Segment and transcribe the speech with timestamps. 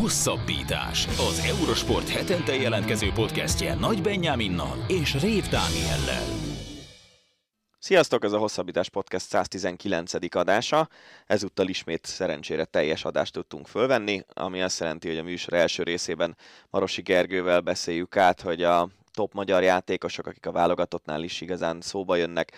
[0.00, 1.06] Hosszabbítás.
[1.06, 6.24] Az Eurosport hetente jelentkező podcastje Nagy Benyáminnal és Rév Dániellel.
[7.78, 10.34] Sziasztok, ez a Hosszabbítás Podcast 119.
[10.34, 10.88] adása.
[11.26, 16.36] Ezúttal ismét szerencsére teljes adást tudtunk fölvenni, ami azt jelenti, hogy a műsor első részében
[16.70, 22.16] Marosi Gergővel beszéljük át, hogy a top magyar játékosok, akik a válogatottnál is igazán szóba
[22.16, 22.56] jönnek,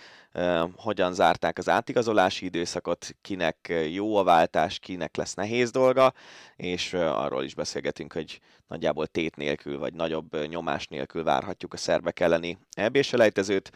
[0.75, 6.13] hogyan zárták az átigazolási időszakot, kinek jó a váltás, kinek lesz nehéz dolga,
[6.55, 12.19] és arról is beszélgetünk, hogy nagyjából tét nélkül, vagy nagyobb nyomás nélkül várhatjuk a szerbek
[12.19, 13.71] elleni EB-selejtezőt.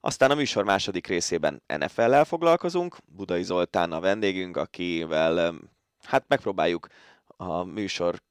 [0.00, 2.96] Aztán a műsor második részében NFL-lel foglalkozunk.
[3.04, 5.54] Budai Zoltán a vendégünk, akivel
[6.02, 6.86] hát megpróbáljuk
[7.26, 8.22] a műsor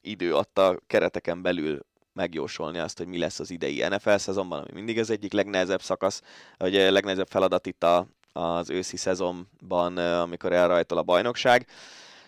[0.00, 1.80] idő adta kereteken belül
[2.16, 6.22] megjósolni azt, hogy mi lesz az idei NFL szezonban, ami mindig az egyik legnehezebb szakasz,
[6.56, 11.66] vagy a legnehezebb feladat itt a, az őszi szezonban, amikor elrajtol a bajnokság.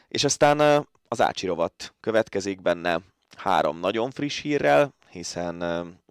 [0.08, 1.50] És aztán az Ácsi
[2.00, 3.00] következik benne
[3.36, 5.62] három nagyon friss hírrel, hiszen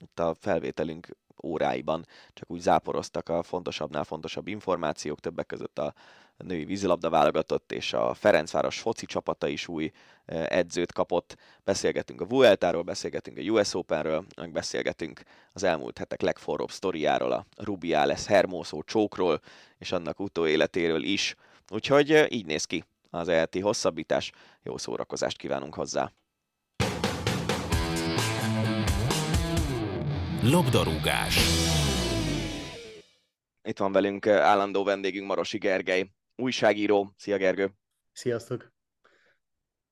[0.02, 5.94] itt a felvételünk óráiban csak úgy záporoztak a fontosabbnál fontosabb információk, többek között a
[6.44, 9.92] női vízilabda válogatott és a Ferencváros foci csapata is új
[10.26, 11.36] edzőt kapott.
[11.64, 15.22] Beszélgetünk a Vueltáról, beszélgetünk a US Openről, meg beszélgetünk
[15.54, 19.40] az elmúlt hetek legforróbb sztoriáról, a Rubiales Hermoso csókról
[19.78, 21.36] és annak utóéletéről is.
[21.70, 24.32] Úgyhogy így néz ki az ELT hosszabbítás.
[24.64, 26.12] Jó szórakozást kívánunk hozzá!
[30.44, 31.38] Labdarúgás
[33.64, 37.14] Itt van velünk állandó vendégünk Marosi Gergely, újságíró.
[37.18, 37.74] Szia Gergő!
[38.12, 38.72] Sziasztok!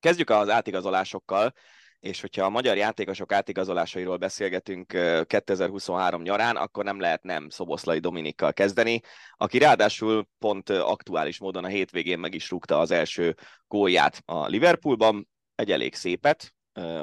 [0.00, 1.52] Kezdjük az átigazolásokkal,
[2.00, 4.86] és hogyha a magyar játékosok átigazolásairól beszélgetünk
[5.26, 9.00] 2023 nyarán, akkor nem lehet nem Szoboszlai Dominikkal kezdeni,
[9.36, 13.34] aki ráadásul pont aktuális módon a hétvégén meg is rúgta az első
[13.66, 16.54] gólját a Liverpoolban, egy elég szépet,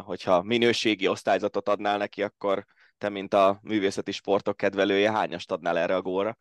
[0.01, 2.65] hogyha minőségi osztályzatot adnál neki, akkor
[2.97, 6.37] te, mint a művészeti sportok kedvelője, hányast adnál erre a gólra?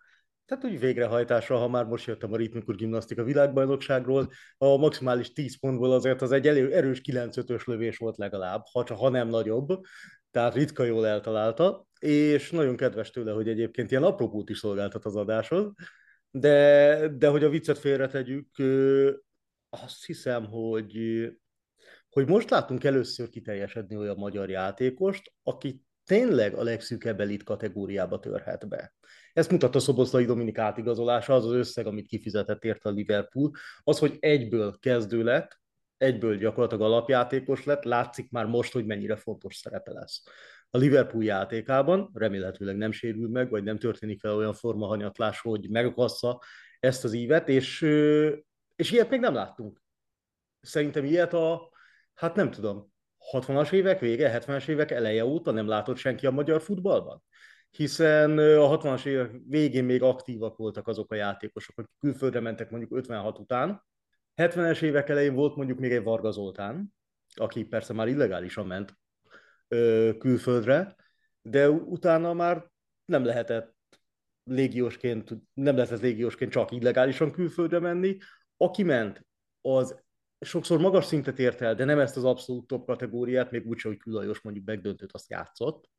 [0.46, 5.92] Tehát úgy végrehajtásra, ha már most jöttem a ritmikus gimnasztika világbajnokságról, a maximális 10 pontból
[5.92, 9.80] azért az egy erős 9-5-ös lövés volt legalább, ha, ha nem nagyobb,
[10.30, 15.16] tehát ritka jól eltalálta, és nagyon kedves tőle, hogy egyébként ilyen apropót is szolgáltat az
[15.16, 15.72] adáshoz,
[16.30, 18.48] de, de hogy a viccet félretegyük,
[19.70, 21.26] azt hiszem, hogy,
[22.08, 28.68] hogy most látunk először kiteljesedni olyan magyar játékost, aki tényleg a legszűkebb elit kategóriába törhet
[28.68, 28.94] be.
[29.32, 33.50] Ezt mutatta Szoboszlai Dominik átigazolása, az az összeg, amit kifizetett érte a Liverpool.
[33.82, 35.60] Az, hogy egyből kezdő lett,
[35.96, 40.22] egyből gyakorlatilag alapjátékos lett, látszik már most, hogy mennyire fontos szerepe lesz.
[40.70, 46.40] A Liverpool játékában remélhetőleg nem sérül meg, vagy nem történik vele olyan formahanyatlás, hogy megakassza
[46.80, 47.80] ezt az ívet, és,
[48.76, 49.82] és ilyet még nem láttunk.
[50.60, 51.70] Szerintem ilyet a,
[52.14, 52.91] hát nem tudom,
[53.30, 57.22] 60-as évek vége, 70-es évek eleje óta nem látott senki a magyar futballban?
[57.70, 62.96] Hiszen a 60-as évek végén még aktívak voltak azok a játékosok, akik külföldre mentek mondjuk
[62.96, 63.82] 56 után.
[64.36, 66.94] 70-es évek elején volt mondjuk még egy Varga Zoltán,
[67.34, 68.96] aki persze már illegálisan ment
[69.68, 70.96] ö, külföldre,
[71.42, 72.70] de utána már
[73.04, 73.74] nem lehetett
[74.44, 78.18] légiósként, nem lehetett légiósként csak illegálisan külföldre menni.
[78.56, 79.26] Aki ment,
[79.60, 80.01] az
[80.42, 83.96] sokszor magas szintet ért el, de nem ezt az abszolút top kategóriát, még úgy, hogy
[83.96, 85.90] Külajos mondjuk megdöntőt azt játszott.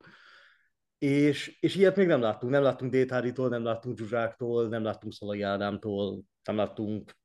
[0.98, 2.52] És, és ilyet még nem láttunk.
[2.52, 7.18] Nem láttunk Déthárítól, nem láttunk Zsuzsáktól, nem láttunk Szalai Ádámtól, nem láttunk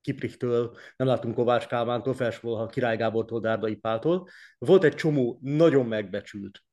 [0.00, 4.28] Kiprichtől, nem láttunk Kovács Kálmántól, felsorolha Király Gábortól, Dárdai Páltól.
[4.58, 6.64] Volt egy csomó nagyon megbecsült,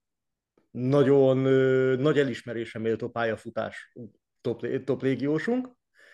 [0.71, 3.93] nagyon ö, nagy elismerése méltó pályafutás
[4.41, 5.69] top, top légiósunk,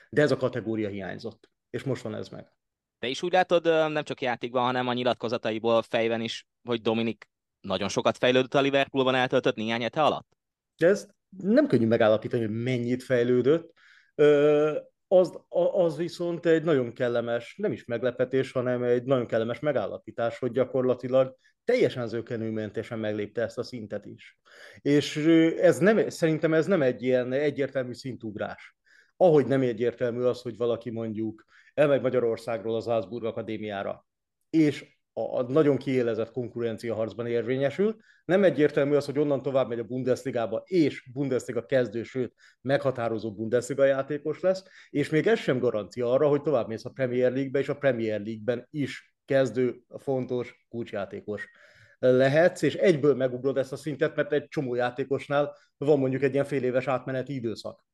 [0.09, 1.49] de ez a kategória hiányzott.
[1.69, 2.56] És most van ez meg.
[3.00, 7.30] Te is úgy látod, nem csak játékban, hanem a nyilatkozataiból fejben is, hogy Dominik
[7.62, 10.28] nagyon sokat fejlődött a Liverpoolban eltöltött néhány hete alatt?
[10.78, 13.74] De ez nem könnyű megállapítani, hogy mennyit fejlődött.
[15.08, 15.40] Az,
[15.72, 21.35] az viszont egy nagyon kellemes, nem is meglepetés, hanem egy nagyon kellemes megállapítás, hogy gyakorlatilag
[21.64, 24.40] teljesen zökenőmentesen meglépte ezt a szintet is.
[24.82, 25.17] És
[25.58, 28.76] ez nem, szerintem ez nem egy ilyen egyértelmű szintugrás.
[29.17, 31.46] Ahogy nem egyértelmű az, hogy valaki mondjuk
[31.78, 34.06] elmegy Magyarországról az Salzburg Akadémiára,
[34.50, 37.96] és a nagyon kiélezett konkurencia harcban érvényesül.
[38.26, 43.85] Nem egyértelmű az, hogy onnan tovább megy a Bundesligába, és Bundesliga kezdő, sőt, meghatározó Bundesliga
[43.85, 47.70] játékos lesz, és még ez sem garancia arra, hogy tovább mész a Premier League-be, és
[47.70, 51.50] a Premier League-ben is kezdő, fontos kulcsjátékos
[52.00, 56.46] lehetsz, és egyből megugrod ezt a szintet, mert egy csomó játékosnál van mondjuk egy ilyen
[56.46, 57.85] fél éves átmeneti időszak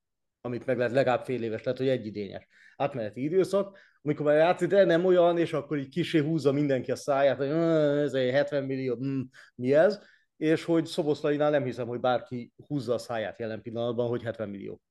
[0.45, 4.83] amit meg lehet legalább fél éves, lehet, hogy egyidényes átmeneti időszak, amikor már játszik, de
[4.83, 8.95] nem olyan, és akkor így kisé húzza mindenki a száját, hogy ez egy 70 millió,
[8.95, 9.21] hm,
[9.55, 9.99] mi ez,
[10.37, 14.81] és hogy Szoboszlainál nem hiszem, hogy bárki húzza a száját jelen pillanatban, hogy 70 millió.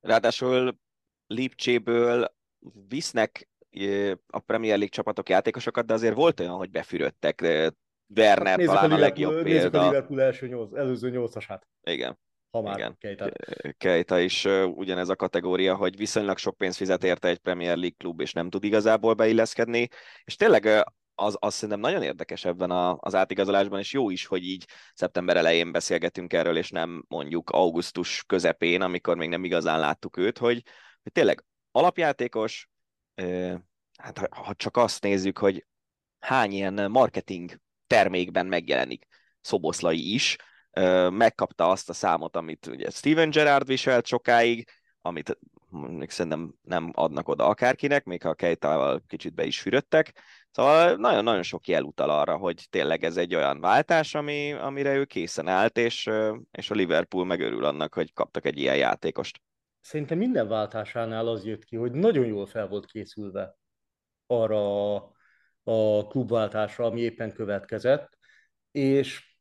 [0.00, 0.78] Ráadásul
[1.26, 2.34] Lipcséből
[2.88, 3.48] visznek
[4.26, 7.40] a Premier League csapatok játékosokat, de azért volt olyan, hogy befürödtek.
[8.16, 9.80] Werner hát talán a, a legjobb példa.
[9.80, 11.66] a Liverpool első nyolc, előző nyolcasát.
[11.82, 12.18] Igen.
[12.56, 12.96] Ha már Igen.
[12.98, 13.30] Keita.
[13.78, 17.96] Keita is uh, ugyanez a kategória, hogy viszonylag sok pénzt fizet érte egy Premier League
[17.98, 19.88] klub, és nem tud igazából beilleszkedni.
[20.24, 20.80] És tényleg uh,
[21.14, 24.64] az, az szerintem nagyon érdekes ebben a, az átigazolásban, és jó is, hogy így
[24.94, 30.38] szeptember elején beszélgetünk erről, és nem mondjuk augusztus közepén, amikor még nem igazán láttuk őt,
[30.38, 30.62] hogy,
[31.02, 32.68] hogy tényleg alapjátékos,
[33.96, 35.66] hát ha, ha csak azt nézzük, hogy
[36.18, 39.06] hány ilyen marketing termékben megjelenik
[39.40, 40.36] Szoboszlai is,
[41.10, 44.68] megkapta azt a számot, amit ugye Steven Gerrard viselt sokáig,
[45.00, 45.38] amit
[45.70, 50.22] még szerintem nem adnak oda akárkinek, még ha a Kejtával kicsit be is fürödtek.
[50.50, 55.04] Szóval nagyon-nagyon sok jel utal arra, hogy tényleg ez egy olyan váltás, ami, amire ő
[55.04, 56.10] készen állt, és,
[56.50, 59.40] és a Liverpool megörül annak, hogy kaptak egy ilyen játékost.
[59.80, 63.56] Szerintem minden váltásánál az jött ki, hogy nagyon jól fel volt készülve
[64.26, 64.94] arra
[65.62, 68.18] a klubváltásra, ami éppen következett,
[68.70, 69.35] és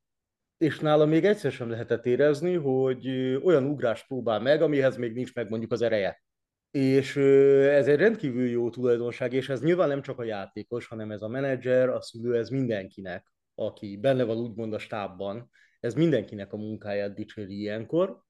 [0.57, 3.07] és nála még egyszer sem lehetett érezni, hogy
[3.43, 6.23] olyan ugrás próbál meg, amihez még nincs meg mondjuk az ereje.
[6.71, 11.21] És ez egy rendkívül jó tulajdonság, és ez nyilván nem csak a játékos, hanem ez
[11.21, 15.49] a menedzser, a szülő, ez mindenkinek, aki benne van úgymond a stábban,
[15.79, 18.23] ez mindenkinek a munkáját dicséri ilyenkor.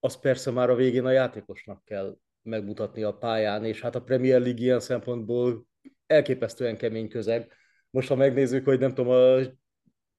[0.00, 4.40] Az persze már a végén a játékosnak kell megmutatni a pályán, és hát a Premier
[4.40, 5.66] League ilyen szempontból
[6.06, 7.52] elképesztően kemény közeg.
[7.90, 9.40] Most ha megnézzük, hogy nem tudom, a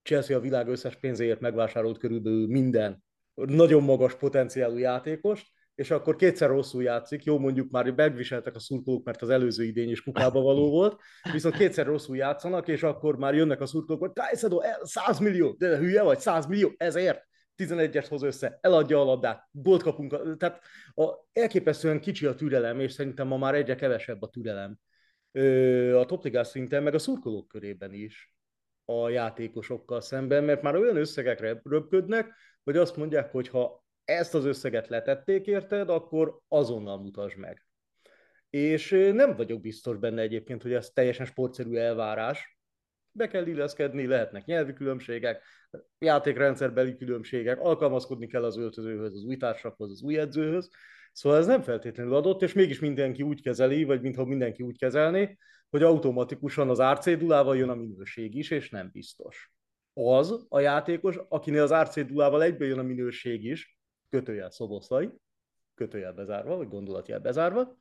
[0.04, 3.04] Chelsea a világ összes pénzéért megvásárolt körülbelül minden
[3.34, 9.06] nagyon magas potenciálú játékost, és akkor kétszer rosszul játszik, jó mondjuk már megviseltek a szurkolók,
[9.06, 11.00] mert az előző idény is kukába való volt,
[11.32, 15.78] viszont kétszer rosszul játszanak, és akkor már jönnek a szurkolók, hogy Kajszadó, 100 millió, de
[15.78, 17.28] hülye vagy, 100 millió, ezért
[17.58, 20.62] 11-est hoz össze, eladja a labdát, gólt kapunk, tehát
[20.94, 24.78] a, elképesztően kicsi a türelem, és szerintem ma már egyre kevesebb a türelem
[25.96, 28.36] a topligás szinten, meg a szurkolók körében is
[28.86, 32.34] a játékosokkal szemben, mert már olyan összegekre röpködnek,
[32.64, 37.66] hogy azt mondják, hogy ha ezt az összeget letették érted, akkor azonnal mutasd meg.
[38.50, 42.60] És nem vagyok biztos benne egyébként, hogy ez teljesen sportszerű elvárás.
[43.12, 45.44] Be kell illeszkedni, lehetnek nyelvi különbségek,
[46.00, 50.70] játékrendszerbeli különbségek, alkalmazkodni kell az öltözőhöz, az új társakhoz, az új edzőhöz.
[51.12, 55.38] Szóval ez nem feltétlenül adott, és mégis mindenki úgy kezeli, vagy mintha mindenki úgy kezelné,
[55.70, 59.52] hogy automatikusan az árcédulával jön a minőség is, és nem biztos.
[59.94, 63.80] Az a játékos, akinél az árcédulával egybe jön a minőség is,
[64.10, 65.10] kötőjel szoboszlai,
[65.74, 67.76] kötőjel bezárva, vagy gondolatjel bezárva,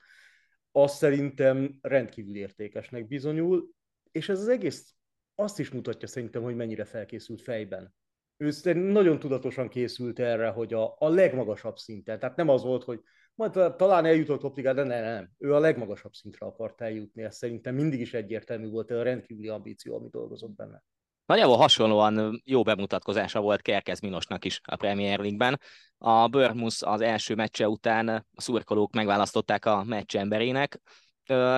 [0.73, 3.71] az szerintem rendkívül értékesnek bizonyul,
[4.13, 4.95] és ez az egész
[5.35, 7.95] azt is mutatja szerintem, hogy mennyire felkészült fejben.
[8.37, 13.01] Ő nagyon tudatosan készült erre, hogy a, a legmagasabb szinten, tehát nem az volt, hogy
[13.41, 17.75] majd talán eljutott topligát, de nem, nem, ő a legmagasabb szintre akart eljutni, ez szerintem
[17.75, 20.83] mindig is egyértelmű volt, a rendkívüli ambíció, ami dolgozott benne.
[21.27, 25.61] Nagyjából hasonlóan jó bemutatkozása volt Kerkez Minosnak is a Premier League-ben.
[25.99, 30.81] A Bournemouth az első meccse után a szurkolók megválasztották a meccs emberének.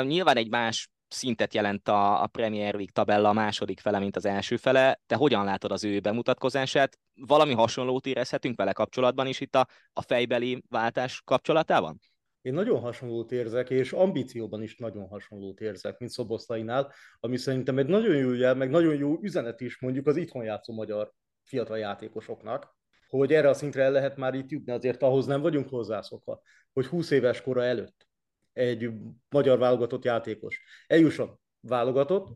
[0.03, 4.25] Nyilván egy más szintet jelent a, a Premier League tabella a második fele, mint az
[4.25, 5.01] első fele.
[5.07, 6.99] Te hogyan látod az ő bemutatkozását?
[7.15, 11.99] Valami hasonlót érezhetünk vele kapcsolatban is itt a, a fejbeli váltás kapcsolatában?
[12.43, 17.87] Én nagyon hasonlót érzek, és ambícióban is nagyon hasonlót érzek, mint Szoboszlainál, ami szerintem egy
[17.87, 22.77] nagyon jó jel, meg nagyon jó üzenet is mondjuk az itthon játszó magyar fiatal játékosoknak,
[23.09, 26.41] hogy erre a szintre el lehet már itt jutni, azért ahhoz nem vagyunk hozzászokva,
[26.73, 28.07] hogy 20 éves kora előtt
[28.53, 28.91] egy
[29.29, 30.63] magyar válogatott játékos.
[30.87, 32.29] Eljusson válogatott,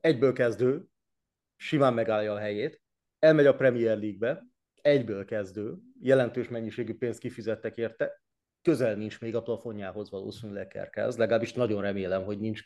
[0.00, 0.84] egyből kezdő,
[1.56, 2.82] simán megállja a helyét,
[3.18, 4.46] elmegy a Premier League-be,
[4.82, 8.22] egyből kezdő, jelentős mennyiségű pénzt kifizettek érte,
[8.62, 12.64] közel nincs még a plafonjához valószínűleg Kerkez, legalábbis nagyon remélem, hogy nincs,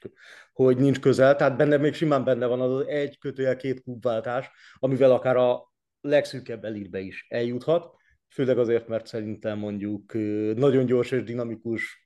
[0.52, 5.12] hogy nincs közel, tehát benne még simán benne van az egy kötőjel két klubváltás, amivel
[5.12, 7.94] akár a legszűkebb elitbe is eljuthat,
[8.28, 10.14] főleg azért, mert szerintem mondjuk
[10.56, 12.05] nagyon gyors és dinamikus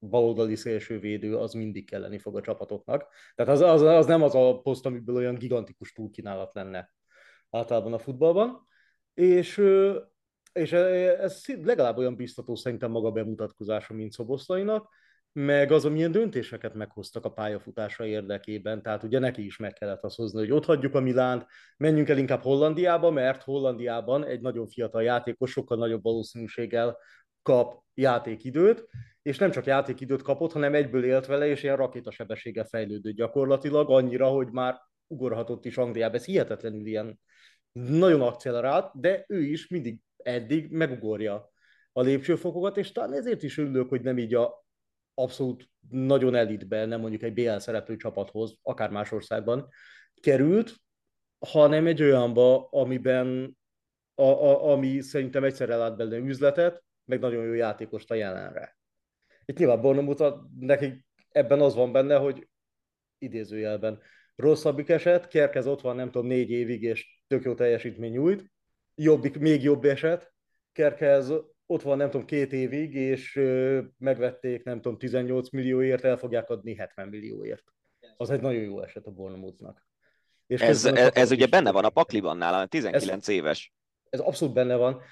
[0.00, 3.06] baloldali szélsővédő az mindig kelleni fog a csapatoknak.
[3.34, 6.92] Tehát az, az, az nem az a poszt, amiből olyan gigantikus túlkínálat lenne
[7.50, 8.66] általában a futballban.
[9.14, 9.62] És,
[10.52, 14.88] és ez legalább olyan biztató szerintem maga bemutatkozása, mint Szoboszlainak,
[15.32, 18.82] meg az, amilyen döntéseket meghoztak a pályafutása érdekében.
[18.82, 22.18] Tehát ugye neki is meg kellett azt hozni, hogy ott hagyjuk a Milánt, menjünk el
[22.18, 26.98] inkább Hollandiába, mert Hollandiában egy nagyon fiatal játékos sokkal nagyobb valószínűséggel
[27.42, 28.88] kap játékidőt,
[29.22, 34.28] és nem csak játékidőt kapott, hanem egyből élt vele, és ilyen rakétasebességgel fejlődött gyakorlatilag, annyira,
[34.28, 36.14] hogy már ugorhatott is Angliába.
[36.14, 37.20] Ez hihetetlenül ilyen
[37.72, 41.52] nagyon accelerált, de ő is mindig eddig megugorja
[41.92, 44.64] a lépcsőfokokat, és talán ezért is örülök, hogy nem így a
[45.14, 49.68] abszolút nagyon elitbe, nem mondjuk egy BL szereplő csapathoz, akár más országban
[50.20, 50.74] került,
[51.38, 53.58] hanem egy olyanba, amiben,
[54.14, 58.76] a, a, ami szerintem egyszerre lát belőle üzletet, meg nagyon jó játékost a jelenre.
[59.44, 62.48] Itt nyilván Bournemouth, nekik ebben az van benne, hogy
[63.18, 64.00] idézőjelben
[64.36, 68.44] rosszabbik eset, Kerkez ott van nem tudom négy évig, és tök jó teljesítmény nyújt,
[68.94, 70.32] jobbik, még jobb eset,
[70.72, 71.32] Kerkez
[71.66, 73.34] ott van nem tudom két évig, és
[73.98, 77.64] megvették nem tudom 18 millióért, el fogják adni 70 millióért.
[78.16, 79.86] Az egy nagyon jó eset a Bournemouthnak.
[80.46, 83.72] És ez, ez, ez ugye benne van a pakliban nála, 19 ez, éves.
[84.10, 85.02] Ez abszolút benne van.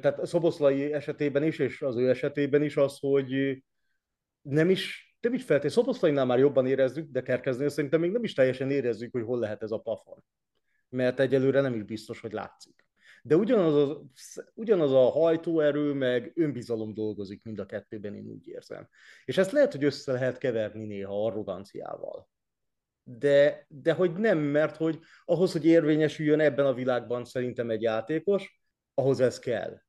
[0.00, 3.62] Tehát Szoboszlai esetében is, és az ő esetében is az, hogy
[4.42, 8.34] nem is, nem is feltétlenül, Szoboszlainál már jobban érezzük, de Kerkeznél szerintem még nem is
[8.34, 10.24] teljesen érezzük, hogy hol lehet ez a plafon.
[10.88, 12.84] Mert egyelőre nem is biztos, hogy látszik.
[13.22, 14.02] De ugyanaz a,
[14.54, 18.88] ugyanaz a hajtóerő, meg önbizalom dolgozik mind a kettőben, én úgy érzem.
[19.24, 22.28] És ezt lehet, hogy össze lehet keverni néha arroganciával
[23.08, 28.60] de, de hogy nem, mert hogy ahhoz, hogy érvényesüljön ebben a világban szerintem egy játékos,
[28.98, 29.80] ahhoz ez kell.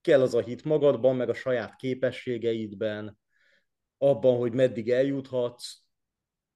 [0.00, 3.18] Kell az a hit magadban, meg a saját képességeidben,
[3.98, 5.78] abban, hogy meddig eljuthatsz.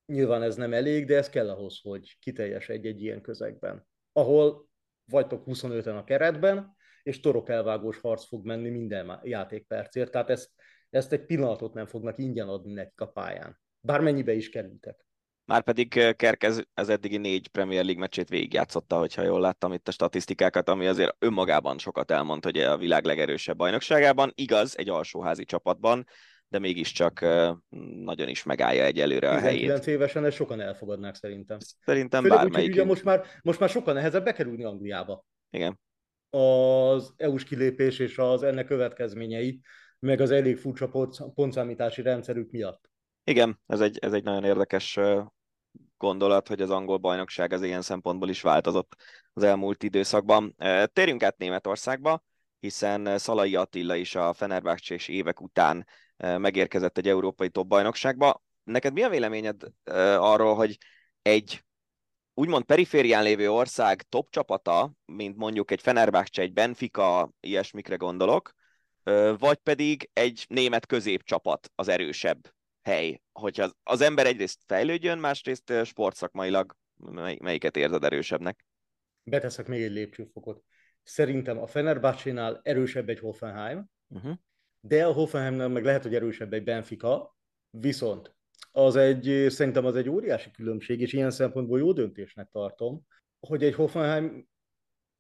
[0.07, 4.69] Nyilván ez nem elég, de ez kell ahhoz, hogy kiteljesedj egy ilyen közegben, ahol
[5.05, 10.11] vagytok 25-en a keretben, és torok elvágós harc fog menni minden játékpercért.
[10.11, 10.51] Tehát ezt,
[10.91, 13.61] ezt egy pillanatot nem fognak ingyen adni nekik a pályán.
[13.81, 15.04] Bármennyibe is kerültek.
[15.47, 20.69] Márpedig Kerkez az eddigi négy Premier League meccsét végigjátszotta, hogyha jól láttam itt a statisztikákat,
[20.69, 26.07] ami azért önmagában sokat elmond, hogy a világ legerősebb bajnokságában, igaz, egy alsóházi csapatban,
[26.49, 27.21] de mégiscsak
[28.05, 29.61] nagyon is megállja egyelőre a helyét.
[29.61, 31.59] 19 évesen ezt sokan elfogadnák szerintem.
[31.85, 32.69] Szerintem Főleg bármelyik.
[32.69, 35.25] Úgy, ugye most már, most már sokkal nehezebb bekerülni Angliába.
[35.51, 35.81] Igen.
[36.31, 39.61] Az EU-s kilépés és az ennek következményei,
[39.99, 40.91] meg az elég furcsa
[41.35, 42.91] pontszámítási rendszerük miatt.
[43.25, 44.99] Igen, ez egy, ez egy nagyon érdekes
[46.05, 48.97] gondolat, hogy az angol bajnokság az ilyen szempontból is változott
[49.33, 50.57] az elmúlt időszakban.
[50.93, 52.23] Térjünk át Németországba,
[52.61, 58.43] hiszen Szalai Attila is a Fenerbahce és évek után megérkezett egy európai top bajnokságba.
[58.65, 59.63] Neked mi a véleményed
[60.19, 60.79] arról, hogy
[61.23, 61.65] egy
[62.35, 68.53] úgymond periférián lévő ország top csapata, mint mondjuk egy Fenerbahce, egy Benfica, ilyesmikre gondolok,
[69.39, 72.54] vagy pedig egy német középcsapat az erősebb
[72.85, 76.77] hely, hogyha az ember egyrészt fejlődjön, másrészt sportszakmailag
[77.39, 78.67] melyiket érzed erősebbnek?
[79.23, 80.63] Beteszek még egy lépcsőfokot.
[81.03, 84.35] Szerintem a Fenerbahce-nál erősebb egy Hoffenheim, uh-huh.
[84.81, 87.37] de a Hoffenheimnál meg lehet, hogy erősebb egy Benfica,
[87.71, 88.37] viszont
[88.73, 93.07] az egy, szerintem az egy óriási különbség, és ilyen szempontból jó döntésnek tartom,
[93.41, 94.49] hogy egy Hoffenheim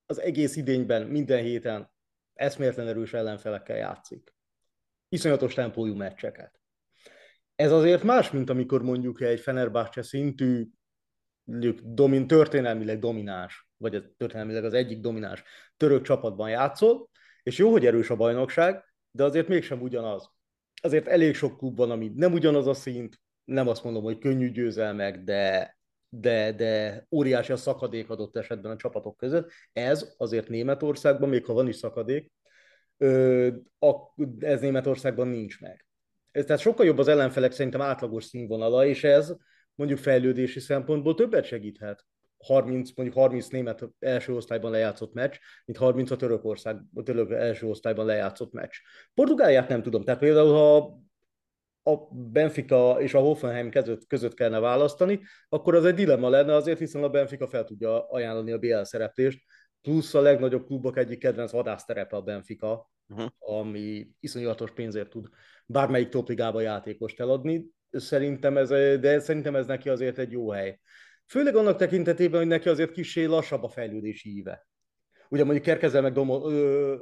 [0.06, 1.92] az egész idényben minden héten
[2.34, 4.34] eszméletlen erős ellenfelekkel játszik.
[5.08, 6.60] Iszonyatos tempójú meccseket.
[7.54, 10.68] Ez azért más, mint amikor mondjuk egy Fenerbahce szintű,
[11.44, 15.42] mondjuk domin, történelmileg domináns, vagy történelmileg az egyik domináns
[15.76, 17.10] török csapatban játszol,
[17.42, 20.30] és jó, hogy erős a bajnokság, de azért mégsem ugyanaz.
[20.82, 24.50] Azért elég sok klub van, ami nem ugyanaz a szint, nem azt mondom, hogy könnyű
[24.50, 25.76] győzelmek, de,
[26.08, 29.50] de, de óriási a szakadék adott esetben a csapatok között.
[29.72, 32.32] Ez azért Németországban, még ha van is szakadék,
[34.38, 35.83] ez Németországban nincs meg.
[36.34, 39.34] Ez tehát sokkal jobb az ellenfelek szerintem átlagos színvonala, és ez
[39.74, 42.06] mondjuk fejlődési szempontból többet segíthet.
[42.38, 47.66] 30, mondjuk 30 német első osztályban lejátszott meccs, mint 30 a Törökország a török első
[47.66, 48.74] osztályban lejátszott meccs.
[49.14, 50.98] Portugáliát nem tudom, tehát például ha
[51.82, 56.78] a Benfica és a Hoffenheim között, között kellene választani, akkor az egy dilemma lenne azért,
[56.78, 59.42] hiszen a Benfica fel tudja ajánlani a BL szereplést,
[59.84, 63.30] plusz a legnagyobb klubok egyik kedvenc vadászterepe a Benfica, uh-huh.
[63.38, 65.28] ami iszonyatos pénzért tud
[65.66, 67.66] bármelyik topligába játékost eladni.
[67.90, 68.68] Szerintem ez,
[69.00, 70.80] de szerintem ez neki azért egy jó hely.
[71.26, 74.66] Főleg annak tekintetében, hogy neki azért kicsi lassabb a fejlődési íve.
[75.28, 76.96] Ugye mondjuk Kerkezel meg Domo, ö,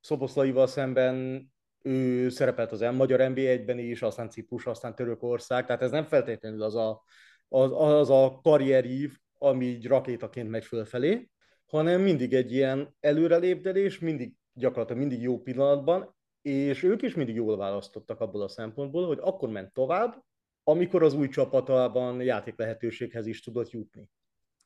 [0.00, 1.46] Szoboszlaival szemben
[1.82, 6.74] ő szerepelt az magyar NB1-ben is, aztán Ciprus, aztán Törökország, tehát ez nem feltétlenül az
[6.74, 7.02] a,
[7.48, 11.30] az, az a karrierív, ami így rakétaként megy fölfelé,
[11.68, 17.56] hanem mindig egy ilyen előrelépdelés, mindig gyakorlatilag mindig jó pillanatban, és ők is mindig jól
[17.56, 20.22] választottak abból a szempontból, hogy akkor ment tovább,
[20.62, 24.10] amikor az új csapatában játék lehetőséghez is tudott jutni.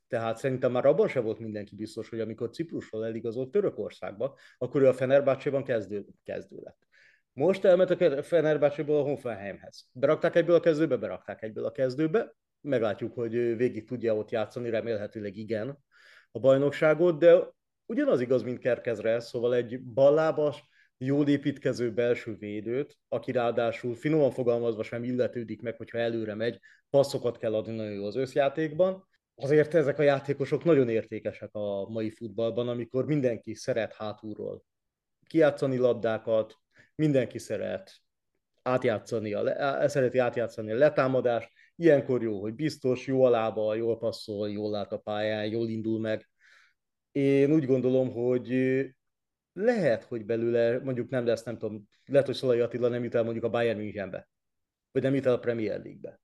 [0.08, 4.88] Tehát szerintem már abban se volt mindenki biztos, hogy amikor Ciprusról eligazolt Törökországba, akkor ő
[4.88, 6.86] a Fenerbahce-ban kezdő, kezdő lett.
[7.32, 9.88] Most elment a Fenerbahce-ból a Hoffenheimhez.
[9.92, 12.34] Berakták egyből a kezdőbe, berakták egyből a kezdőbe.
[12.60, 15.78] Meglátjuk, hogy végig tudja ott játszani, remélhetőleg igen
[16.32, 17.48] a bajnokságot, de
[17.86, 20.64] ugyanaz igaz, mint Kerkezre, szóval egy ballábas,
[20.98, 26.58] jól építkező belső védőt, aki ráadásul finoman fogalmazva sem illetődik meg, hogyha előre megy,
[26.90, 29.08] passzokat kell adni nagyon jó az összjátékban.
[29.34, 34.64] Azért ezek a játékosok nagyon értékesek a mai futballban, amikor mindenki szeret hátulról
[35.26, 36.56] kiátszani labdákat,
[36.94, 37.92] mindenki szeret
[38.62, 44.50] átjátszani a, szereti átjátszani a letámadást, ilyenkor jó, hogy biztos, jó a lába, jól passzol,
[44.50, 46.28] jól lát a pályán, jól indul meg.
[47.12, 48.54] Én úgy gondolom, hogy
[49.52, 53.22] lehet, hogy belőle mondjuk nem lesz, nem tudom, lehet, hogy Szolai Attila nem jut el
[53.22, 54.28] mondjuk a Bayern Münchenbe,
[54.92, 56.20] vagy nem jut el a Premier League-be.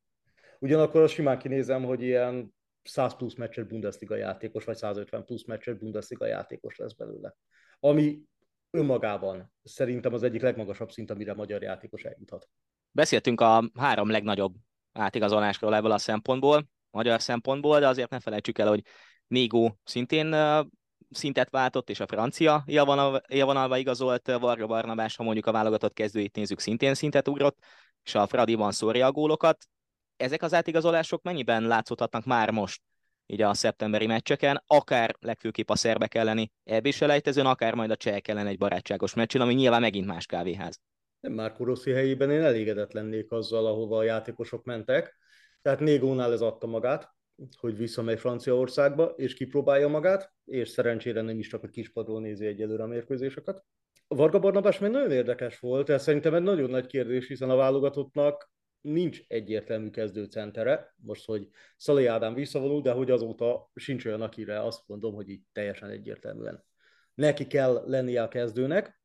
[0.58, 5.74] Ugyanakkor azt simán kinézem, hogy ilyen 100 plusz meccses Bundesliga játékos, vagy 150 plusz meccses
[5.74, 7.36] Bundesliga játékos lesz belőle.
[7.80, 8.22] Ami
[8.70, 12.48] önmagában szerintem az egyik legmagasabb szint, amire magyar játékos eljuthat.
[12.90, 14.54] Beszéltünk a három legnagyobb
[14.92, 18.82] átigazolásról ebből a szempontból, magyar szempontból, de azért ne felejtsük el, hogy
[19.26, 20.36] Négó szintén
[21.10, 22.64] szintet váltott, és a francia
[23.26, 27.58] élvonalba igazolt Varga Barnabás, ha mondjuk a válogatott kezdőit nézzük, szintén szintet ugrott,
[28.04, 29.66] és a Fradiban szórja a gólokat.
[30.16, 32.82] Ezek az átigazolások mennyiben látszódhatnak már most
[33.30, 38.28] így a szeptemberi meccseken, akár legfőképp a szerbek elleni eb selejtezőn, akár majd a csehek
[38.28, 40.80] ellen egy barátságos meccsen, ami nyilván megint más kávéház.
[41.20, 45.16] Nem már Rossi helyében én elégedett lennék azzal, ahova a játékosok mentek.
[45.62, 47.16] Tehát Négónál ez adta magát,
[47.56, 52.82] hogy visszamegy Franciaországba, és kipróbálja magát, és szerencsére nem is csak a kispadról nézi egyelőre
[52.82, 53.64] a mérkőzéseket.
[54.08, 58.50] Varga Barnabás meg nagyon érdekes volt, ez szerintem egy nagyon nagy kérdés, hiszen a válogatottnak
[58.92, 64.82] nincs egyértelmű kezdőcentere, most, hogy Szalai Ádám visszavonul, de hogy azóta sincs olyan, akire azt
[64.86, 66.66] mondom, hogy így teljesen egyértelműen
[67.18, 69.00] neki kell lennie a kezdőnek,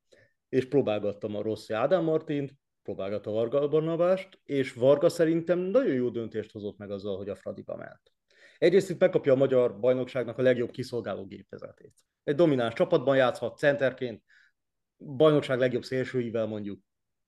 [0.49, 6.51] és próbálgattam a rossz Ádám Martint, próbálgatta Varga Barnabást, és Varga szerintem nagyon jó döntést
[6.51, 8.13] hozott meg azzal, hogy a Fradiba ment.
[8.57, 11.93] Egyrészt itt megkapja a magyar bajnokságnak a legjobb kiszolgáló gépezetét.
[12.24, 14.24] Egy domináns csapatban játszhat centerként,
[14.98, 16.79] bajnokság legjobb szélsőivel mondjuk,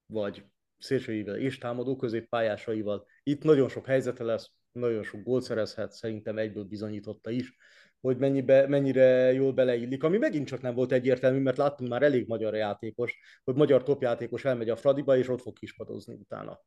[0.06, 0.46] vagy
[0.78, 3.06] szélsőivel és támadó középpályásaival.
[3.24, 7.56] Itt nagyon sok helyzete lesz, nagyon sok gólt szerezhet, szerintem egyből bizonyította is,
[8.02, 12.28] hogy mennyibe, mennyire jól beleillik, ami megint csak nem volt egyértelmű, mert láttunk már elég
[12.28, 16.60] magyar játékos, hogy magyar topjátékos elmegy a Fradiba, és ott fog kispadozni utána.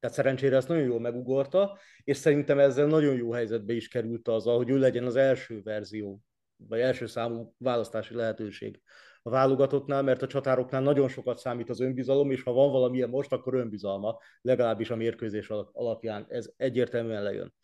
[0.00, 4.44] Tehát szerencsére ezt nagyon jól megugorta, és szerintem ezzel nagyon jó helyzetbe is került az,
[4.44, 6.20] hogy ő legyen az első verzió,
[6.56, 8.80] vagy első számú választási lehetőség
[9.26, 13.32] a válogatottnál, mert a csatároknál nagyon sokat számít az önbizalom, és ha van valamilyen most,
[13.32, 17.54] akkor önbizalma, legalábbis a mérkőzés alapján ez egyértelműen lejön.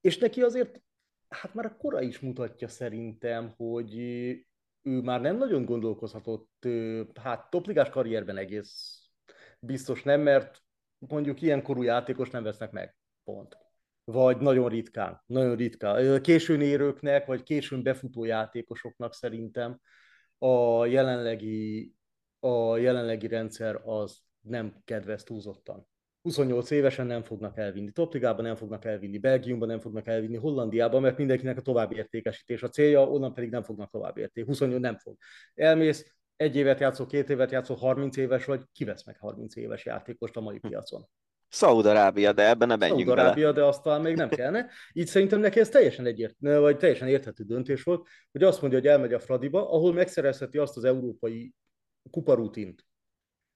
[0.00, 0.80] És neki azért,
[1.28, 3.98] hát már a kora is mutatja szerintem, hogy
[4.82, 6.66] ő már nem nagyon gondolkozhatott,
[7.20, 9.02] hát topligás karrierben egész
[9.58, 10.62] biztos nem, mert
[10.98, 12.96] mondjuk ilyen korú játékos nem vesznek meg.
[13.24, 13.56] Pont.
[14.04, 16.22] Vagy nagyon ritkán, nagyon ritkán.
[16.22, 19.80] Későn érőknek, vagy későn befutó játékosoknak szerintem
[20.38, 21.94] a jelenlegi,
[22.40, 25.86] a jelenlegi rendszer az nem kedvez túlzottan.
[26.22, 31.18] 28 évesen nem fognak elvinni Topligában, nem fognak elvinni Belgiumban, nem fognak elvinni Hollandiában, mert
[31.18, 34.44] mindenkinek a továbbértékesítés a célja, onnan pedig nem fognak továbbérték.
[34.44, 35.16] 28 nem fog.
[35.54, 40.36] Elmész, egy évet játszol, két évet játszol, 30 éves vagy, kivesz meg 30 éves játékost
[40.36, 40.68] a mai hm.
[40.68, 41.08] piacon.
[41.54, 44.70] Szaudarábia, de ebben ne menjünk Szaudarábia, de azt talán még nem kellene.
[44.92, 48.88] Így szerintem neki ez teljesen egyért, vagy teljesen érthető döntés volt, hogy azt mondja, hogy
[48.88, 51.54] elmegy a Fradiba, ahol megszerezheti azt az európai
[52.10, 52.86] kuparutint,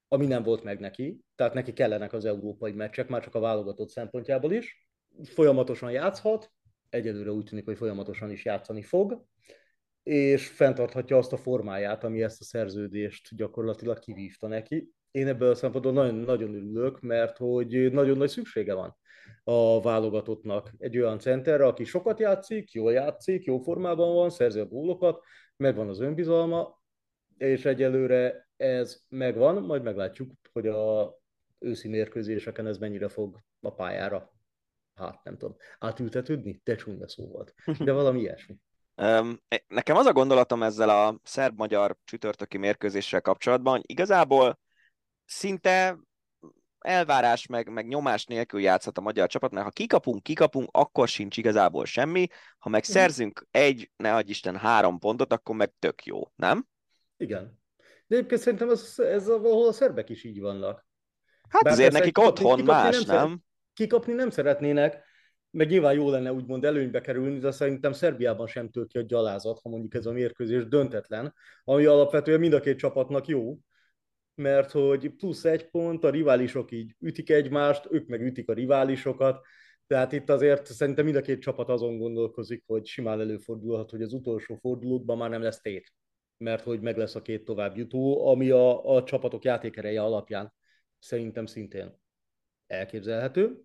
[0.08, 3.90] ami nem volt meg neki, tehát neki kellenek az európai meccsek, már csak a válogatott
[3.90, 4.88] szempontjából is.
[5.22, 6.50] Folyamatosan játszhat,
[6.88, 9.24] egyelőre úgy tűnik, hogy folyamatosan is játszani fog,
[10.02, 14.92] és fenntarthatja azt a formáját, ami ezt a szerződést gyakorlatilag kivívta neki.
[15.10, 18.96] Én ebből a szempontból nagyon, nagyon örülök, mert hogy nagyon nagy szüksége van
[19.44, 24.66] a válogatottnak egy olyan centerre, aki sokat játszik, jól játszik, jó formában van, szerzi a
[24.66, 25.22] gólokat,
[25.56, 26.82] megvan az önbizalma,
[27.36, 31.14] és egyelőre ez megvan, majd meglátjuk, hogy a
[31.58, 34.32] őszi mérkőzéseken ez mennyire fog a pályára,
[34.94, 36.60] hát nem tudom, átültetődni?
[36.64, 38.56] Te csúnya szó volt, de valami ilyesmi.
[39.68, 44.58] Nekem az a gondolatom ezzel a szerb-magyar csütörtöki mérkőzéssel kapcsolatban, hogy igazából
[45.28, 45.98] szinte
[46.78, 51.36] elvárás meg, meg nyomás nélkül játszhat a magyar csapat, mert ha kikapunk, kikapunk, akkor sincs
[51.36, 52.26] igazából semmi,
[52.58, 52.90] ha meg mhm.
[52.90, 56.66] szerzünk egy, ne adj Isten, három pontot, akkor meg tök jó, nem?
[57.16, 57.60] Igen.
[58.06, 60.86] De egyébként szerintem ez, ez ahol a szerbek is így vannak.
[61.48, 63.16] Hát Bár azért nekik otthon kikapni más, nem?
[63.16, 63.42] nem?
[63.72, 65.02] Kikapni nem szeretnének,
[65.50, 69.60] meg nyilván jó lenne úgymond előnybe kerülni, de szerintem Szerbiában sem tör ki a gyalázat,
[69.62, 73.58] ha mondjuk ez a mérkőzés döntetlen, ami alapvetően mind a két csapatnak jó,
[74.38, 79.46] mert hogy plusz egy pont, a riválisok így ütik egymást, ők meg ütik a riválisokat,
[79.86, 84.12] tehát itt azért szerintem mind a két csapat azon gondolkozik, hogy simán előfordulhat, hogy az
[84.12, 85.92] utolsó fordulókban már nem lesz tét,
[86.36, 90.52] mert hogy meg lesz a két tovább jutó, ami a, a csapatok játékereje alapján
[90.98, 91.98] szerintem szintén
[92.66, 93.62] elképzelhető.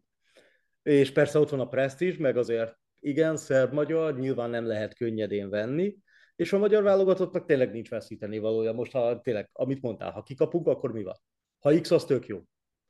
[0.83, 5.97] És persze ott van a presztízs, meg azért igen, szerb-magyar, nyilván nem lehet könnyedén venni,
[6.43, 8.73] és a magyar válogatottnak tényleg nincs veszíteni valója.
[8.73, 11.15] Most, ha tényleg, amit mondtál, ha kikapunk, akkor mi van?
[11.59, 12.41] Ha X, az tök jó.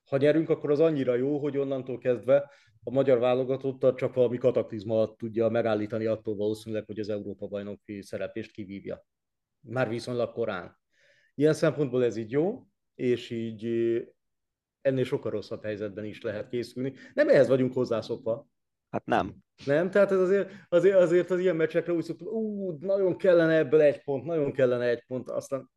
[0.10, 2.52] Ha nyerünk, akkor az annyira jó, hogy onnantól kezdve
[2.84, 9.06] a magyar válogatottat csak valami kataklizma tudja megállítani attól valószínűleg, hogy az Európa-bajnoki szereplést kivívja.
[9.60, 10.80] Már viszonylag korán.
[11.36, 13.66] Ilyen szempontból ez így jó, és így
[14.82, 16.94] ennél sokkal rosszabb helyzetben is lehet készülni.
[17.13, 18.48] Nem ehhez vagyunk hozzászokva.
[18.94, 19.36] Hát nem.
[19.66, 19.90] Nem?
[19.90, 24.04] Tehát ez azért, azért, azért az ilyen meccsekre úgy szoktuk, ú, nagyon kellene ebből egy
[24.04, 25.70] pont, nagyon kellene egy pont, aztán,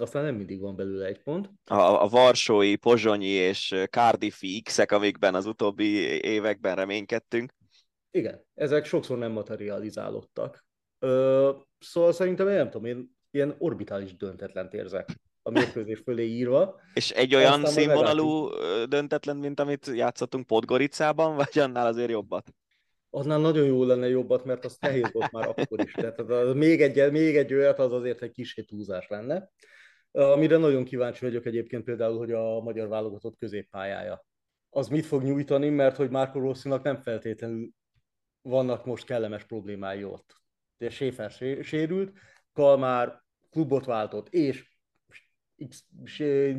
[0.00, 1.50] aztán nem mindig van belőle egy pont.
[1.64, 5.86] A, a Varsói, Pozsonyi és Cardiffi X-ek, amikben az utóbbi
[6.24, 7.52] években reménykedtünk.
[8.10, 10.64] Igen, ezek sokszor nem materializálódtak.
[10.98, 15.08] Ö, szóval szerintem, én nem tudom, én ilyen orbitális döntetlen érzek
[15.42, 16.80] a mérkőzés fölé írva.
[16.94, 18.48] És egy olyan színvonalú
[18.86, 22.54] döntetlen, mint amit játszottunk Podgoricában, vagy annál azért jobbat?
[23.16, 25.92] Annál nagyon jó lenne jobbat, mert az nehéz volt már akkor is.
[25.92, 29.50] Tehát az, még, egy, még egy olyat az azért egy kis túlzás lenne.
[30.10, 34.24] Amire nagyon kíváncsi vagyok egyébként például, hogy a magyar válogatott középpályája.
[34.70, 37.70] Az mit fog nyújtani, mert hogy Márko Rosszinak nem feltétlenül
[38.42, 40.34] vannak most kellemes problémái ott.
[40.78, 41.30] De Schäfer
[41.62, 42.12] sérült,
[42.52, 44.78] Kalmár klubot váltott, és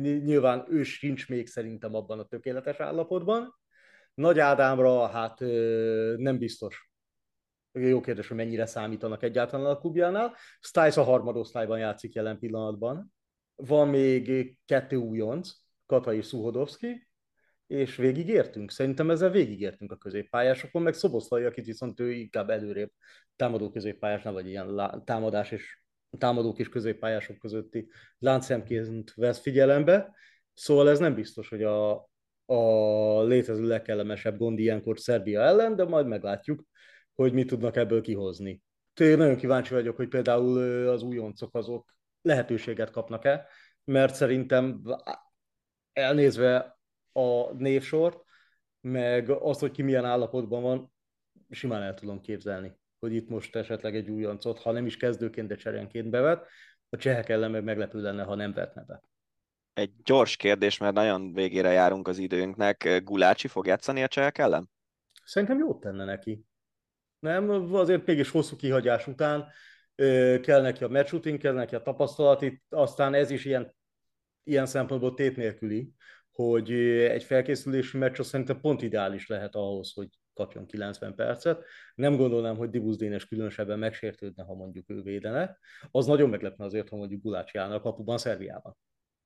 [0.00, 3.54] nyilván ő sincs még szerintem abban a tökéletes állapotban.
[4.16, 5.40] Nagy Ádámra hát
[6.16, 6.90] nem biztos.
[7.72, 10.34] Jó kérdés, hogy mennyire számítanak egyáltalán a klubjánál.
[10.60, 13.14] Stiles a harmadosztályban játszik jelen pillanatban.
[13.54, 15.50] Van még kettő újonc,
[15.86, 17.08] Kata és Szuhodovszki,
[17.66, 18.70] és végigértünk.
[18.70, 22.90] Szerintem ezzel végigértünk a középpályásokon, meg Szoboszlai, akit viszont ő inkább előrébb
[23.36, 25.80] támadó középpályás, nem vagy ilyen támadás és
[26.18, 30.14] támadók és középpályások közötti láncszemként vesz figyelembe,
[30.54, 32.08] szóval ez nem biztos, hogy a,
[32.46, 36.64] a létező legkellemesebb gond ilyenkor Szerbia ellen, de majd meglátjuk,
[37.14, 38.62] hogy mit tudnak ebből kihozni.
[39.00, 43.46] Én nagyon kíváncsi vagyok, hogy például az újoncok azok lehetőséget kapnak-e,
[43.84, 44.82] mert szerintem
[45.92, 46.78] elnézve
[47.12, 48.24] a névsort,
[48.80, 50.92] meg azt, hogy ki milyen állapotban van,
[51.50, 55.54] simán el tudom képzelni hogy itt most esetleg egy újoncot, ha nem is kezdőként, de
[55.54, 56.46] cserénként bevet.
[56.88, 59.02] A csehek ellen meg meglepő lenne, ha nem vetne be.
[59.76, 63.02] Egy gyors kérdés, mert nagyon végére járunk az időnknek.
[63.04, 64.70] Gulácsi fog játszani a csehek ellen?
[65.24, 66.44] Szerintem jót tenne neki.
[67.18, 69.48] Nem, azért mégis hosszú kihagyás után
[70.40, 73.74] kell neki a meccs kell neki a tapasztalat, itt aztán ez is ilyen,
[74.42, 75.92] ilyen szempontból tét nélküli,
[76.30, 81.64] hogy egy felkészülési meccs az szerintem pont ideális lehet ahhoz, hogy kapjon 90 percet.
[81.94, 85.58] Nem gondolnám, hogy Dibusz Dénes különösebben megsértődne, ha mondjuk ő védene.
[85.90, 88.76] Az nagyon meglepne azért, ha mondjuk Gulácsi állna a kapuban Szerbiában.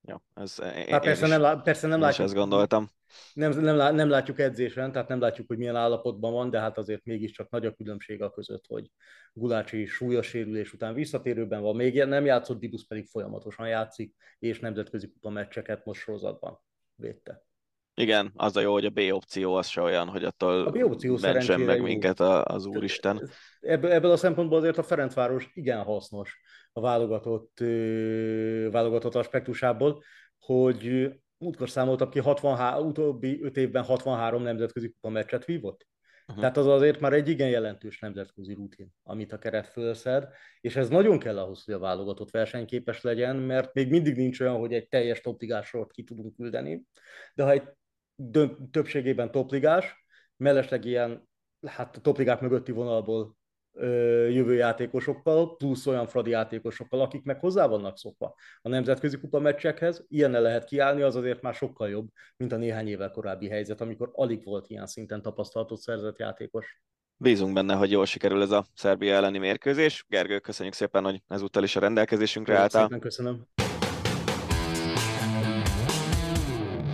[0.02, 2.26] Ja, ez, én, hát persze, is, nem, persze nem látjuk.
[2.26, 2.90] ezt gondoltam.
[3.34, 7.04] Nem, nem, nem látjuk edzésen, tehát nem látjuk, hogy milyen állapotban van, de hát azért
[7.04, 8.90] mégiscsak nagy a különbség a között, hogy
[9.32, 15.10] Gulácsi súlyos sérülés után visszatérőben van, még nem játszott, Dibusz pedig folyamatosan játszik, és nemzetközi
[15.10, 16.60] kupa meccseket most sorozatban
[16.94, 17.44] védte.
[18.00, 20.82] Igen, az a jó, hogy a B opció az se olyan, hogy attól a B
[20.84, 21.82] opció meg jó.
[21.82, 23.30] minket az Úristen.
[23.60, 26.40] Ebből, ebből a szempontból azért a Ferencváros igen hasznos
[26.72, 27.58] a válogatott,
[28.70, 30.02] válogatott aspektusából,
[30.38, 35.88] hogy múltkor számoltam ki, 63, utóbbi 5 évben 63 nemzetközi kupa meccset vívott.
[36.26, 36.40] Uh-huh.
[36.40, 40.28] Tehát az azért már egy igen jelentős nemzetközi rutin, amit a keret fölszed,
[40.60, 44.58] és ez nagyon kell ahhoz, hogy a válogatott versenyképes legyen, mert még mindig nincs olyan,
[44.58, 46.82] hogy egy teljes topligásort ki tudunk küldeni,
[47.34, 47.62] de ha egy
[48.70, 50.04] többségében topligás,
[50.36, 51.28] mellesleg ilyen
[51.66, 53.36] hát a topligák mögötti vonalból
[53.72, 59.38] ö, jövő játékosokkal, plusz olyan fradi játékosokkal, akik meg hozzá vannak szokva a nemzetközi kupa
[59.38, 63.80] meccsekhez, ilyennel lehet kiállni, az azért már sokkal jobb, mint a néhány évvel korábbi helyzet,
[63.80, 66.82] amikor alig volt ilyen szinten tapasztalatot szerzett játékos.
[67.16, 70.04] Bízunk benne, hogy jól sikerül ez a Szerbia elleni mérkőzés.
[70.08, 72.82] Gergő, köszönjük szépen, hogy ezúttal is a rendelkezésünkre álltál.
[72.82, 73.46] Szépen köszönöm.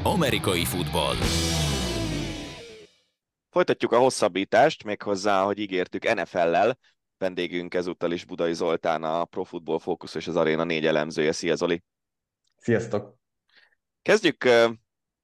[0.07, 1.15] Amerikai futball.
[3.51, 6.79] Folytatjuk a hosszabbítást, méghozzá, hogy ígértük NFL-lel.
[7.19, 11.33] Vendégünk ezúttal is Budai Zoltán, a Pro Football Focus és az Arena négy elemzője.
[11.33, 11.83] Szia Zoli!
[12.57, 13.15] Sziasztok!
[14.03, 14.45] Kezdjük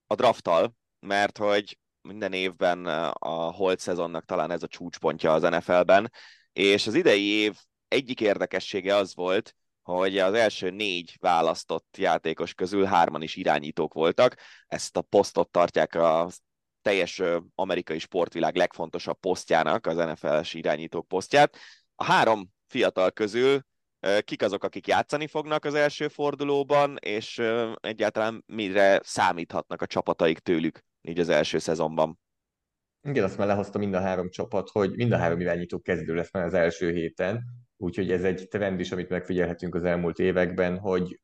[0.07, 6.12] a drafttal, mert hogy minden évben a holt szezonnak talán ez a csúcspontja az NFL-ben,
[6.53, 7.57] és az idei év
[7.88, 14.35] egyik érdekessége az volt, hogy az első négy választott játékos közül hárman is irányítók voltak.
[14.66, 16.29] Ezt a posztot tartják a
[16.83, 17.23] teljes
[17.55, 21.57] amerikai sportvilág legfontosabb posztjának, az NFL-es irányítók posztját.
[21.95, 23.61] A három fiatal közül
[24.21, 27.42] kik azok, akik játszani fognak az első fordulóban, és
[27.81, 32.21] egyáltalán mire számíthatnak a csapataik tőlük így az első szezonban.
[33.09, 36.33] Igen, azt már lehozta mind a három csapat, hogy mind a három irányító kezdő lesz
[36.33, 37.45] már az első héten,
[37.83, 41.21] úgyhogy ez egy trend is, amit megfigyelhetünk az elmúlt években, hogy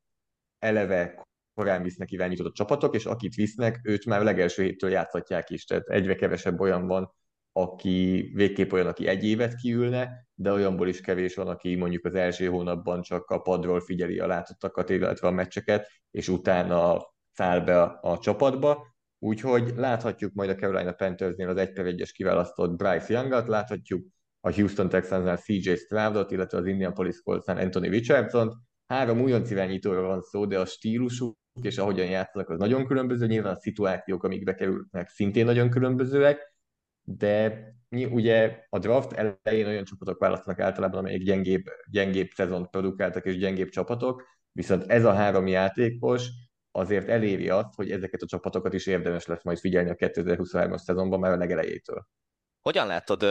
[0.58, 5.64] eleve korán visznek irányított a csapatok, és akit visznek, őt már legelső héttől játszhatják is,
[5.64, 7.14] tehát egyre kevesebb olyan van,
[7.52, 12.14] aki végképp olyan, aki egy évet kiülne, de olyanból is kevés van, aki mondjuk az
[12.14, 17.82] első hónapban csak a padról figyeli a látottakat, illetve a meccseket, és utána száll be
[17.82, 18.96] a, a csapatba.
[19.18, 24.06] Úgyhogy láthatjuk majd a Carolina Panthersnél az 1 per 1-es kiválasztott Bryce Youngat, láthatjuk
[24.48, 28.52] a Houston Texansnál CJ Stroudot, illetve az Indianapolis Coltsnál Anthony Richardson.
[28.86, 33.26] Három újonc irányítóra van szó, de a stílusuk és ahogyan játszanak, az nagyon különböző.
[33.26, 36.56] Nyilván a szituációk, amik bekerülnek, szintén nagyon különbözőek
[37.16, 43.36] de ugye a draft elején olyan csapatok választanak általában, amelyek gyengébb, gyengébb szezont produkáltak és
[43.36, 46.28] gyengébb csapatok, viszont ez a három játékos
[46.70, 51.20] azért eléri azt, hogy ezeket a csapatokat is érdemes lesz majd figyelni a 2023-as szezonban
[51.20, 52.06] már a legelejétől.
[52.60, 53.22] Hogyan látod,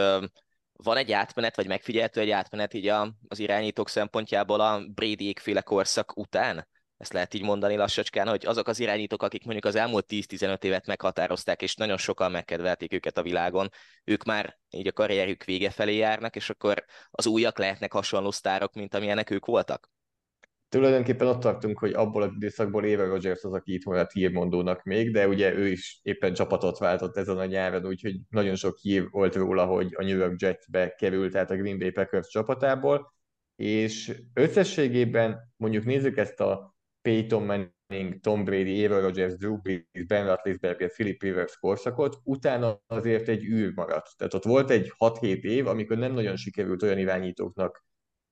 [0.84, 2.88] van egy átmenet, vagy megfigyelhető egy átmenet így
[3.28, 6.68] az irányítók szempontjából a Brady féle korszak után?
[6.98, 10.86] ezt lehet így mondani lassacskán, hogy azok az irányítók, akik mondjuk az elmúlt 10-15 évet
[10.86, 13.70] meghatározták, és nagyon sokan megkedvelték őket a világon,
[14.04, 18.74] ők már így a karrierjük vége felé járnak, és akkor az újak lehetnek hasonló sztárok,
[18.74, 19.90] mint amilyenek ők voltak?
[20.70, 25.12] Tulajdonképpen ott tartunk, hogy abból az időszakból Éve Rogers az, aki itt maradt hírmondónak még,
[25.12, 29.36] de ugye ő is éppen csapatot váltott ezen a nyáron, úgyhogy nagyon sok hír volt
[29.36, 33.14] róla, hogy a New York Jetsbe került át a Green Bay Packers csapatából,
[33.56, 40.26] és összességében mondjuk nézzük ezt a Peyton Manning, Tom Brady, Aaron Rodgers, Drew Brees, Ben
[40.26, 44.18] Roethlisberger, Philip Rivers korszakot, utána azért egy űr maradt.
[44.18, 47.86] Tehát ott volt egy 6-7 év, amikor nem nagyon sikerült olyan irányítóknak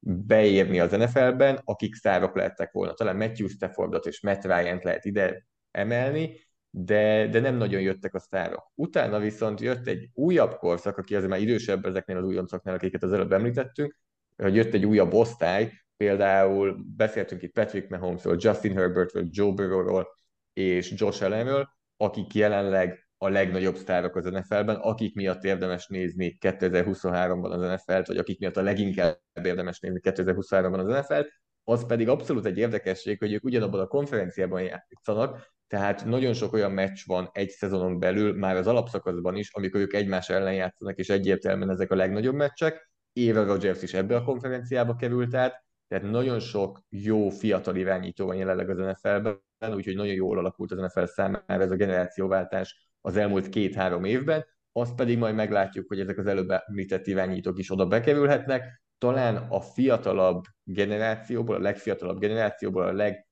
[0.07, 2.93] beérni az NFL-ben, akik szárok lettek volna.
[2.93, 6.39] Talán Matthew Staffordot és Matt Ryan-t lehet ide emelni,
[6.69, 8.71] de, de nem nagyon jöttek a sztárok.
[8.75, 13.13] Utána viszont jött egy újabb korszak, aki azért már idősebb ezeknél az újoncoknál, akiket az
[13.13, 13.97] előbb említettünk,
[14.35, 20.07] hogy jött egy újabb osztály, Például beszéltünk itt Patrick Mahomesról, Justin Herbertről, Joe Burrowról
[20.53, 27.49] és Josh Allenről, akik jelenleg a legnagyobb sztárok az NFL-ben, akik miatt érdemes nézni 2023-ban
[27.49, 31.29] az NFL-t, vagy akik miatt a leginkább érdemes nézni 2023-ban az NFL-t,
[31.63, 36.71] az pedig abszolút egy érdekesség, hogy ők ugyanabban a konferenciában játszanak, tehát nagyon sok olyan
[36.71, 41.09] meccs van egy szezonon belül, már az alapszakaszban is, amikor ők egymás ellen játszanak, és
[41.09, 42.89] egyértelműen ezek a legnagyobb meccsek.
[43.13, 48.35] Éve Rodgers is ebbe a konferenciába került át, tehát nagyon sok jó fiatal irányító van
[48.35, 53.49] jelenleg az NFL-ben, úgyhogy nagyon jól alakult az NFL számára ez a generációváltás az elmúlt
[53.49, 58.81] két-három évben, azt pedig majd meglátjuk, hogy ezek az előbb említett irányítók is oda bekerülhetnek.
[58.97, 63.27] Talán a fiatalabb generációból, a legfiatalabb generációból a leg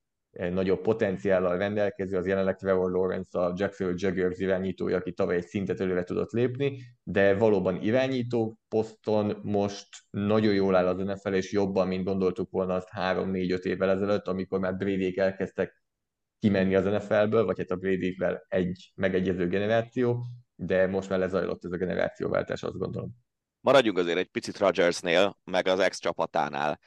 [0.51, 5.79] nagyobb potenciállal rendelkező, az jelenleg Trevor Lawrence a Jacksonville Jaguars irányítója, aki tavaly egy szintet
[5.79, 11.87] előre tudott lépni, de valóban irányító poszton most nagyon jól áll az NFL, és jobban,
[11.87, 15.82] mint gondoltuk volna azt 3-4-5 évvel ezelőtt, amikor már brady elkezdtek
[16.43, 20.25] kimenni az NFL-ből, vagy hát a brady egy megegyező generáció,
[20.55, 23.11] de most már lezajlott ez a generációváltás, azt gondolom.
[23.59, 26.79] Maradjunk azért egy picit Rodgersnél, meg az ex csapatánál.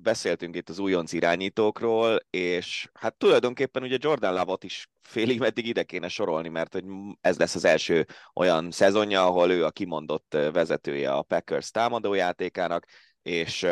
[0.00, 5.82] Beszéltünk itt az újonc irányítókról, és hát tulajdonképpen ugye Jordan Lavot is félig meddig ide
[5.82, 6.84] kéne sorolni, mert hogy
[7.20, 12.86] ez lesz az első olyan szezonja, ahol ő a kimondott vezetője a Packers támadójátékának,
[13.22, 13.66] és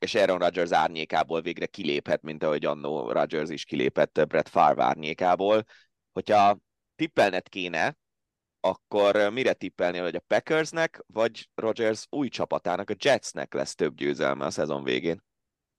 [0.00, 5.64] és Aaron Rodgers árnyékából végre kiléphet, mint ahogy annó Rodgers is kilépett Brett Favre árnyékából.
[6.12, 6.58] Hogyha
[6.96, 7.96] tippelnet kéne,
[8.60, 14.44] akkor mire tippelni, hogy a Packersnek, vagy Rodgers új csapatának, a Jetsnek lesz több győzelme
[14.44, 15.22] a szezon végén?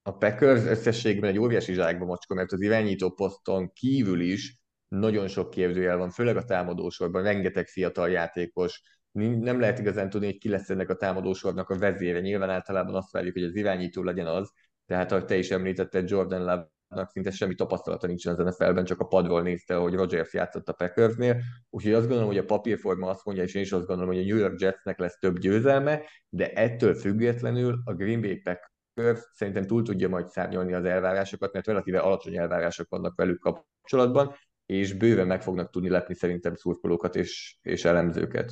[0.03, 4.57] A Packers összességben egy óriási zsákba macska, mert az irányító poszton kívül is
[4.87, 10.37] nagyon sok kérdőjel van, főleg a támadósorban, rengeteg fiatal játékos, nem lehet igazán tudni, hogy
[10.37, 12.19] ki lesz ennek a támadósornak a vezére.
[12.19, 14.51] Nyilván általában azt várjuk, hogy az irányító legyen az,
[14.85, 16.69] tehát ahogy te is említetted, Jordan Love
[17.05, 21.41] szinte semmi tapasztalata nincsen az NFL-ben, csak a padról nézte, hogy Rodgers játszott a Packersnél,
[21.69, 24.25] úgyhogy azt gondolom, hogy a papírforma azt mondja, és én is azt gondolom, hogy a
[24.25, 29.83] New York Jetsnek lesz több győzelme, de ettől függetlenül a Green Bay Packers szerintem túl
[29.83, 35.41] tudja majd szárnyalni az elvárásokat, mert relatíve alacsony elvárások vannak velük kapcsolatban, és bőven meg
[35.41, 38.51] fognak tudni lepni szerintem szurkolókat és, és elemzőket.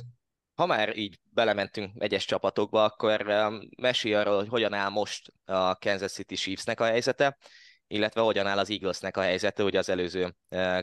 [0.60, 5.74] Ha már így belementünk egyes csapatokba, akkor um, mesélj arról, hogy hogyan áll most a
[5.74, 7.36] Kansas City Chiefsnek a helyzete,
[7.86, 10.78] illetve hogyan áll az Eaglesnek a helyzete, hogy az előző uh,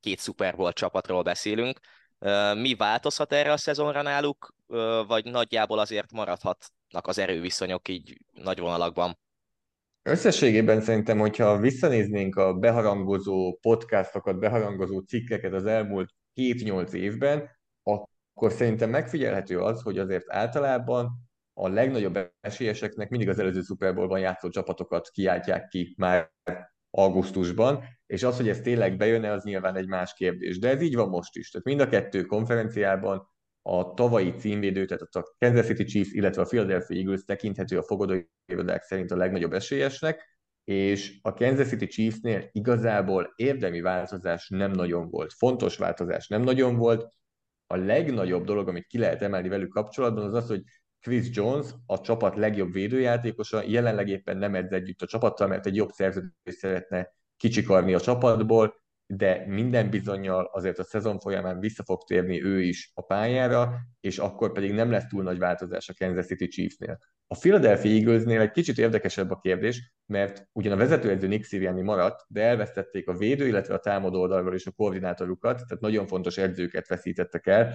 [0.00, 1.78] két Super Bowl csapatról beszélünk.
[2.18, 8.18] Uh, mi változhat erre a szezonra náluk, uh, vagy nagyjából azért maradhatnak az erőviszonyok így
[8.32, 9.18] nagy vonalakban?
[10.02, 17.56] Összességében szerintem, hogyha visszanéznénk a beharangozó podcastokat, beharangozó cikkeket az elmúlt 7-8 évben,
[18.38, 21.10] akkor szerintem megfigyelhető az, hogy azért általában
[21.52, 26.32] a legnagyobb esélyeseknek mindig az előző Super Bowl-ban játszó csapatokat kiáltják ki már
[26.90, 30.58] augusztusban, és az, hogy ez tényleg bejönne, az nyilván egy más kérdés.
[30.58, 31.50] De ez így van most is.
[31.50, 33.28] Tehát mind a kettő konferenciában
[33.62, 38.22] a tavalyi címvédő, tehát a Kansas City Chiefs, illetve a Philadelphia Eagles tekinthető a fogadói
[38.78, 40.24] szerint a legnagyobb esélyesnek,
[40.64, 45.32] és a Kansas City Chiefsnél igazából érdemi változás nem nagyon volt.
[45.32, 47.16] Fontos változás nem nagyon volt.
[47.70, 50.62] A legnagyobb dolog, amit ki lehet emelni velük kapcsolatban, az az, hogy
[51.00, 55.76] Chris Jones, a csapat legjobb védőjátékosa, jelenleg éppen nem edz együtt a csapattal, mert egy
[55.76, 58.74] jobb szerződést szeretne kicsikarni a csapatból,
[59.10, 64.18] de minden bizonyal azért a szezon folyamán vissza fog térni ő is a pályára, és
[64.18, 66.98] akkor pedig nem lesz túl nagy változás a Kansas City Chiefsnél.
[67.26, 72.24] A Philadelphia Eaglesnél egy kicsit érdekesebb a kérdés, mert ugyan a vezetőedző Nick Sirianni maradt,
[72.28, 76.88] de elvesztették a védő, illetve a támadó oldalról is a koordinátorukat, tehát nagyon fontos edzőket
[76.88, 77.74] veszítettek el.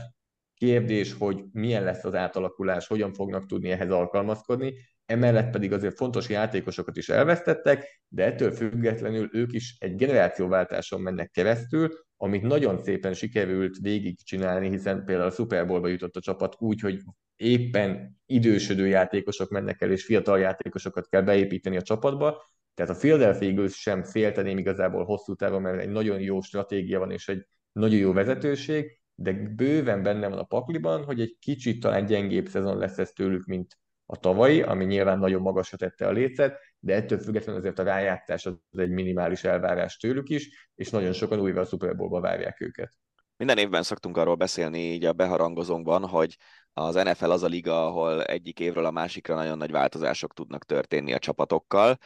[0.53, 4.73] Kérdés, hogy milyen lesz az átalakulás, hogyan fognak tudni ehhez alkalmazkodni,
[5.05, 11.31] emellett pedig azért fontos játékosokat is elvesztettek, de ettől függetlenül ők is egy generációváltáson mennek
[11.31, 16.79] keresztül, amit nagyon szépen sikerült végigcsinálni, hiszen például a Super Bowlba jutott a csapat úgy,
[16.79, 16.99] hogy
[17.35, 23.47] éppen idősödő játékosok mennek el, és fiatal játékosokat kell beépíteni a csapatba, tehát a Philadelphia
[23.47, 27.99] Eagles sem félteném igazából hosszú távon, mert egy nagyon jó stratégia van, és egy nagyon
[27.99, 32.97] jó vezetőség, de bőven benne van a pakliban, hogy egy kicsit talán gyengébb szezon lesz
[32.97, 33.77] ez tőlük, mint
[34.13, 38.45] a tavalyi, ami nyilván nagyon magasra tette a lécet, de ettől függetlenül azért a rájátszás
[38.45, 42.93] az egy minimális elvárás tőlük is, és nagyon sokan újra a Super Bowl-ba várják őket.
[43.37, 46.37] Minden évben szoktunk arról beszélni így a beharangozónkban, hogy
[46.73, 51.13] az NFL az a liga, ahol egyik évről a másikra nagyon nagy változások tudnak történni
[51.13, 51.97] a csapatokkal.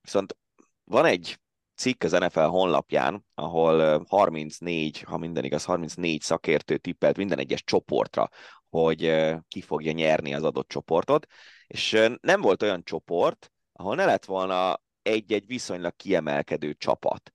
[0.00, 0.36] Viszont
[0.84, 1.38] van egy
[1.74, 8.28] cikk az NFL honlapján, ahol 34, ha minden igaz, 34 szakértő tippelt minden egyes csoportra,
[8.70, 9.14] hogy
[9.48, 11.26] ki fogja nyerni az adott csoportot,
[11.66, 17.32] és nem volt olyan csoport, ahol ne lett volna egy-egy viszonylag kiemelkedő csapat.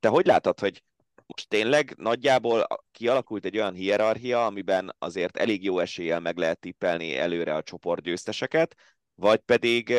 [0.00, 0.82] Te hogy látod, hogy
[1.26, 7.16] most tényleg nagyjából kialakult egy olyan hierarchia, amiben azért elég jó eséllyel meg lehet tippelni
[7.16, 8.76] előre a csoport győzteseket,
[9.14, 9.90] vagy pedig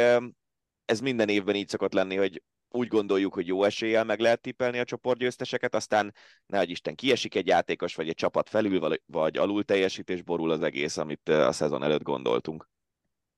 [0.85, 4.79] ez minden évben így szokott lenni, hogy úgy gondoljuk, hogy jó eséllyel meg lehet tippelni
[4.79, 6.13] a csoportgyőzteseket, aztán
[6.45, 10.97] nehogy Isten kiesik egy játékos, vagy egy csapat felül, vagy, alul teljesítés borul az egész,
[10.97, 12.69] amit a szezon előtt gondoltunk.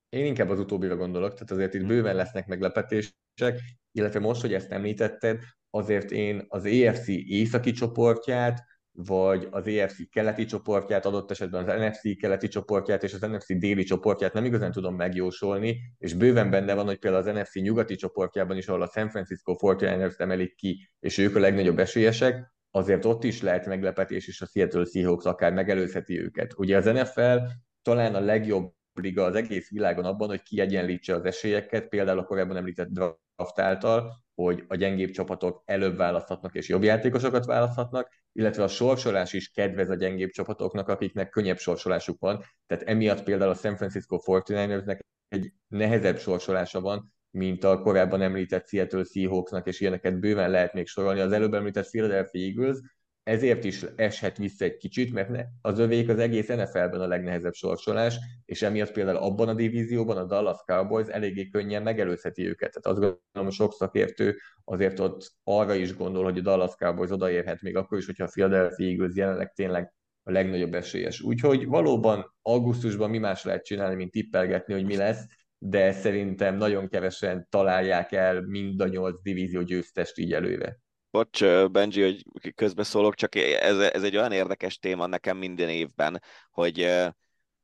[0.09, 3.59] Én inkább az utóbbira gondolok, tehát azért itt bőven lesznek meglepetések,
[3.91, 5.39] illetve most, hogy ezt említetted,
[5.69, 12.19] azért én az EFC északi csoportját, vagy az EFC keleti csoportját, adott esetben az NFC
[12.19, 16.85] keleti csoportját és az NFC déli csoportját nem igazán tudom megjósolni, és bőven benne van,
[16.85, 21.17] hogy például az NFC nyugati csoportjában is, ahol a San Francisco 49ers emelik ki, és
[21.17, 26.19] ők a legnagyobb esélyesek, azért ott is lehet meglepetés, és a Seattle Seahawks akár megelőzheti
[26.19, 26.53] őket.
[26.57, 27.37] Ugye az NFL
[27.81, 32.57] talán a legjobb liga az egész világon abban, hogy kiegyenlítse az esélyeket, például a korábban
[32.57, 38.67] említett draft által, hogy a gyengébb csapatok előbb választhatnak és jobb játékosokat választhatnak, illetve a
[38.67, 42.43] sorsolás is kedvez a gyengébb csapatoknak, akiknek könnyebb sorsolásuk van.
[42.67, 48.67] Tehát emiatt például a San Francisco 49ersnek egy nehezebb sorsolása van, mint a korábban említett
[48.67, 51.19] Seattle Seahawksnak, és ilyeneket bőven lehet még sorolni.
[51.19, 52.77] Az előbb említett Philadelphia Eagles
[53.23, 58.17] ezért is eshet vissza egy kicsit, mert az övék az egész NFL-ben a legnehezebb sorsolás,
[58.45, 62.79] és emiatt például abban a divízióban a Dallas Cowboys eléggé könnyen megelőzheti őket.
[62.81, 67.61] Tehát azt gondolom, sok szakértő azért ott arra is gondol, hogy a Dallas Cowboys odaérhet
[67.61, 71.21] még akkor is, hogyha a Philadelphia Eagles jelenleg tényleg a legnagyobb esélyes.
[71.21, 75.25] Úgyhogy valóban augusztusban mi más lehet csinálni, mint tippelgetni, hogy mi lesz,
[75.57, 80.79] de szerintem nagyon kevesen találják el mind a nyolc divízió győztest így előre.
[81.11, 86.21] Bocs, Benji, hogy közbeszólok, csak ez, ez egy olyan érdekes téma nekem minden évben,
[86.51, 86.79] hogy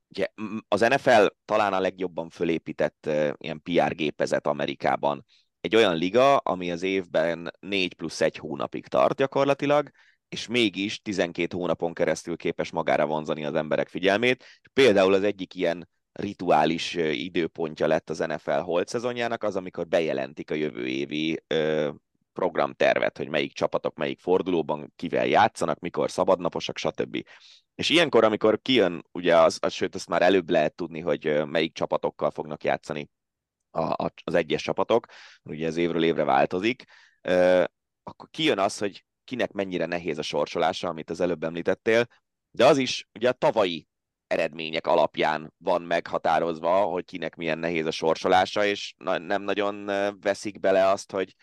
[0.09, 0.28] ugye,
[0.67, 5.26] az NFL talán a legjobban fölépített ilyen PR gépezet Amerikában.
[5.61, 9.89] Egy olyan liga, ami az évben 4 plusz 1 hónapig tart gyakorlatilag,
[10.30, 14.43] és mégis 12 hónapon keresztül képes magára vonzani az emberek figyelmét.
[14.74, 20.55] Például az egyik ilyen rituális időpontja lett az NFL holt szezonjának az, amikor bejelentik a
[20.55, 21.43] jövő évi
[22.38, 27.25] programtervet, hogy melyik csapatok melyik fordulóban kivel játszanak, mikor szabadnaposak, stb.
[27.75, 31.73] És ilyenkor, amikor kijön, ugye az, az, sőt, ezt már előbb lehet tudni, hogy melyik
[31.73, 33.09] csapatokkal fognak játszani
[33.71, 35.05] a, a, az egyes csapatok,
[35.43, 36.83] ugye ez évről évre változik,
[38.03, 42.05] akkor kijön az, hogy kinek mennyire nehéz a sorsolása, amit az előbb említettél,
[42.51, 43.88] de az is ugye a tavalyi
[44.27, 49.85] eredmények alapján van meghatározva, hogy kinek milyen nehéz a sorsolása, és nem nagyon
[50.19, 51.35] veszik bele azt, hogy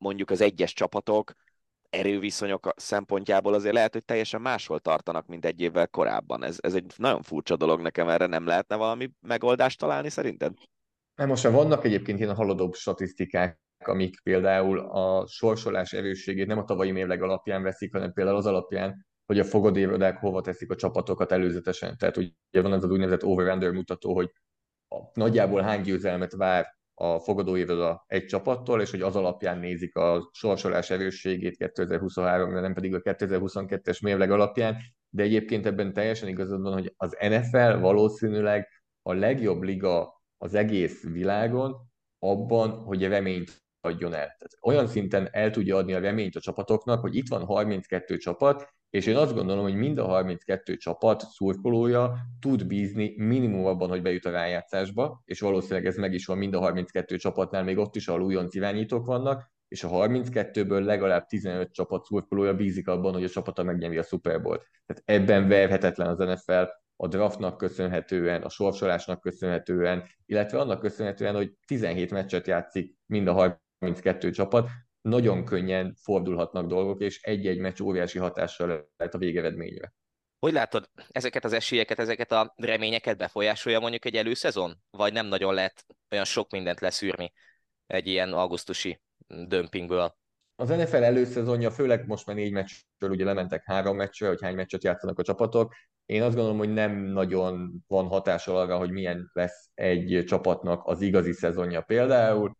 [0.00, 1.32] mondjuk az egyes csapatok
[1.90, 6.44] erőviszonyok szempontjából azért lehet, hogy teljesen máshol tartanak, mint egy évvel korábban.
[6.44, 10.52] Ez, ez egy nagyon furcsa dolog nekem, erre nem lehetne valami megoldást találni szerinted?
[11.14, 16.64] Nem, most már vannak egyébként ilyen haladóbb statisztikák, amik például a sorsolás erősségét nem a
[16.64, 21.32] tavalyi mérleg alapján veszik, hanem például az alapján, hogy a fogadérodák hova teszik a csapatokat
[21.32, 21.96] előzetesen.
[21.96, 24.30] Tehát ugye van az az úgynevezett over mutató, hogy
[25.12, 30.90] nagyjából hány győzelmet vár a fogadóiroda egy csapattól, és hogy az alapján nézik a sorsolás
[30.90, 34.76] erősségét 2023-ra, nem pedig a 2022-es mérleg alapján,
[35.08, 38.68] de egyébként ebben teljesen igazad van, hogy az NFL valószínűleg
[39.02, 41.76] a legjobb liga az egész világon
[42.18, 44.34] abban, hogy reményt adjon el.
[44.38, 48.74] Tehát olyan szinten el tudja adni a reményt a csapatoknak, hogy itt van 32 csapat,
[48.90, 54.02] és én azt gondolom, hogy mind a 32 csapat szurkolója tud bízni minimum abban, hogy
[54.02, 57.96] bejut a rájátszásba, és valószínűleg ez meg is van mind a 32 csapatnál, még ott
[57.96, 63.24] is, ahol újonc irányítók vannak, és a 32-ből legalább 15 csapat szurkolója bízik abban, hogy
[63.24, 64.66] a csapata megnyeri a Super Bowl-t.
[64.86, 66.64] Tehát ebben verhetetlen az NFL
[66.96, 73.32] a draftnak köszönhetően, a sorsolásnak köszönhetően, illetve annak köszönhetően, hogy 17 meccset játszik mind a
[73.80, 74.68] 32 csapat,
[75.00, 78.66] nagyon könnyen fordulhatnak dolgok, és egy-egy meccs óriási hatással
[78.96, 79.94] lehet a végeredményre.
[80.38, 84.76] Hogy látod, ezeket az esélyeket, ezeket a reményeket befolyásolja mondjuk egy előszezon?
[84.90, 87.32] Vagy nem nagyon lehet olyan sok mindent leszűrni
[87.86, 90.16] egy ilyen augusztusi dömpingből?
[90.56, 94.84] Az NFL előszezonja, főleg most már négy meccsről ugye lementek három meccsre, hogy hány meccset
[94.84, 95.74] játszanak a csapatok.
[96.06, 101.00] Én azt gondolom, hogy nem nagyon van hatással arra, hogy milyen lesz egy csapatnak az
[101.00, 102.58] igazi szezonja például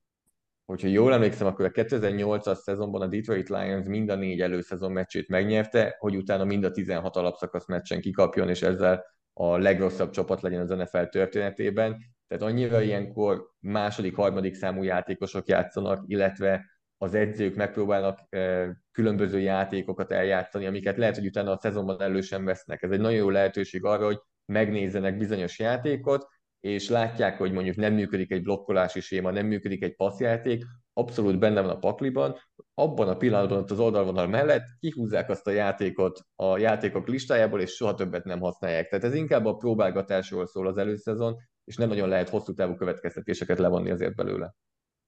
[0.71, 5.29] hogyha jól emlékszem, akkor a 2008-as szezonban a Detroit Lions mind a négy előszezon meccsét
[5.29, 10.61] megnyerte, hogy utána mind a 16 alapszakasz meccsen kikapjon, és ezzel a legrosszabb csapat legyen
[10.61, 11.97] az NFL történetében.
[12.29, 16.65] Tehát annyira ilyenkor második, harmadik számú játékosok játszanak, illetve
[16.99, 18.19] az edzők megpróbálnak
[18.93, 22.83] különböző játékokat eljátszani, amiket lehet, hogy utána a szezonban elő vesznek.
[22.83, 26.27] Ez egy nagyon jó lehetőség arra, hogy megnézzenek bizonyos játékot,
[26.61, 31.61] és látják, hogy mondjuk nem működik egy blokkolási séma, nem működik egy passzjáték, abszolút benne
[31.61, 32.37] van a pakliban,
[32.75, 37.71] abban a pillanatban ott az oldalvonal mellett kihúzzák azt a játékot a játékok listájából, és
[37.71, 38.89] soha többet nem használják.
[38.89, 43.59] Tehát ez inkább a próbálgatásról szól az előszezon, és nem nagyon lehet hosszú távú következtetéseket
[43.59, 44.55] levonni azért belőle.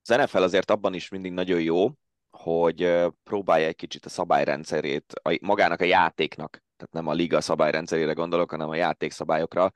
[0.02, 1.90] Az NFL azért abban is mindig nagyon jó,
[2.30, 8.12] hogy próbálja egy kicsit a szabályrendszerét, a, magának a játéknak, tehát nem a liga szabályrendszerére
[8.12, 9.72] gondolok, hanem a játékszabályokra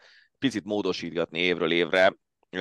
[0.47, 2.15] picit módosítgatni évről évre.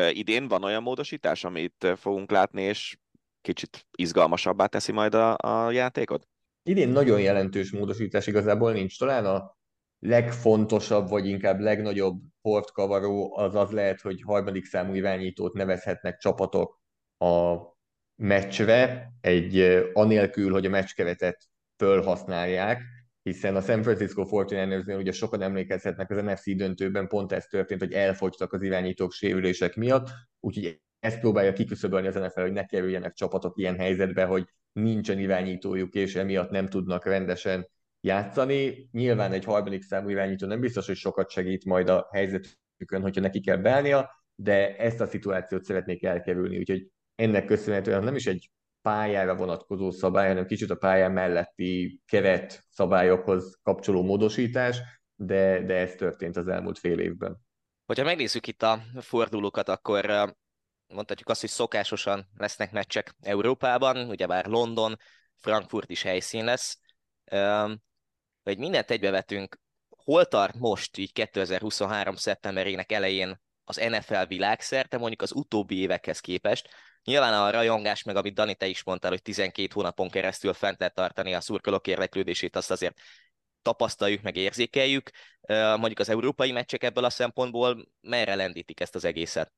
[0.09, 2.97] Idén van olyan módosítás, amit fogunk látni, és
[3.41, 6.27] kicsit izgalmasabbá teszi majd a, a játékot?
[6.63, 8.99] Idén nagyon jelentős módosítás igazából nincs.
[8.99, 9.57] Talán a
[9.99, 16.81] legfontosabb, vagy inkább legnagyobb portkavaró az az lehet, hogy harmadik számú irányítót nevezhetnek csapatok
[17.17, 17.55] a
[18.15, 19.59] meccsre, egy
[19.93, 21.37] anélkül, hogy a meccskeretet
[21.77, 22.81] fölhasználják,
[23.29, 27.93] hiszen a San Francisco 49ersnél ugye sokan emlékezhetnek az NFC döntőben, pont ez történt, hogy
[27.93, 30.09] elfogytak az irányítók sérülések miatt,
[30.39, 35.93] úgyhogy ezt próbálja kiküszöbölni az NFL, hogy ne kerüljenek csapatok ilyen helyzetbe, hogy nincsen irányítójuk,
[35.93, 37.69] és emiatt nem tudnak rendesen
[38.01, 38.89] játszani.
[38.91, 43.39] Nyilván egy harmadik számú irányító nem biztos, hogy sokat segít majd a helyzetükön, hogyha neki
[43.39, 48.49] kell beállnia, de ezt a szituációt szeretnék elkerülni, úgyhogy ennek köszönhetően nem is egy
[48.85, 54.81] pályára vonatkozó szabály, hanem kicsit a pályán melletti keret szabályokhoz kapcsoló módosítás,
[55.15, 57.37] de, de ez történt az elmúlt fél évben.
[57.85, 60.05] Hogyha megnézzük itt a fordulókat, akkor
[60.87, 64.97] mondhatjuk azt, hogy szokásosan lesznek meccsek Európában, ugyebár London,
[65.35, 66.79] Frankfurt is helyszín lesz.
[68.43, 69.59] Hogy mindent egybevetünk,
[69.89, 72.15] hol tart most, így 2023.
[72.15, 76.69] szeptemberének elején az NFL világszerte, mondjuk az utóbbi évekhez képest,
[77.05, 80.95] Nyilván a rajongás, meg amit Dani, te is mondtál, hogy 12 hónapon keresztül fent lehet
[80.95, 82.99] tartani a szurkolók érdeklődését, azt azért
[83.61, 85.09] tapasztaljuk, meg érzékeljük.
[85.47, 89.53] Mondjuk az európai meccsek ebből a szempontból merre lendítik ezt az egészet?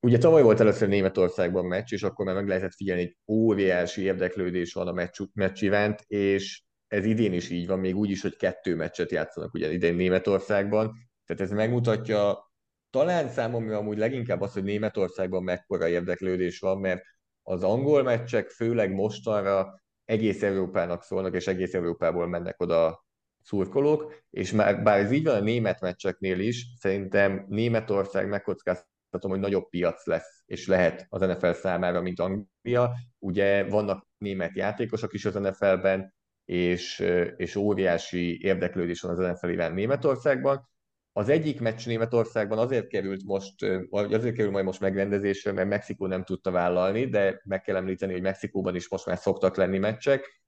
[0.00, 4.72] Ugye tavaly volt először Németországban meccs, és akkor már meg lehetett figyelni, hogy óriási érdeklődés
[4.72, 8.36] van a meccs, meccs iránt, és ez idén is így van, még úgy is, hogy
[8.36, 10.92] kettő meccset játszanak ugye idén Németországban.
[11.26, 12.49] Tehát ez megmutatja
[12.90, 17.02] talán számomra amúgy leginkább az, hogy Németországban mekkora érdeklődés van, mert
[17.42, 23.04] az angol meccsek főleg mostanra egész Európának szólnak, és egész Európából mennek oda
[23.42, 29.40] szurkolók, és már bár ez így van a német meccseknél is, szerintem Németország megkockáztatom, hogy
[29.40, 32.92] nagyobb piac lesz, és lehet az NFL számára, mint Anglia.
[33.18, 36.14] Ugye vannak német játékosok is az NFL-ben,
[36.44, 37.04] és,
[37.36, 40.68] és óriási érdeklődés van az NFL iránt Németországban.
[41.12, 43.54] Az egyik meccs Németországban azért került most,
[43.90, 48.22] azért kerül majd most megrendezésre, mert Mexikó nem tudta vállalni, de meg kell említeni, hogy
[48.22, 50.42] Mexikóban is most már szoktak lenni meccsek,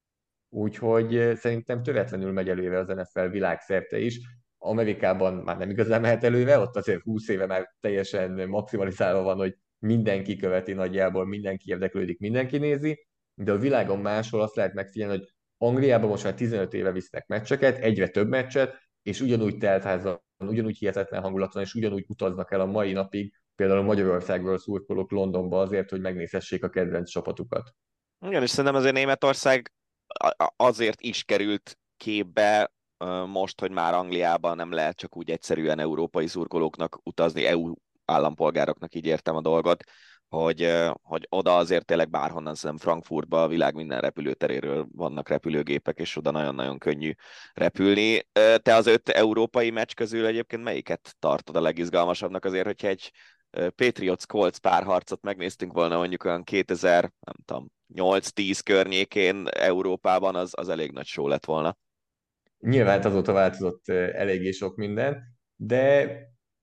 [0.48, 4.20] úgyhogy szerintem töretlenül megy előre az NFL világszerte is.
[4.58, 9.56] Amerikában már nem igazán mehet előre, ott azért 20 éve már teljesen maximalizálva van, hogy
[9.78, 15.28] mindenki követi nagyjából, mindenki érdeklődik, mindenki nézi, de a világon máshol azt lehet megfigyelni, hogy
[15.56, 21.22] Angliában most már 15 éve visznek meccseket, egyre több meccset, és ugyanúgy teltházan, ugyanúgy hihetetlen
[21.22, 26.64] hangulaton, és ugyanúgy utaznak el a mai napig, például Magyarországról szurkolók Londonba azért, hogy megnézhessék
[26.64, 27.74] a kedvenc csapatukat.
[28.26, 29.72] Igen, és szerintem azért Németország
[30.56, 32.72] azért is került képbe
[33.26, 37.74] most, hogy már Angliában nem lehet csak úgy egyszerűen európai szurkolóknak utazni, EU
[38.04, 39.84] állampolgároknak így értem a dolgot,
[40.36, 40.72] hogy,
[41.02, 46.30] hogy oda azért tényleg bárhonnan szerintem Frankfurtba a világ minden repülőteréről vannak repülőgépek, és oda
[46.30, 47.12] nagyon-nagyon könnyű
[47.52, 48.26] repülni.
[48.62, 53.10] Te az öt európai meccs közül egyébként melyiket tartod a legizgalmasabbnak azért, hogyha egy
[53.50, 60.68] Patriots Colts párharcot megnéztünk volna mondjuk olyan 2000, nem tudom, 8-10 környékén Európában, az, az
[60.68, 61.76] elég nagy show lett volna.
[62.58, 65.22] Nyilván azóta változott eléggé sok minden,
[65.56, 66.16] de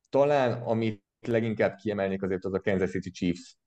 [0.09, 3.59] talán amit leginkább kiemelnék azért az a Kansas City Chiefs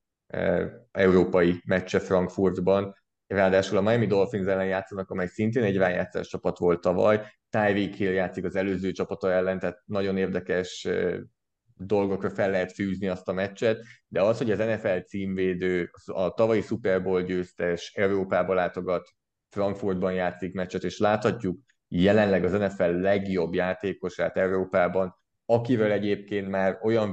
[0.90, 2.94] európai meccse Frankfurtban,
[3.26, 7.20] ráadásul a Miami Dolphins ellen játszanak, amely szintén egy rájátszás csapat volt tavaly,
[7.50, 10.88] Tyreek Hill játszik az előző csapata ellen, tehát nagyon érdekes
[11.76, 16.60] dolgokra fel lehet fűzni azt a meccset, de az, hogy az NFL címvédő, a tavalyi
[16.60, 19.08] Super Bowl győztes Európába látogat,
[19.48, 25.14] Frankfurtban játszik meccset, és láthatjuk jelenleg az NFL legjobb játékosát Európában,
[25.44, 27.12] akivel egyébként már olyan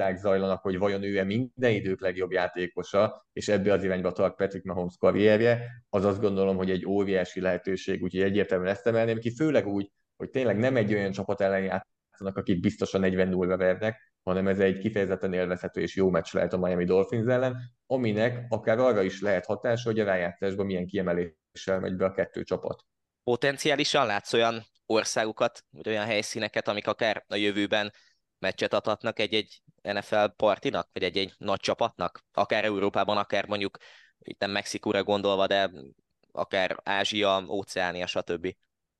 [0.00, 4.64] viták zajlanak, hogy vajon ő-e minden idők legjobb játékosa, és ebbe az irányba tart Patrick
[4.64, 9.66] Mahomes karrierje, az azt gondolom, hogy egy óriási lehetőség, úgyhogy egyértelműen ezt emelném ki, főleg
[9.66, 14.48] úgy, hogy tényleg nem egy olyan csapat ellen játszanak, akit biztosan 40 0 vernek, hanem
[14.48, 19.02] ez egy kifejezetten élvezhető és jó meccs lehet a Miami Dolphins ellen, aminek akár arra
[19.02, 22.84] is lehet hatása, hogy a rájátszásban milyen kiemeléssel megy be a kettő csapat.
[23.24, 27.92] Potenciálisan látsz olyan országokat, vagy olyan helyszíneket, amik akár a jövőben
[28.38, 33.78] meccset adhatnak egy-egy NFL partinak, vagy egy-egy nagy csapatnak, akár Európában, akár mondjuk
[34.18, 35.70] itt nem Mexikóra gondolva, de
[36.32, 38.54] akár Ázsia, Óceánia, stb.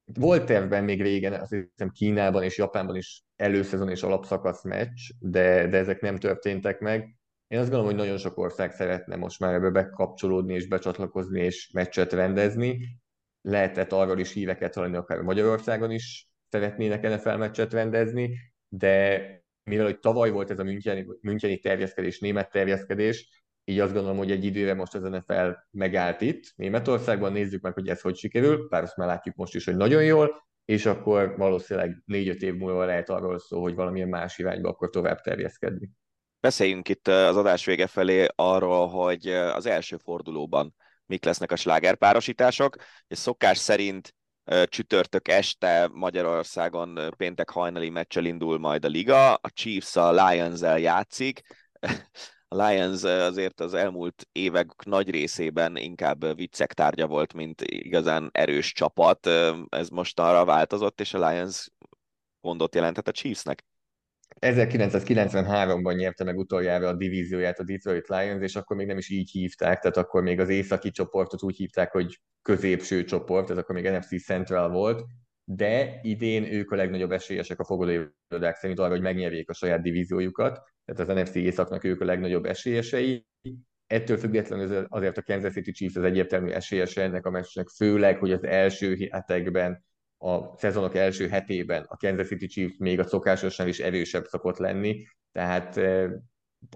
[0.04, 5.66] Volt tervben még régen, azt hiszem Kínában és Japánban is előszezon és alapszakasz meccs, de,
[5.66, 7.14] de ezek nem történtek meg.
[7.48, 11.70] Én azt gondolom, hogy nagyon sok ország szeretne most már ebbe bekapcsolódni és becsatlakozni és
[11.72, 12.98] meccset rendezni.
[13.40, 19.98] Lehetett arról is híveket hallani, akár Magyarországon is szeretnének NFL meccset rendezni, de mivel hogy
[19.98, 24.74] tavaly volt ez a Müncheni, Müncheni terjeszkedés, német terjeszkedés, így azt gondolom, hogy egy időre
[24.74, 29.08] most az NFL megállt itt, Németországban, nézzük meg, hogy ez hogy sikerül, bár azt már
[29.08, 33.62] látjuk most is, hogy nagyon jól, és akkor valószínűleg négy-öt év múlva lehet arról szó,
[33.62, 35.90] hogy valamilyen más irányba akkor tovább terjeszkedni.
[36.40, 40.74] Beszéljünk itt az adás vége felé arról, hogy az első fordulóban
[41.06, 42.76] mik lesznek a slágerpárosítások,
[43.08, 44.14] és szokás szerint
[44.64, 51.40] csütörtök este Magyarországon péntek hajnali meccsel indul majd a liga, a Chiefs a Lions-el játszik,
[52.48, 58.72] a Lions azért az elmúlt évek nagy részében inkább viccek tárgya volt, mint igazán erős
[58.72, 59.26] csapat.
[59.68, 61.68] Ez most arra változott, és a Lions
[62.40, 63.64] gondot jelentett a Chiefsnek.
[64.40, 69.30] 1993-ban nyerte meg utoljára a divízióját a Detroit Lions, és akkor még nem is így
[69.30, 73.88] hívták, tehát akkor még az északi csoportot úgy hívták, hogy középső csoport, ez akkor még
[73.88, 75.04] NFC Central volt,
[75.44, 80.60] de idén ők a legnagyobb esélyesek a fogadóirodák szerint arra, hogy megnyerjék a saját divíziójukat,
[80.84, 83.26] tehát az NFC északnak ők a legnagyobb esélyesei.
[83.86, 88.32] Ettől függetlenül azért a Kansas City Chiefs az egyértelmű esélyese ennek a meccsnek, főleg, hogy
[88.32, 89.84] az első hetekben
[90.22, 95.06] a szezonok első hetében a Kansas City Chiefs még a szokásosnál is erősebb szokott lenni,
[95.32, 95.80] tehát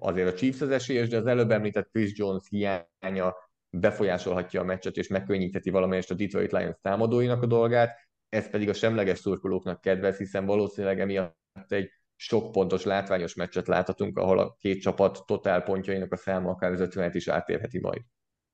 [0.00, 3.34] azért a Chiefs az esélyes, de az előbb említett Chris Jones hiánya
[3.70, 7.96] befolyásolhatja a meccset, és megkönnyítheti valamelyest a Detroit Lions támadóinak a dolgát,
[8.28, 11.36] ez pedig a semleges szurkolóknak kedvez, hiszen valószínűleg emiatt
[11.68, 16.72] egy sok pontos, látványos meccset láthatunk, ahol a két csapat totál pontjainak a száma akár
[16.72, 18.02] az 50 is átérheti majd.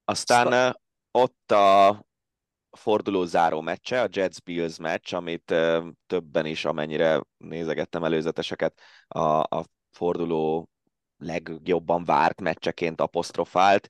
[0.04, 0.80] Aztán Aztán...
[1.10, 2.04] ott a
[2.70, 5.54] forduló záró meccse, a Jets-Bills meccs, amit
[6.06, 10.68] többen is, amennyire nézegettem előzeteseket, a, a forduló
[11.16, 13.88] legjobban várt meccseként apostrofált.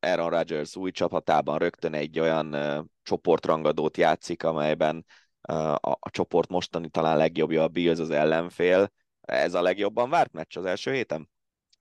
[0.00, 2.56] Aaron Rodgers új csapatában rögtön egy olyan
[3.02, 5.06] csoportrangadót játszik, amelyben
[5.40, 8.92] a, a csoport mostani talán legjobbja a Bills az ellenfél.
[9.20, 11.31] Ez a legjobban várt meccs az első héten?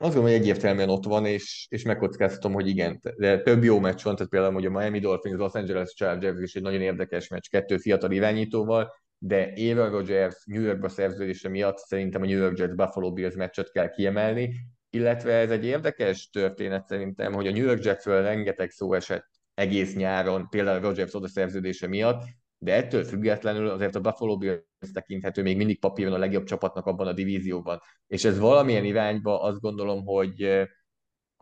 [0.02, 3.00] Azt gondolom, hogy egyértelműen ott van, és, és megkockáztatom, hogy igen.
[3.16, 6.56] De több jó meccs van, tehát például hogy a Miami Dolphins, Los Angeles Chargers is
[6.56, 12.22] egy nagyon érdekes meccs, kettő fiatal irányítóval, de Aaron Rodgers New Yorkba szerződése miatt szerintem
[12.22, 14.54] a New York Jets Buffalo Bills meccset kell kiemelni,
[14.90, 19.96] illetve ez egy érdekes történet szerintem, hogy a New York Jetsről rengeteg szó esett egész
[19.96, 22.24] nyáron, például Rodgers oda szerződése miatt,
[22.64, 24.62] de ettől függetlenül azért a Buffalo Bills
[24.94, 27.82] tekinthető még mindig papíron a legjobb csapatnak abban a divízióban.
[28.08, 30.68] És ez valamilyen irányba azt gondolom, hogy,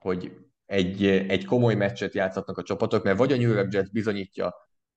[0.01, 0.31] hogy
[0.65, 4.55] egy, egy komoly meccset játszhatnak a csapatok, mert vagy a New York Jets bizonyítja,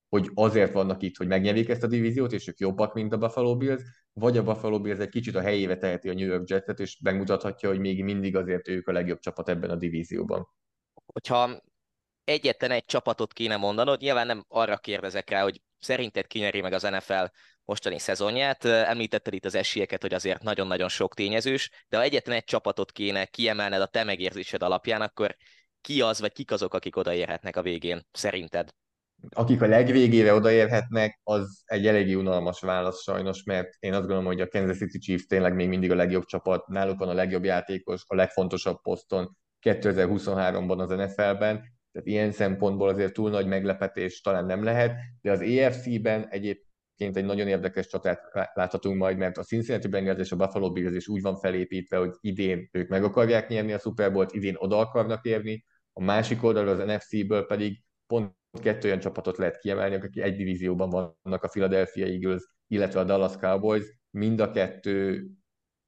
[0.08, 3.56] hogy azért vannak itt, hogy megnyerik ezt a divíziót, és ők jobbak, mint a Buffalo
[3.56, 6.98] Bills, vagy a Buffalo Bills egy kicsit a helyébe teheti a New York Jetset, és
[7.00, 10.48] megmutathatja, hogy még mindig azért ők a legjobb csapat ebben a divízióban.
[11.12, 11.62] Hogyha
[12.24, 16.82] egyetlen egy csapatot kéne mondanod, nyilván nem arra kérdezek rá, hogy szerinted kinyeri meg az
[16.82, 17.24] NFL
[17.64, 18.64] mostani szezonját.
[18.64, 23.24] Említetted itt az esélyeket, hogy azért nagyon-nagyon sok tényezős, de ha egyetlen egy csapatot kéne
[23.24, 25.36] kiemelned a te megérzésed alapján, akkor
[25.80, 28.68] ki az, vagy kik azok, akik odaérhetnek a végén, szerinted?
[29.30, 34.40] Akik a legvégére odaérhetnek, az egy elég unalmas válasz sajnos, mert én azt gondolom, hogy
[34.40, 38.04] a Kansas City Chiefs tényleg még mindig a legjobb csapat, náluk van a legjobb játékos,
[38.06, 41.62] a legfontosabb poszton 2023-ban az NFL-ben,
[41.92, 47.24] tehát ilyen szempontból azért túl nagy meglepetés talán nem lehet, de az EFC-ben egyébként egy
[47.24, 48.20] nagyon érdekes csatát
[48.54, 52.12] láthatunk majd, mert a Cincinnati Bengals és a Buffalo Bills is úgy van felépítve, hogy
[52.20, 56.80] idén ők meg akarják nyerni a Super Bowl-t, idén oda akarnak érni, a másik oldalról
[56.80, 62.06] az NFC-ből pedig pont kettő olyan csapatot lehet kiemelni, akik egy divízióban vannak, a Philadelphia
[62.06, 65.26] Eagles, illetve a Dallas Cowboys, mind a kettő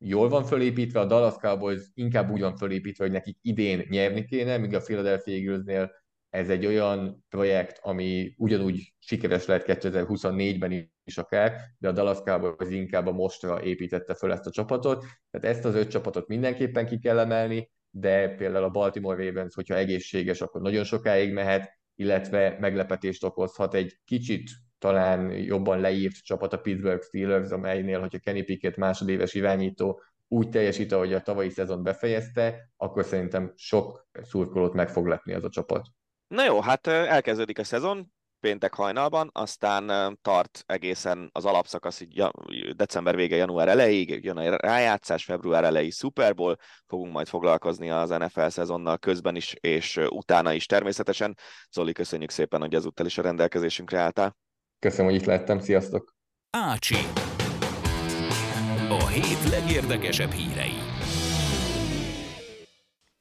[0.06, 4.56] jól van fölépítve, a Dallas Cowboys inkább úgy van fölépítve, hogy nekik idén nyerni kéne,
[4.58, 5.92] míg a Philadelphia Eaglesnél
[6.30, 12.72] ez egy olyan projekt, ami ugyanúgy sikeres lehet 2024-ben is akár, de a Dallas Cowboys
[12.72, 16.98] inkább a mostra építette föl ezt a csapatot, tehát ezt az öt csapatot mindenképpen ki
[16.98, 23.24] kell emelni, de például a Baltimore Ravens, hogyha egészséges, akkor nagyon sokáig mehet, illetve meglepetést
[23.24, 24.50] okozhat egy kicsit
[24.84, 30.92] talán jobban leírt csapat a Pittsburgh Steelers, amelynél, hogyha Kenny Pickett másodéves irányító úgy teljesít,
[30.92, 35.86] ahogy a tavalyi szezon befejezte, akkor szerintem sok szurkolót meg fog lepni az a csapat.
[36.26, 42.24] Na jó, hát elkezdődik a szezon, péntek hajnalban, aztán tart egészen az alapszakasz így
[42.76, 46.56] december vége, január elejéig, jön a rájátszás, február elejé Super Bowl,
[46.86, 51.36] fogunk majd foglalkozni az NFL szezonnal közben is, és utána is természetesen.
[51.70, 54.36] Zoli, köszönjük szépen, hogy ezúttal is a rendelkezésünkre álltál.
[54.84, 56.14] Köszönöm, hogy itt lettem, sziasztok!
[56.50, 56.96] Ácsi.
[58.88, 60.74] A hét legérdekesebb hírei.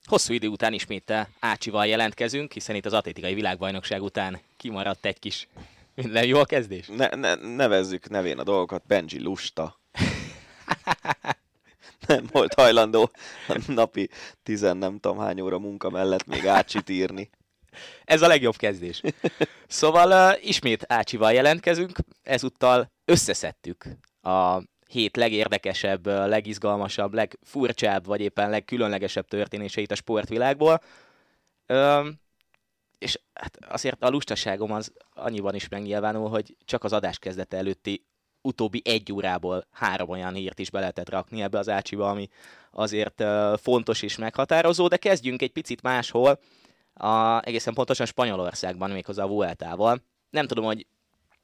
[0.05, 5.47] Hosszú idő után ismét Ácsival jelentkezünk, hiszen itt az atlétikai világbajnokság után kimaradt egy kis...
[5.95, 6.88] Minden jó a kezdés?
[6.88, 9.80] Ne, ne, nevezzük nevén a dolgokat, Benji lusta.
[12.07, 13.11] nem volt hajlandó
[13.47, 14.09] a napi
[14.43, 17.30] tizen nem tudom hány óra munka mellett még Ácsit írni.
[18.03, 19.01] Ez a legjobb kezdés.
[19.67, 23.86] Szóval uh, ismét Ácsival jelentkezünk, ezúttal összeszedtük
[24.21, 24.61] a
[24.93, 30.82] hét legérdekesebb, legizgalmasabb, legfurcsább, vagy éppen legkülönlegesebb történéseit a sportvilágból.
[31.65, 32.09] Ö,
[32.97, 38.05] és hát azért a lustaságom az annyiban is megnyilvánul, hogy csak az adás kezdete előtti
[38.41, 42.30] utóbbi egy órából három olyan hírt is be lehetett rakni ebbe az ácsiba, ami
[42.71, 46.39] azért uh, fontos és meghatározó, de kezdjünk egy picit máshol,
[46.93, 50.01] a, egészen pontosan Spanyolországban, méghozzá a Vueltával.
[50.29, 50.85] Nem tudom, hogy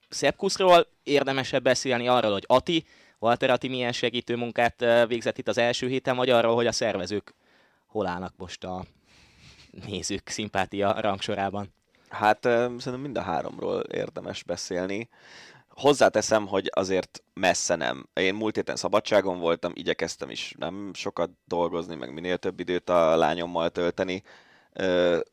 [0.10, 2.86] Szepkuszról érdemesebb beszélni arról, hogy Ati
[3.20, 7.34] Walter Ati milyen segítő munkát végzett itt az első héten, vagy arról, hogy a szervezők
[7.88, 8.86] hol állnak most a
[9.86, 11.74] nézők szimpátia rangsorában?
[12.10, 15.10] Hát szerintem mind a háromról érdemes beszélni.
[15.70, 18.08] Hozzáteszem, hogy azért messze nem.
[18.14, 23.16] Én múlt héten szabadságon voltam, igyekeztem is nem sokat dolgozni, meg minél több időt a
[23.16, 24.24] lányommal tölteni.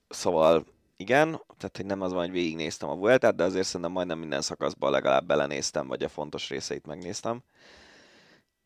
[0.08, 0.64] Szóval
[0.96, 4.42] igen, tehát hogy nem az van, hogy végignéztem a Vueltát, de azért szerintem majdnem minden
[4.42, 7.42] szakaszban legalább belenéztem, vagy a fontos részeit megnéztem.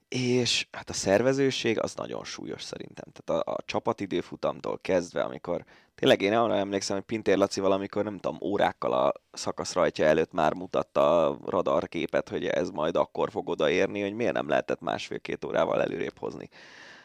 [0.09, 3.05] És hát a szervezőség az nagyon súlyos szerintem.
[3.13, 5.65] Tehát a, a csapatidőfutamtól kezdve, amikor
[5.95, 10.33] tényleg én arra emlékszem, hogy Pintér Laci valamikor, nem tudom, órákkal a szakasz rajtja előtt
[10.33, 15.45] már mutatta a radarképet, hogy ez majd akkor fog odaérni, hogy miért nem lehetett másfél-két
[15.45, 16.49] órával előrébb hozni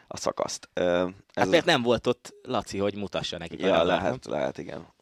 [0.06, 0.68] a szakaszt.
[0.74, 3.60] Ez hát mert nem volt ott Laci, hogy mutassa nekik.
[3.60, 4.94] Ja, lehet, lehet, igen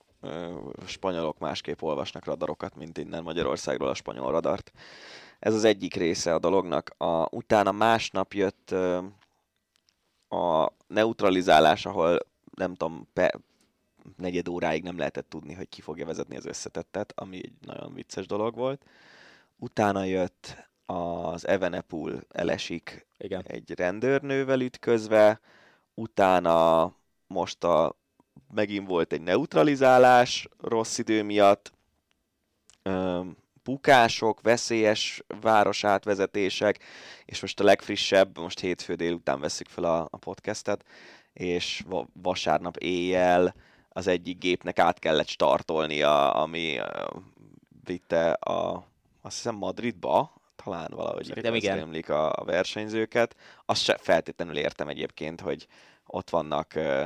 [0.86, 4.72] spanyolok másképp olvasnak radarokat, mint innen Magyarországról a spanyol radart.
[5.38, 6.94] Ez az egyik része a dolognak.
[6.98, 8.70] A, utána másnap jött
[10.28, 12.18] a neutralizálás, ahol
[12.54, 13.34] nem tudom, pe,
[14.16, 18.26] negyed óráig nem lehetett tudni, hogy ki fogja vezetni az összetettet, ami egy nagyon vicces
[18.26, 18.84] dolog volt.
[19.56, 23.42] Utána jött az Evenepul elesik Igen.
[23.46, 25.40] egy rendőrnővel ütközve,
[25.94, 26.92] utána
[27.26, 27.96] most a,
[28.54, 31.72] megint volt egy neutralizálás rossz idő miatt,
[32.86, 36.78] Öm, bukások, veszélyes városátvezetések,
[37.24, 40.84] és most a legfrissebb, most hétfő délután veszük fel a, a podcastet,
[41.32, 43.54] és va- vasárnap éjjel
[43.88, 47.06] az egyik gépnek át kellett startolnia, ami ö,
[47.84, 48.86] vitte a,
[49.22, 51.78] azt hiszem Madridba, talán valahogy Szerintem igen.
[51.78, 53.36] emlik a, a versenyzőket.
[53.64, 55.66] Azt se feltétlenül értem egyébként, hogy
[56.06, 57.04] ott vannak ö,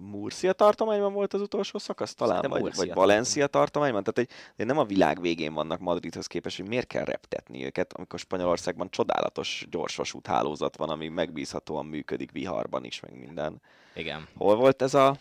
[0.00, 4.64] Murcia tartományban volt az utolsó szakasz talán, Szerintem vagy, vagy Valencia tartományban, tehát egy, de
[4.64, 9.66] nem a világ végén vannak Madridhoz képest, hogy miért kell reptetni őket, amikor Spanyolországban csodálatos
[9.70, 13.60] gyorsvasút hálózat van, ami megbízhatóan működik viharban is, meg minden.
[13.94, 14.28] Igen.
[14.36, 15.16] Hol volt ez a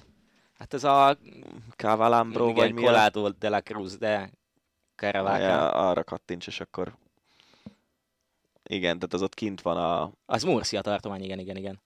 [0.64, 1.18] Hát ez a
[1.76, 2.82] Cavalambro, vagy mi.
[2.82, 4.32] Colado de la Cruz de
[4.96, 5.44] Caravaca.
[5.44, 6.98] Ja, arra kattints, és akkor...
[8.64, 10.12] Igen, tehát az ott kint van a...
[10.26, 11.82] Az Murcia tartomány, igen, igen, igen.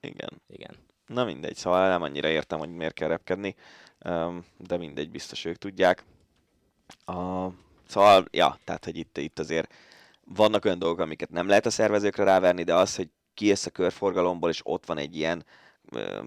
[0.00, 0.42] Igen.
[0.46, 0.76] igen.
[1.06, 3.54] Na mindegy, szóval nem annyira értem, hogy miért kell repkedni,
[4.56, 6.04] de mindegy, biztos ők tudják.
[7.04, 7.48] A,
[7.86, 9.74] szóval, ja, tehát, hogy itt, itt azért
[10.24, 14.50] vannak olyan dolgok, amiket nem lehet a szervezőkre ráverni, de az, hogy kijössz a körforgalomból,
[14.50, 15.44] és ott van egy ilyen,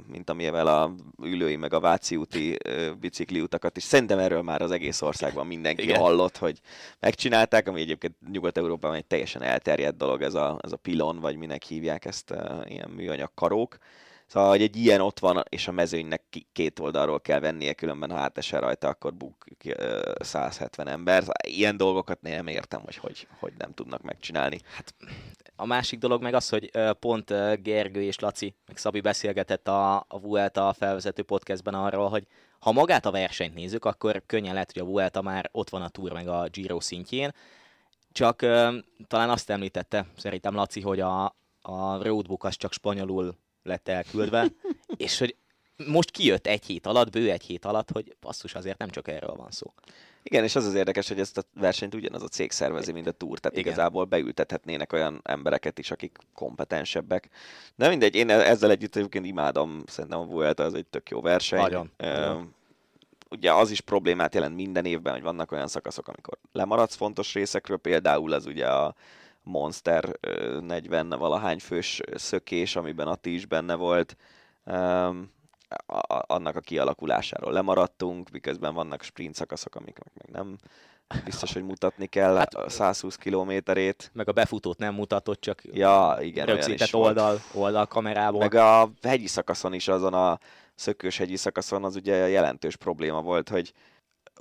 [0.08, 0.94] mint amivel a
[1.24, 2.58] ülői meg a Váci úti
[3.00, 3.84] bicikliutakat is.
[3.84, 6.00] Szerintem erről már az egész országban mindenki Igen.
[6.00, 6.60] hallott, hogy
[7.00, 11.64] megcsinálták, ami egyébként Nyugat-Európában egy teljesen elterjedt dolog, ez a, ez a pilon, vagy minek
[11.64, 12.34] hívják ezt,
[12.66, 13.78] ilyen műanyag karók.
[14.28, 16.24] Szóval, hogy egy ilyen ott van, és a mezőnynek
[16.54, 21.20] két oldalról kell vennie, különben ha átesel rajta, akkor buk ki, ö, 170 ember.
[21.20, 24.60] Szóval Ilyen dolgokat nem értem, hogy, hogy hogy nem tudnak megcsinálni.
[25.56, 30.20] A másik dolog meg az, hogy pont Gergő és Laci, meg Szabi beszélgetett a, a
[30.20, 32.28] Vuelta felvezető podcastben arról, hogy
[32.60, 35.90] ha magát a versenyt nézzük, akkor könnyen lehet, hogy a Vuelta már ott van a
[35.90, 37.34] Tour meg a Giro szintjén.
[38.12, 38.38] Csak
[39.08, 41.26] talán azt említette szerintem Laci, hogy a,
[41.62, 43.36] a roadbook az csak spanyolul
[43.68, 44.48] lett elküldve,
[44.98, 45.36] és hogy
[45.86, 49.36] most kijött egy hét alatt, bő egy hét alatt, hogy basszus, azért nem csak erről
[49.36, 49.74] van szó.
[50.24, 53.12] Igen, és az az érdekes, hogy ezt a versenyt ugyanaz a cég szervezi, mint a
[53.12, 53.72] Tour, tehát Igen.
[53.72, 57.30] igazából beültethetnének olyan embereket is, akik kompetensebbek.
[57.76, 61.60] De mindegy, én ezzel együtt egyébként imádom, szerintem a Vuelta az egy tök jó verseny.
[61.60, 62.56] Nagyon, nagyon.
[63.30, 67.78] Ugye az is problémát jelent minden évben, hogy vannak olyan szakaszok, amikor lemaradsz fontos részekről,
[67.78, 68.96] például az ugye a
[69.48, 74.16] Monster ö, 40 valahány fős szökés, amiben Ati is benne volt.
[74.66, 75.30] Öm,
[75.86, 80.58] a- a- annak a kialakulásáról lemaradtunk, miközben vannak sprint szakaszok, amik meg nem
[81.26, 84.10] biztos, hogy mutatni kell Hát- a 120 kilométerét.
[84.14, 88.40] Meg a befutót nem mutatott, csak Ja, igen, rögzített oldal, oldal kamerából.
[88.40, 90.40] Meg a hegyi szakaszon is, azon a
[90.76, 93.74] szökős hegyi szakaszon az ugye jelentős probléma volt, hogy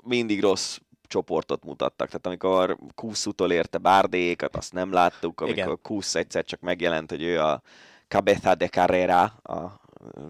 [0.02, 2.06] mindig rossz csoportot mutattak.
[2.06, 5.78] Tehát amikor Kusz utolérte Bárdékat, azt nem láttuk, amikor Igen.
[5.82, 7.62] Kusz egyszer csak megjelent, hogy ő a
[8.08, 9.80] Cabeza de Carrera, a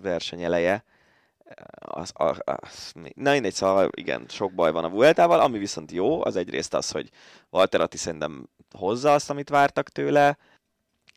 [0.02, 0.84] verseny eleje,
[1.78, 6.24] az, az, az, na mindegy, szóval igen, sok baj van a Vueltával, ami viszont jó,
[6.24, 7.10] az egyrészt az, hogy
[7.50, 10.38] Walter Atti szerintem hozza azt, amit vártak tőle,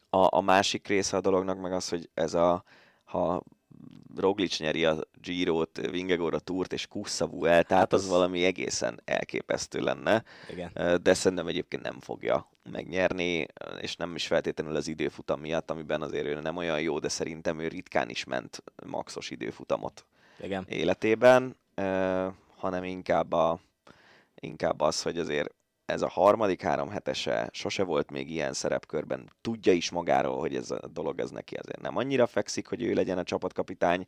[0.10, 2.64] a, a másik része a dolognak meg az, hogy ez a,
[3.04, 3.44] ha
[4.16, 9.02] Roglic nyeri a Giro-t, Vingegor a Tourt és Kussa Vueltát, Hát az, az- valami egészen
[9.06, 11.00] elképesztő lenne, Igen.
[11.04, 13.46] de szerintem egyébként nem fogja megnyerni,
[13.82, 17.60] és nem is feltétlenül az időfutam miatt, amiben azért ő nem olyan jó, de szerintem
[17.60, 20.06] ő ritkán is ment maxos időfutamot
[20.42, 20.66] Igen.
[20.70, 21.56] életében,
[22.56, 23.60] hanem inkább, a,
[24.36, 25.54] inkább az, hogy azért
[25.90, 30.72] ez a harmadik három hetese sose volt még ilyen szerepkörben, tudja is magáról, hogy ez
[30.72, 34.08] a dolog ez neki azért nem annyira fekszik, hogy ő legyen a csapatkapitány,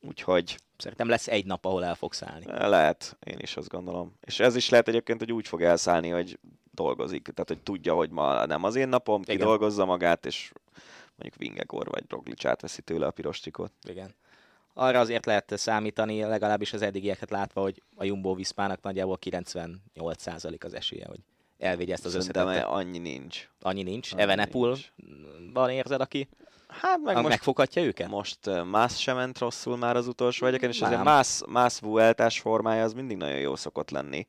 [0.00, 2.44] úgyhogy Szerintem lesz egy nap, ahol el fog szállni.
[2.46, 4.14] lehet, én is azt gondolom.
[4.20, 6.38] És ez is lehet egyébként, hogy úgy fog elszállni, hogy
[6.70, 9.46] dolgozik, tehát hogy tudja, hogy ma nem az én napom, ki Igen.
[9.46, 10.52] dolgozza magát, és
[11.16, 13.72] mondjuk Vingegor vagy Roglic átveszi tőle a piros csikot.
[13.88, 14.14] Igen.
[14.78, 20.74] Arra azért lehet számítani, legalábbis az eddigieket látva, hogy a Jumbo Viszpának nagyjából 98% az
[20.74, 21.18] esélye, hogy
[21.58, 22.64] elvigye ezt az összetettet.
[22.64, 23.48] annyi nincs.
[23.60, 24.12] Annyi nincs.
[24.12, 24.76] annyi Evenepul
[25.52, 26.28] van érzed, aki
[26.68, 28.08] Hát meg most, megfoghatja őket?
[28.08, 28.38] most
[28.70, 32.92] Mász sem ment rosszul már az utolsó egyeken, és azért Mász, Mász Vueltás formája az
[32.92, 34.26] mindig nagyon jó szokott lenni.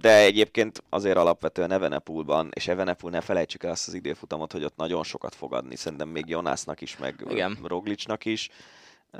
[0.00, 4.76] De egyébként azért alapvetően Evenepulban, és Evenepul ne felejtsük el azt az időfutamot, hogy ott
[4.76, 7.58] nagyon sokat fog adni, szerintem még Jonásznak is, meg Igen.
[7.64, 8.48] Roglicnak is.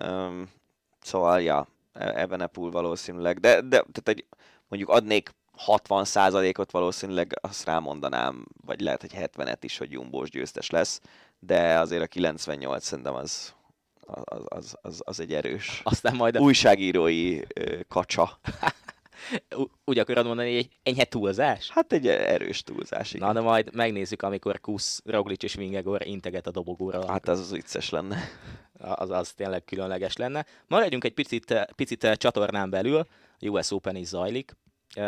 [0.03, 0.51] Um,
[1.01, 4.25] szóval, ja, E- Evenepul valószínűleg, de, de tehát egy,
[4.69, 5.31] mondjuk adnék
[5.67, 11.01] 60%-ot valószínűleg, azt rámondanám, vagy lehet, hogy 70-et is, hogy Jumbós győztes lesz,
[11.39, 13.55] de azért a 98 szerintem az,
[14.07, 16.41] az, az, az, az egy erős Aztán majd a...
[16.41, 18.39] újságírói ö, kacsa.
[19.85, 21.71] Úgy akarod mondani, hogy egy enyhe túlzás?
[21.71, 23.27] Hát egy erős túlzás, igen.
[23.27, 27.11] Na, de majd megnézzük, amikor Kusz, Roglic és Vingegor integet a dobogóra.
[27.11, 28.19] Hát ez az vicces lenne.
[28.79, 30.45] az, az tényleg különleges lenne.
[30.67, 33.07] Maradjunk egy picit, picit csatornán belül,
[33.41, 34.57] a US Open is zajlik.
[34.97, 35.03] Uh,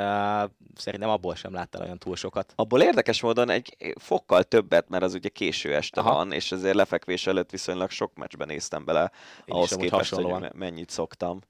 [0.74, 2.52] szerintem abból sem láttál olyan túl sokat.
[2.56, 6.14] Abból érdekes módon egy fokkal többet, mert az ugye késő este Aha.
[6.14, 9.10] van, és ezért lefekvés előtt viszonylag sok meccsben néztem bele,
[9.44, 10.40] Én ahhoz képest, hogy hasonlóan.
[10.40, 11.40] me- mennyit szoktam.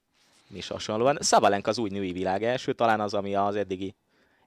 [0.52, 1.18] Is hasonlóan.
[1.20, 3.94] Szabalenka az új női világ első, talán az, ami az eddigi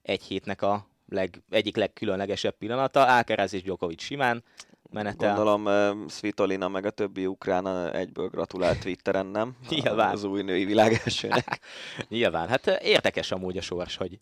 [0.01, 3.05] egy hétnek a leg, egyik legkülönlegesebb pillanata.
[3.05, 4.43] Alcaraz és Djokovic simán
[4.89, 5.35] menetel.
[5.35, 9.57] Gondolom uh, Svitolina meg a többi ukrán egyből gratulált Twitteren, nem?
[9.69, 10.11] Nyilván.
[10.11, 11.59] Az új női világ elsőnek.
[12.09, 14.19] Nyilván, hát érdekes amúgy a sors, hogy,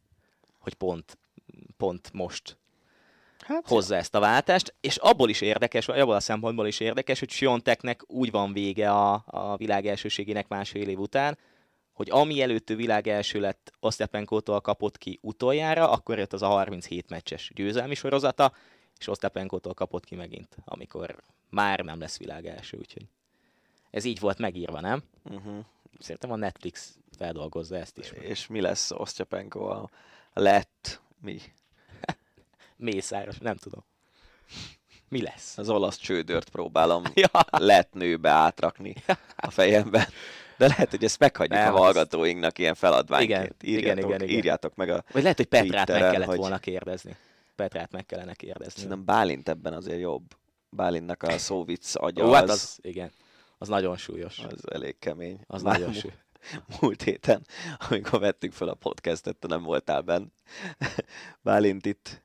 [0.59, 1.17] hogy pont,
[1.77, 2.57] pont most
[3.47, 7.19] Hát, hozza ezt a váltást, és abból is érdekes, vagy abból a szempontból is érdekes,
[7.19, 11.37] hogy Sionteknek úgy van vége a, a világ elsőségének másfél év után,
[11.97, 17.09] hogy ami előtt világ első lett, Osztepenkótól kapott ki utoljára, akkor jött az a 37
[17.09, 18.53] meccses győzelmi sorozata,
[18.97, 21.15] és Osztepenkótól kapott ki megint, amikor
[21.49, 23.05] már nem lesz világ első, úgyhogy
[23.89, 25.03] ez így volt megírva, nem?
[25.23, 25.65] uh-huh.
[25.99, 28.11] Szerintem a Netflix feldolgozza ezt is.
[28.11, 29.89] És mi lesz Osztyapenko a
[30.33, 31.01] lett?
[31.21, 31.39] Mi?
[32.75, 33.83] Mészáros, nem tudom.
[35.09, 35.57] Mi lesz?
[35.57, 38.93] Az olasz csődört próbálom Ja, lett nőbe átrakni
[39.35, 40.05] a fejemben.
[40.57, 43.63] De lehet, hogy ezt meghagyjuk Nem, a hallgatóinknak ilyen feladványként.
[43.63, 44.29] Igen, igen, igen, igen.
[44.29, 45.03] írjátok meg a...
[45.11, 47.15] vagy lehet, hogy Petrát meg kellett hogy- volna kérdezni.
[47.55, 48.73] Petrát meg kellene kérdezni.
[48.73, 50.23] Szerintem Bálint ebben azért jobb.
[50.69, 53.11] Bálintnak a szóvic agya Ó, hát az, az, igen,
[53.57, 54.39] az nagyon súlyos.
[54.39, 55.39] az elég kemény.
[55.47, 56.15] Az Már nagyon súlyos.
[56.81, 57.45] Múlt héten,
[57.89, 60.25] amikor vettük fel a podcastet, te nem voltál benn.
[61.41, 62.21] Bálint itt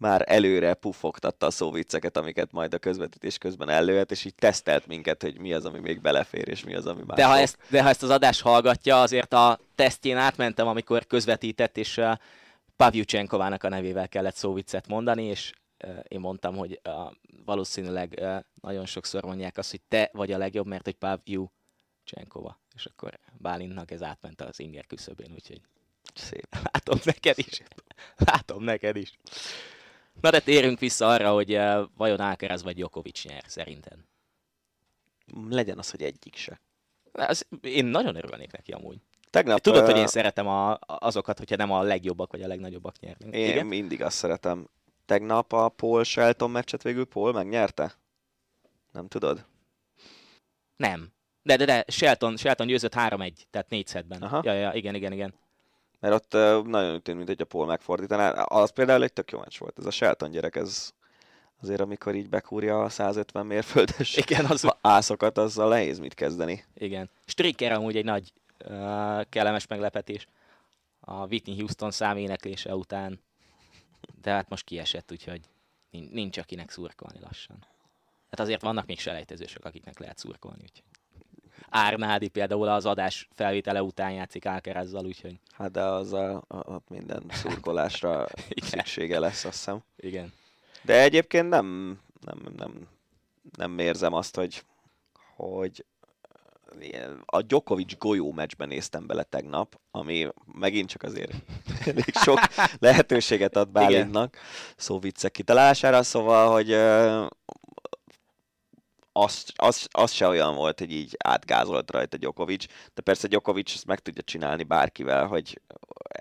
[0.00, 5.22] már előre puffogtatta a szóvicceket, amiket majd a közvetítés közben előhet, és így tesztelt minket,
[5.22, 7.82] hogy mi az, ami még belefér, és mi az, ami már De ha, ezt, de
[7.82, 12.12] ha ezt az adást hallgatja, azért a tesztjén átmentem, amikor közvetített, és uh,
[12.76, 15.52] Pavlyuchenkovának a nevével kellett szóviccet mondani, és
[15.84, 16.94] uh, én mondtam, hogy uh,
[17.44, 22.58] valószínűleg uh, nagyon sokszor mondják azt, hogy te vagy a legjobb, mert hogy Pavlyuchenkova.
[22.74, 25.60] És akkor Bálintnak ez átment az inger küszöbén, úgyhogy
[26.14, 26.46] Szép.
[26.72, 27.62] látom neked is.
[28.16, 29.12] Látom neked is.
[30.20, 33.98] Na de térjünk vissza arra, hogy uh, vajon Alcaraz vagy Djokovic nyer, szerinted.
[35.48, 36.60] Legyen az, hogy egyik se.
[37.12, 38.98] Az, én nagyon örülnék neki amúgy.
[39.30, 42.98] Tegnap, Tudod, hogy ö, én szeretem a, azokat, hogyha nem a legjobbak vagy a legnagyobbak
[43.00, 43.34] nyernek.
[43.34, 43.66] Én Igen?
[43.66, 44.68] mindig azt szeretem.
[45.06, 47.94] Tegnap a Paul Shelton meccset végül Paul megnyerte?
[48.92, 49.44] Nem tudod?
[50.76, 51.12] Nem.
[51.42, 54.22] De, de, de, Shelton, Shelton győzött 3-1, tehát 4 szedben.
[54.22, 54.40] Aha.
[54.44, 55.34] Ja, ja, igen, igen, igen.
[56.00, 56.32] Mert ott
[56.66, 58.30] nagyon úgy tűnt, mint hogy a Paul megfordítaná.
[58.30, 59.78] Az például egy tök jó meccs volt.
[59.78, 60.90] Ez a Shelton gyerek, ez
[61.62, 66.64] azért amikor így bekúrja a 150 mérföldes Igen, az, ászokat, azzal nehéz mit kezdeni.
[66.74, 67.10] igen.
[67.26, 68.32] Stricker amúgy egy nagy
[68.64, 68.70] uh,
[69.28, 70.26] kellemes meglepetés
[71.00, 73.20] a Whitney Houston száméneklése után.
[74.22, 75.40] De hát most kiesett, úgyhogy
[75.90, 77.64] nin- nincs akinek szurkolni lassan.
[78.30, 80.62] Hát azért vannak még selejtezősök, akiknek lehet szurkolni.
[80.62, 80.99] Úgyhogy.
[81.70, 86.82] Árnádi például az adás felvétele után játszik Alcarazzal, úgyhogy Hát de az a, a, a
[86.88, 88.26] minden szurkolásra
[88.62, 89.82] szüksége lesz, azt hiszem.
[89.96, 90.32] igen.
[90.82, 92.88] De egyébként nem, nem, nem,
[93.56, 94.64] nem érzem azt, hogy,
[95.36, 95.84] hogy
[96.80, 101.32] ilyen- a Djokovic golyó meccsben néztem bele tegnap, ami megint csak azért
[101.86, 102.38] elég sok
[102.78, 104.36] lehetőséget ad Bálintnak
[104.76, 107.26] szó viccek kitalálására, szóval, hogy ö,
[109.12, 113.86] az, az, az se olyan volt, hogy így átgázolt rajta Djokovic, de persze Djokovic ezt
[113.86, 115.60] meg tudja csinálni bárkivel, hogy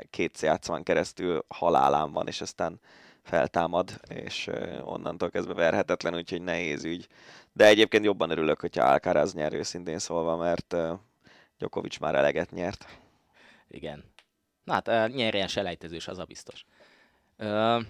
[0.09, 2.79] két játszmán keresztül halálán van, és aztán
[3.23, 7.07] feltámad, és ö, onnantól kezdve verhetetlen, úgyhogy nehéz ügy.
[7.53, 10.93] De egyébként jobban örülök, hogyha Alcaraz nyer őszintén szólva, mert ö,
[11.57, 12.85] Djokovic már eleget nyert.
[13.67, 14.03] Igen.
[14.63, 16.65] Na hát nyerjen selejtezős, az a biztos.
[17.37, 17.83] Uh,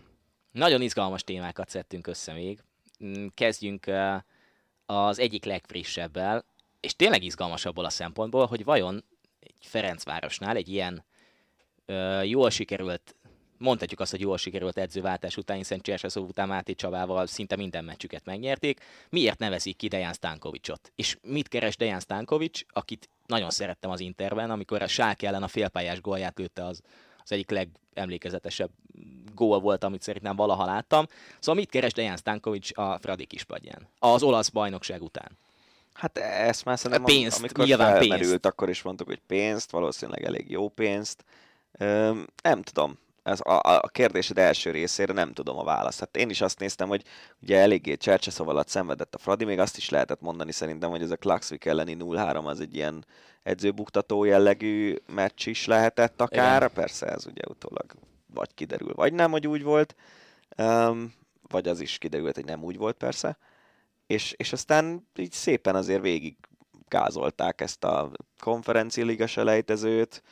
[0.51, 2.63] nagyon izgalmas témákat szedtünk össze még.
[3.03, 3.85] Mm, Kezdjünk
[4.91, 6.45] az egyik legfrissebbel,
[6.79, 9.03] és tényleg izgalmas abból a szempontból, hogy vajon
[9.39, 11.05] egy Ferencvárosnál egy ilyen
[11.87, 13.15] uh, jól sikerült,
[13.57, 18.25] mondhatjuk azt, hogy jól sikerült edzőváltás után, hiszen Cserseszó után Máté Csabával szinte minden meccsüket
[18.25, 18.79] megnyerték,
[19.09, 20.91] miért nevezik ki Dejan Stankovicsot?
[20.95, 25.47] És mit keres Dejan Stankovics, akit nagyon szerettem az Interben, amikor a Sák ellen a
[25.47, 26.81] félpályás gólját lőtte az,
[27.29, 27.49] az egyik
[27.93, 28.69] legemlékezetesebb
[29.35, 31.05] gól volt, amit szerintem valaha láttam.
[31.39, 33.87] Szóval mit keres Dejan Stankovics a Fradi kispadján?
[33.99, 35.37] Az olasz bajnokság után.
[35.93, 38.45] Hát ezt már szerintem, Pénzt, amikor nyilván felmerült, pénzt.
[38.45, 41.25] akkor is mondtuk, hogy pénzt, valószínűleg elég jó pénzt.
[41.77, 42.97] Öm, nem tudom.
[43.23, 45.99] Ez a, a kérdésed első részére nem tudom a választ.
[45.99, 47.03] Hát én is azt néztem, hogy
[47.41, 51.11] ugye eléggé Csercseszov alatt szenvedett a Fradi, még azt is lehetett mondani szerintem, hogy ez
[51.11, 53.05] a Klaxvik elleni 0-3 az egy ilyen
[53.43, 56.61] edzőbuktató jellegű meccs is lehetett akár.
[56.61, 56.73] Igen.
[56.73, 57.85] Persze ez ugye utólag
[58.33, 59.95] vagy kiderül, vagy nem, hogy úgy volt.
[60.57, 61.13] Um,
[61.47, 63.37] vagy az is kiderült, hogy nem úgy volt persze.
[64.07, 66.37] És, és aztán így szépen azért végig
[66.87, 70.23] gázolták ezt a konferencialiga selejtezőt.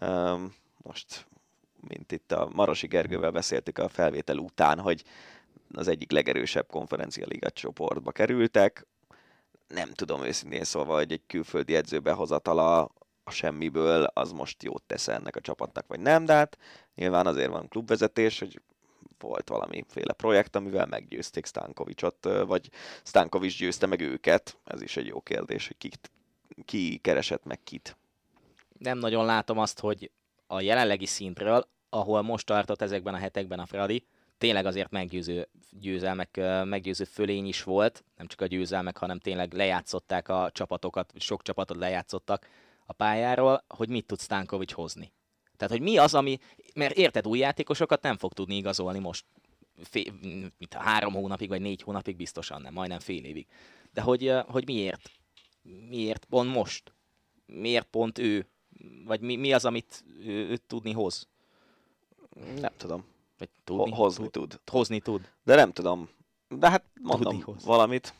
[0.00, 1.26] Um, most
[1.88, 5.04] mint itt a Marosi Gergővel beszéltük a felvétel után, hogy
[5.74, 8.86] az egyik legerősebb konferencia liga csoportba kerültek.
[9.68, 12.90] Nem tudom őszintén szólva, hogy egy külföldi edző behozatala
[13.24, 16.58] a semmiből az most jót tesz ennek a csapatnak, vagy nem, de hát
[16.94, 18.60] nyilván azért van klubvezetés, hogy
[19.18, 22.70] volt valamiféle projekt, amivel meggyőzték Stankovicsot, vagy
[23.02, 24.58] Stankovics győzte meg őket.
[24.64, 26.10] Ez is egy jó kérdés, hogy kit,
[26.64, 27.96] ki keresett meg kit.
[28.78, 30.10] Nem nagyon látom azt, hogy
[30.52, 34.04] a jelenlegi szintről, ahol most tartott ezekben a hetekben a Fradi,
[34.38, 40.28] tényleg azért meggyőző győzelmek, meggyőző fölény is volt, nem csak a győzelmek, hanem tényleg lejátszották
[40.28, 42.46] a csapatokat, sok csapatot lejátszottak
[42.86, 45.12] a pályáról, hogy mit tud Stankovics hozni.
[45.56, 46.38] Tehát, hogy mi az, ami,
[46.74, 49.24] mert érted, új játékosokat nem fog tudni igazolni most
[49.82, 50.12] fél,
[50.58, 53.46] mint három hónapig, vagy négy hónapig biztosan nem, majdnem fél évig.
[53.92, 55.10] De hogy, hogy miért?
[55.88, 56.92] Miért pont most?
[57.46, 58.48] Miért pont ő
[59.04, 61.28] vagy mi, mi az, amit ő, ő tudni hoz?
[62.60, 63.04] Nem tudom.
[63.38, 63.92] Vagy tudni?
[63.92, 64.60] Hozni tud.
[64.70, 65.32] Hozni tud.
[65.44, 66.08] De nem tudom.
[66.48, 68.14] De hát mondom, valamit,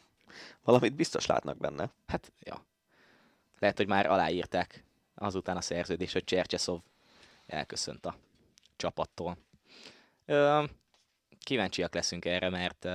[0.65, 1.91] valamit biztos látnak benne.
[2.07, 2.65] Hát, ja.
[3.59, 4.85] Lehet, hogy már aláírták
[5.15, 6.81] azután a szerződés, hogy Csercseszov
[7.47, 8.17] elköszönt a
[8.77, 9.37] csapattól.
[10.27, 10.65] Ö,
[11.39, 12.89] kíváncsiak leszünk erre, mert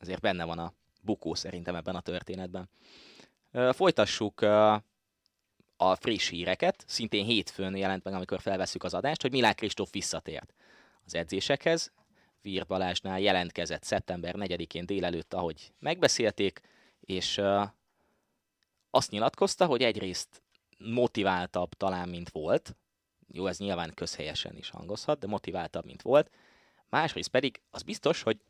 [0.00, 2.68] azért benne van a bukó szerintem ebben a történetben.
[3.72, 4.40] Folytassuk
[5.82, 6.84] a friss híreket.
[6.86, 10.54] Szintén hétfőn jelent meg, amikor felveszük az adást, hogy Milák Kristóf visszatért
[11.04, 11.92] az edzésekhez.
[12.42, 16.60] Vír Balázsnál jelentkezett szeptember 4-én délelőtt, ahogy megbeszélték,
[17.00, 17.40] és
[18.90, 20.42] azt nyilatkozta, hogy egyrészt
[20.78, 22.76] motiváltabb talán, mint volt.
[23.32, 26.30] Jó, ez nyilván közhelyesen is hangozhat, de motiváltabb, mint volt.
[26.88, 28.40] Másrészt pedig az biztos, hogy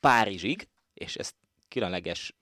[0.00, 1.34] Párizsig, és ezt
[1.68, 2.34] különleges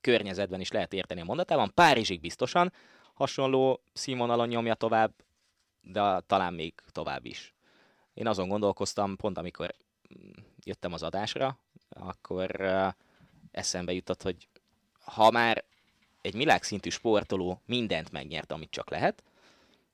[0.00, 1.72] környezetben is lehet érteni a mondatában.
[1.74, 2.72] Párizsig biztosan
[3.14, 5.12] hasonló színvonalon nyomja tovább,
[5.80, 7.54] de talán még tovább is.
[8.14, 9.74] Én azon gondolkoztam, pont amikor
[10.18, 10.30] mm,
[10.64, 12.60] jöttem az adásra, akkor
[13.50, 14.48] eszembe jutott, hogy
[15.00, 15.64] ha már
[16.20, 19.22] egy világszintű sportoló mindent megnyert, amit csak lehet,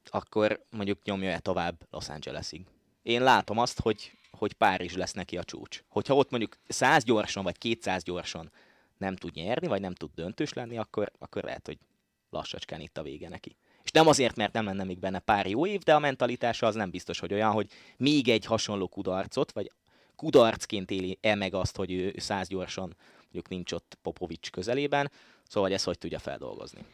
[0.05, 2.67] akkor mondjuk nyomja-e tovább Los Angelesig.
[3.03, 5.85] Én látom azt, hogy, hogy Párizs lesz neki a csúcs.
[5.89, 8.51] Hogyha ott mondjuk 100 gyorsan vagy 200 gyorsan
[9.03, 11.79] nem tud nyerni, vagy nem tud döntős lenni, akkor, akkor lehet, hogy
[12.31, 13.57] lassacskán itt a vége neki.
[13.83, 16.75] És nem azért, mert nem lenne még benne pár jó év, de a mentalitása az
[16.75, 19.71] nem biztos, hogy olyan, hogy még egy hasonló kudarcot, vagy
[20.17, 25.11] kudarcként éli el meg azt, hogy ő száz gyorsan mondjuk nincs ott Popovics közelében,
[25.47, 26.85] szóval hogy ezt hogy tudja feldolgozni.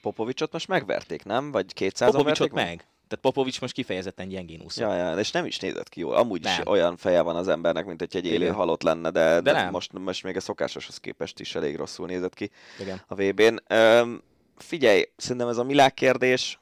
[0.00, 1.50] Popovicsot most megverték, nem?
[1.50, 2.66] Vagy 200 Popovicsot meg?
[2.66, 2.86] meg?
[3.08, 4.82] Tehát Popovics most kifejezetten gyengén úszó.
[4.82, 6.14] Ja, ja, és nem is nézett ki jól.
[6.14, 6.52] Amúgy nem.
[6.52, 8.54] is olyan feje van az embernek, mint hogy egy élő Igen.
[8.54, 9.70] halott lenne, de, de, de nem.
[9.70, 12.50] Most, most még a szokásoshoz képest is elég rosszul nézett ki
[12.80, 13.02] Igen.
[13.06, 13.74] a VB-n.
[13.74, 14.22] Üm,
[14.56, 16.58] figyelj, szerintem ez a Milák kérdés,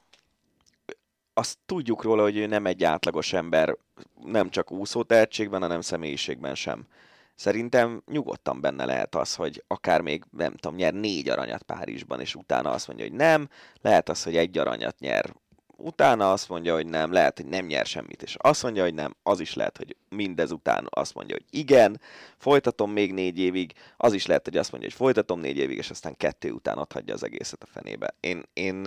[1.39, 3.77] azt tudjuk róla, hogy ő nem egy átlagos ember,
[4.25, 6.87] nem csak úszó tehetségben, hanem személyiségben sem.
[7.35, 12.35] Szerintem nyugodtan benne lehet az, hogy akár még, nem tudom, nyer négy aranyat Párizsban, és
[12.35, 13.49] utána azt mondja, hogy nem,
[13.81, 15.35] lehet az, hogy egy aranyat nyer
[15.77, 19.17] utána azt mondja, hogy nem, lehet, hogy nem nyer semmit, és azt mondja, hogy nem,
[19.23, 22.01] az is lehet, hogy mindez után azt mondja, hogy igen,
[22.37, 25.91] folytatom még négy évig, az is lehet, hogy azt mondja, hogy folytatom négy évig, és
[25.91, 28.15] aztán kettő után adhatja az egészet a fenébe.
[28.21, 28.87] Én, én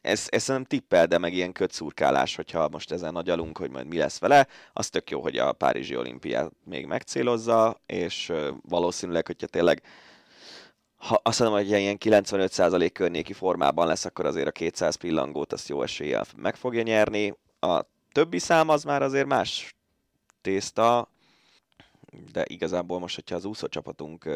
[0.00, 3.96] ezt, ezt nem tippel, de meg ilyen kötszurkálás, hogyha most ezen agyalunk, hogy majd mi
[3.96, 8.32] lesz vele, az tök jó, hogy a Párizsi olimpiát még megcélozza, és
[8.68, 9.82] valószínűleg, hogyha tényleg
[10.98, 15.68] ha azt mondom, hogy ilyen 95% környéki formában lesz, akkor azért a 200 pillangót azt
[15.68, 17.34] jó eséllyel meg fogja nyerni.
[17.60, 17.80] A
[18.12, 19.76] többi szám az már azért más
[20.40, 21.10] tészta,
[22.32, 24.28] de igazából most, hogyha az úszócsapatunk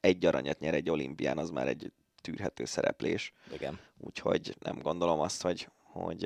[0.00, 3.32] egy aranyat nyer egy olimpián, az már egy tűrhető szereplés.
[3.52, 3.78] Igen.
[3.98, 6.18] Úgyhogy nem gondolom azt, hogy, hogy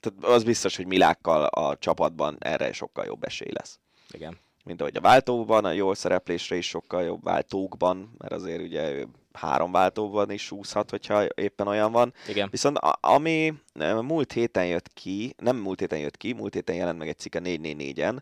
[0.00, 3.78] tehát az biztos, hogy Milákkal a csapatban erre sokkal jobb esély lesz.
[4.10, 9.06] Igen mint ahogy a váltóban, a jó szereplésre is sokkal jobb váltókban, mert azért ugye
[9.32, 12.14] három váltóban is úszhat, hogyha éppen olyan van.
[12.28, 12.48] Igen.
[12.50, 13.54] Viszont a, ami
[14.00, 17.34] múlt héten jött ki, nem múlt héten jött ki, múlt héten jelent meg egy cikk
[17.34, 18.18] a 444-en,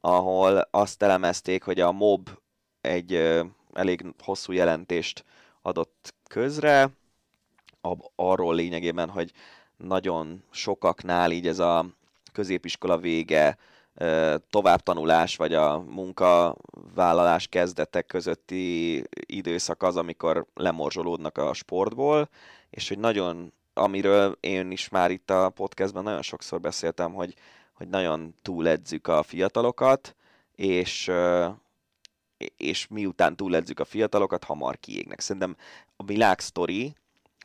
[0.00, 2.28] ahol azt elemezték, hogy a MOB
[2.80, 5.24] egy ö, elég hosszú jelentést
[5.62, 6.90] adott közre,
[7.80, 9.32] a, arról lényegében, hogy
[9.76, 11.86] nagyon sokaknál így ez a
[12.32, 13.58] középiskola vége,
[14.50, 22.28] továbbtanulás vagy a munkavállalás kezdetek közötti időszak az, amikor lemorzsolódnak a sportból,
[22.70, 27.34] és hogy nagyon, amiről én is már itt a podcastban nagyon sokszor beszéltem, hogy,
[27.72, 30.16] hogy nagyon túledzük a fiatalokat,
[30.54, 31.10] és,
[32.56, 35.20] és miután túledzük a fiatalokat, hamar kiégnek.
[35.20, 35.56] Szerintem
[35.96, 36.94] a világ sztori,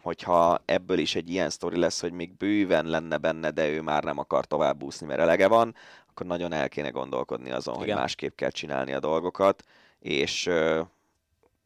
[0.02, 4.04] hogyha ebből is egy ilyen sztori lesz, hogy még bőven lenne benne, de ő már
[4.04, 5.76] nem akar tovább úszni, mert elege van,
[6.12, 7.88] akkor nagyon el kéne gondolkodni azon, Igen.
[7.88, 9.64] hogy másképp kell csinálni a dolgokat,
[10.00, 10.50] és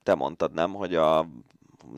[0.03, 1.27] te mondtad nem, hogy a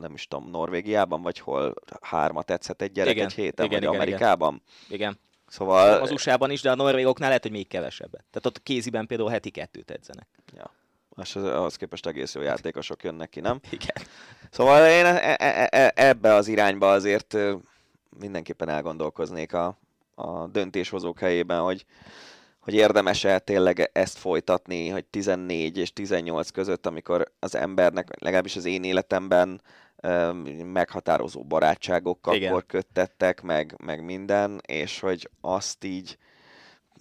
[0.00, 3.88] nem is tudom, Norvégiában, vagy hol hárma tetszett egy gyerek igen, egy héten, igen, vagy
[3.88, 4.62] igen, Amerikában?
[4.88, 5.18] Igen.
[5.46, 6.00] Szóval...
[6.00, 8.24] Az USA-ban is, de a norvégoknál lehet, hogy még kevesebbet.
[8.30, 10.26] Tehát ott kéziben például heti kettőt edzenek.
[10.56, 10.70] Ja.
[11.22, 13.60] És az, ahhoz képest egész jó játékosok jönnek ki, nem?
[13.78, 14.06] Igen.
[14.50, 17.36] Szóval én e- e- e- ebbe az irányba azért
[18.18, 19.78] mindenképpen elgondolkoznék a,
[20.14, 21.86] a döntéshozók helyében, hogy,
[22.68, 28.64] hogy érdemes-e tényleg ezt folytatni, hogy 14 és 18 között, amikor az embernek, legalábbis az
[28.64, 29.62] én életemben
[30.64, 32.62] meghatározó barátságokkal Igen.
[32.66, 36.18] köttettek, meg, meg minden, és hogy azt így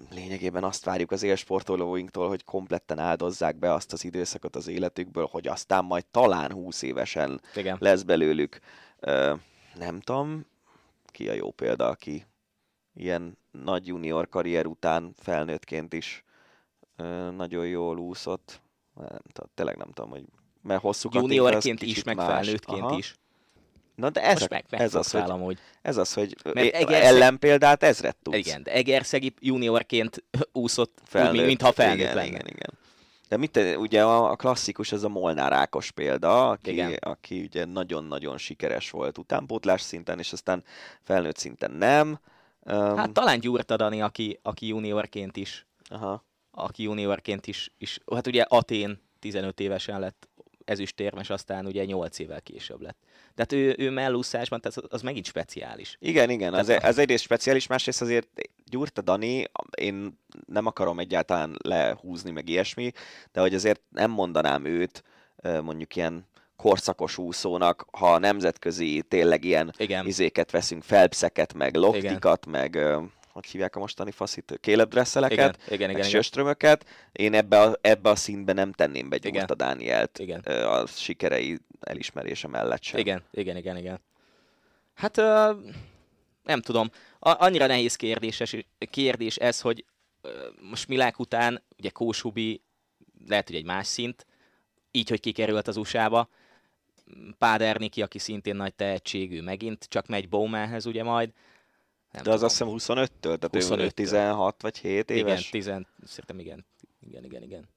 [0.09, 5.47] lényegében azt várjuk az élsportolóinktól, hogy kompletten áldozzák be azt az időszakot az életükből, hogy
[5.47, 7.77] aztán majd talán 20 évesen Igen.
[7.79, 8.59] lesz belőlük.
[8.99, 9.33] Ö,
[9.79, 10.45] nem tudom,
[11.05, 12.25] ki a jó példa, aki
[12.97, 16.23] ilyen nagy junior karrier után felnőttként is
[16.95, 18.61] ö, nagyon jól úszott.
[18.95, 20.23] Nem tudom, tényleg nem tudom, hogy
[20.61, 22.27] mert hosszú Juniorként is, meg más.
[22.27, 22.97] felnőttként Aha.
[22.97, 23.15] is.
[23.95, 27.03] Na de ez, meg, ez, az, hogy, hogy, ez az, hogy Mert Egerszeg...
[27.03, 28.37] ellenpéldát ezret tudsz.
[28.37, 32.27] Igen, de Egerszegi juniorként úszott, felnőtt, úgy, mintha felnőtt igen, lenne.
[32.27, 32.77] Igen, igen.
[33.27, 36.93] De mit, ugye a, a klasszikus, ez a Molnár Ákos példa, aki, igen.
[36.93, 40.63] aki ugye nagyon-nagyon sikeres volt utánpótlás szinten, és aztán
[41.03, 42.19] felnőtt szinten nem.
[42.71, 46.23] Um, hát talán Gyurta Dani, aki, aki juniorként is, aha.
[46.51, 50.27] aki juniorként is, is, hát ugye Atén 15 évesen lett
[50.65, 52.97] ezüstérmes, aztán ugye 8 évvel később lett.
[53.35, 55.97] Tehát ő, ő mellúszásban, tehát az, az megint speciális.
[55.99, 58.27] Igen, igen, az, az egyrészt speciális, másrészt azért
[58.65, 59.45] Gyurta Dani,
[59.77, 62.91] én nem akarom egyáltalán lehúzni meg ilyesmi,
[63.31, 65.03] de hogy azért nem mondanám őt
[65.43, 66.25] mondjuk ilyen
[66.57, 70.05] korszakos úszónak, ha a nemzetközi tényleg ilyen Igen.
[70.05, 72.59] izéket veszünk, felpszeket, meg loftikat, Igen.
[72.61, 72.99] meg
[73.31, 76.85] hogy hívják a mostani faszit, kélebdresszeleket, igen, igen, söströmöket.
[77.11, 80.39] Én ebbe a, ebbe a színbe nem tenném be Gyurta Dánielt igen.
[80.39, 82.99] a sikerei elismerése mellett sem.
[82.99, 84.01] Igen, igen, igen, igen.
[84.93, 85.15] Hát
[86.43, 86.89] nem tudom,
[87.19, 88.55] annyira nehéz kérdéses,
[88.91, 89.85] kérdés ez, hogy
[90.61, 92.61] most Milák után, ugye Kósubi
[93.27, 94.25] lehet, hogy egy más szint,
[94.91, 96.29] így, hogy kikerült az USA-ba,
[97.37, 101.31] Páderniki, aki szintén nagy tehetségű, megint csak megy Bowmanhez ugye majd,
[102.11, 105.51] nem De az azt hiszem 25-től, tehát 25 ő 16 vagy 7 éves.
[105.51, 105.65] Igen, 10,
[106.03, 106.65] szerintem igen.
[106.99, 107.69] Igen, igen, igen.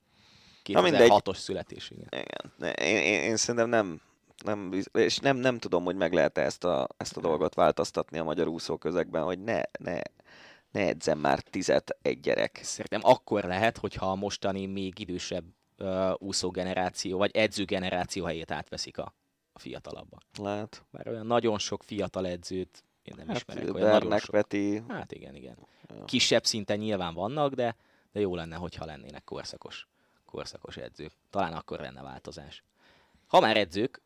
[0.65, 2.07] 2006-os születés, igen.
[2.11, 2.75] igen.
[2.79, 4.01] Én, én, én szerintem nem,
[4.45, 8.19] nem, és nem, nem tudom, hogy meg lehet -e ezt a, ezt a dolgot változtatni
[8.19, 10.01] a magyar úszó közegben, hogy ne, ne,
[10.71, 12.61] ne edzem már tizet egy gyerek.
[12.63, 15.45] Szerintem akkor lehet, hogyha a mostani még idősebb
[15.79, 19.15] uh, úszó generáció, vagy edző generáció helyét átveszik a
[19.61, 20.23] fiatalabbak.
[20.39, 20.85] Lehet.
[20.91, 24.31] Mert olyan nagyon sok fiatal edzőt én nem hát, ismerek olyan nagyon sok.
[24.31, 24.83] Peti.
[24.89, 25.57] Hát igen, igen.
[25.89, 26.05] Ja.
[26.05, 27.77] Kisebb szinten nyilván vannak, de,
[28.13, 29.89] de jó lenne, hogyha lennének korszakos,
[30.25, 31.13] korszakos edzők.
[31.31, 32.65] Talán akkor lenne változás.
[33.27, 34.03] Ha már edzők,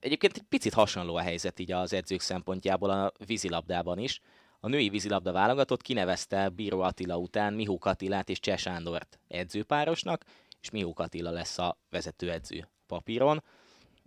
[0.00, 4.20] egyébként egy picit hasonló a helyzet így az edzők szempontjából a vízilabdában is.
[4.60, 10.24] A női vízilabda válogatott kinevezte Bíró Attila után Mihó Attilát és Cseh Sándort edzőpárosnak,
[10.60, 13.42] és Mihó Attila lesz a vezetőedző papíron.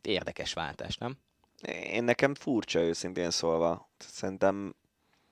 [0.05, 1.17] Érdekes váltás, nem?
[1.91, 3.89] Én nekem furcsa őszintén szólva.
[3.97, 4.75] Szerintem...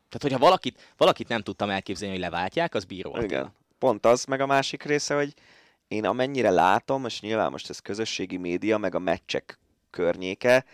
[0.10, 3.18] Tehát, hogyha valakit, valakit nem tudtam elképzelni, hogy leváltják, az bíró.
[3.22, 3.54] Igen.
[3.78, 5.34] Pont az, meg a másik része, hogy
[5.88, 9.60] én amennyire látom, és nyilván most ez közösségi média, meg a meccsek
[9.90, 10.66] környéke,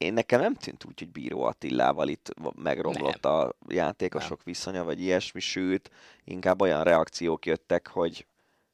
[0.00, 3.32] én nekem nem tűnt úgy, hogy Bíró Attilával itt megromlott nem.
[3.32, 4.44] a játékosok nem.
[4.44, 5.90] viszonya, vagy ilyesmi, sőt,
[6.24, 8.26] inkább olyan reakciók jöttek, hogy,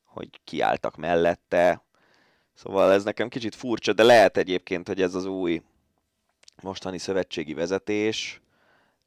[0.05, 1.83] hogy kiálltak mellette.
[2.57, 5.63] Szóval ez nekem kicsit furcsa, de lehet egyébként, hogy ez az új
[6.63, 8.41] mostani szövetségi vezetés,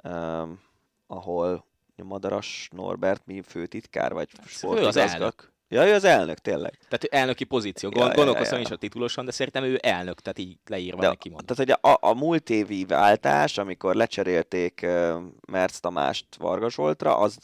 [0.04, 0.62] um,
[1.08, 1.66] ahol
[1.96, 5.48] Madaras Norbert mi főtitkár, vagy sportigazgató.
[5.72, 6.78] Ja, ő az elnök, tényleg.
[6.78, 7.90] Tehát elnöki pozíció.
[7.90, 8.70] Gond, ja, gondolkoztam ja, ja.
[8.70, 11.54] is a titulosan, de szerintem ő elnök, tehát így leírva de, neki mondta.
[11.54, 17.38] Tehát, hogy a, a múlt évi váltás, amikor lecserélték uh, Merc Tamást Varga Zsoltra, az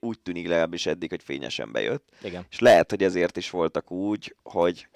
[0.00, 2.08] úgy tűnik legalábbis eddig, hogy fényesen bejött.
[2.22, 2.46] Igen.
[2.50, 4.88] És lehet, hogy ezért is voltak úgy, hogy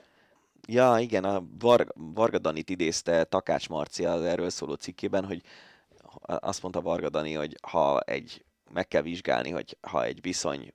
[0.69, 5.43] Ja, igen, a Varga, Varga Danit idézte Takács Marcia az erről szóló cikkében, hogy
[6.21, 10.73] azt mondta Varga Dani, hogy ha egy meg kell vizsgálni, hogy ha egy viszony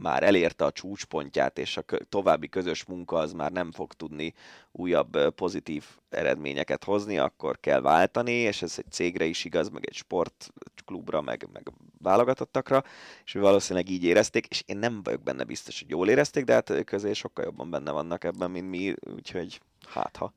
[0.00, 4.34] már elérte a csúcspontját, és a további közös munka az már nem fog tudni
[4.72, 9.94] újabb pozitív eredményeket hozni, akkor kell váltani, és ez egy cégre is igaz, meg egy
[9.94, 11.72] sportklubra, meg, meg
[12.02, 12.84] válogatottakra,
[13.24, 16.84] és valószínűleg így érezték, és én nem vagyok benne biztos, hogy jól érezték, de hát
[16.84, 20.32] közé sokkal jobban benne vannak ebben, mint mi, úgyhogy hát ha.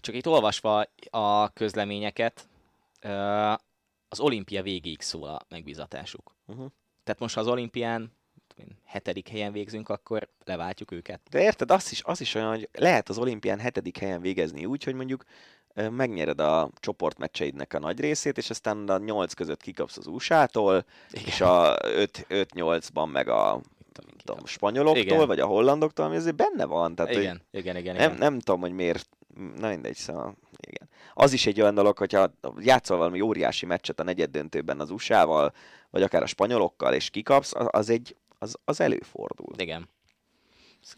[0.00, 2.48] Csak itt olvasva a közleményeket,
[4.08, 6.34] az olimpia végéig szól a megbízatásuk.
[6.46, 6.66] Uh-huh.
[7.04, 8.12] Tehát most az olimpián
[8.84, 11.20] hetedik helyen végzünk, akkor leváltjuk őket.
[11.30, 14.84] De érted, az is, az is olyan, hogy lehet az olimpián hetedik helyen végezni úgy,
[14.84, 15.24] hogy mondjuk
[15.74, 21.40] megnyered a csoportmeccseidnek a nagy részét, és aztán a nyolc között kikapsz az USA-tól, és
[21.40, 23.60] a 5-8-ban meg a
[24.24, 25.26] tudom, spanyoloktól, igen.
[25.26, 26.94] vagy a hollandoktól, ami azért benne van.
[26.94, 28.18] Tehát, igen, hogy igen, igen, nem, igen.
[28.18, 29.08] nem tudom, hogy miért,
[29.56, 30.36] na mindegy, szóval
[30.66, 30.88] igen.
[31.14, 35.52] Az is egy olyan dolog, hogyha játszol valami óriási meccset a negyed döntőben az USA-val,
[35.90, 39.54] vagy akár a spanyolokkal, és kikapsz, az egy az, az előfordul.
[39.56, 39.88] Igen.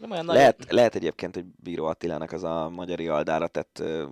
[0.09, 0.75] olyan lehet, nagyon...
[0.75, 4.09] lehet egyébként, hogy Bíró Attilának az a magyari aldára tett uh,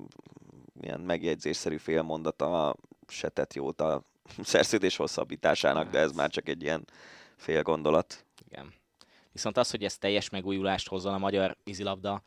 [0.82, 2.76] ilyen megjegyzésszerű félmondata
[3.08, 4.04] se tett jót a
[4.44, 6.88] szerződés hosszabbításának, de ez már csak egy ilyen
[7.36, 8.26] fél gondolat.
[8.50, 8.74] Igen.
[9.32, 12.22] Viszont az, hogy ez teljes megújulást hozzon a magyar vízilabda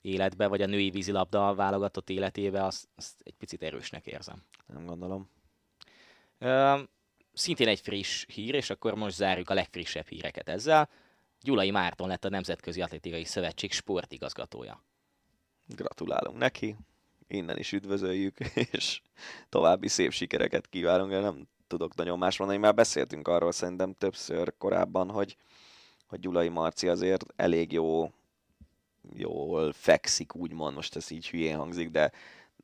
[0.00, 4.42] életbe, vagy a női vízilabda válogatott életébe, azt, azt egy picit erősnek érzem.
[4.66, 5.30] Nem gondolom.
[6.38, 6.78] Ö,
[7.40, 10.88] szintén egy friss hír, és akkor most zárjuk a legfrissebb híreket ezzel.
[11.42, 14.82] Gyulai Márton lett a Nemzetközi Atlétikai Szövetség sportigazgatója.
[15.66, 16.76] Gratulálunk neki,
[17.26, 18.38] innen is üdvözöljük,
[18.72, 19.00] és
[19.48, 22.58] további szép sikereket kívánunk, nem tudok nagyon más mondani.
[22.58, 25.36] Már beszéltünk arról szerintem többször korábban, hogy,
[26.06, 28.12] hogy Gyulai Marci azért elég jó,
[29.14, 32.12] jól fekszik, úgymond, most ez így hülyén hangzik, de,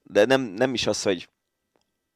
[0.03, 1.29] de nem, nem is az, hogy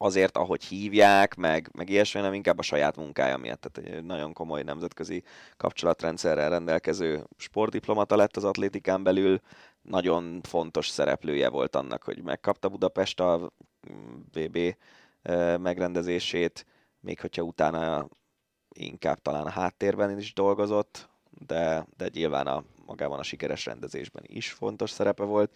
[0.01, 3.61] azért, ahogy hívják, meg, meg ilyesmi, hanem inkább a saját munkája miatt.
[3.61, 5.23] Tehát egy nagyon komoly nemzetközi
[5.57, 9.41] kapcsolatrendszerrel rendelkező sportdiplomata lett az atlétikán belül,
[9.81, 13.51] nagyon fontos szereplője volt annak, hogy megkapta Budapest a
[14.33, 14.75] VB
[15.59, 16.65] megrendezését,
[16.99, 18.07] még hogyha utána
[18.69, 21.09] inkább talán a háttérben is dolgozott,
[21.47, 25.55] de, de nyilván a, magában a sikeres rendezésben is fontos szerepe volt.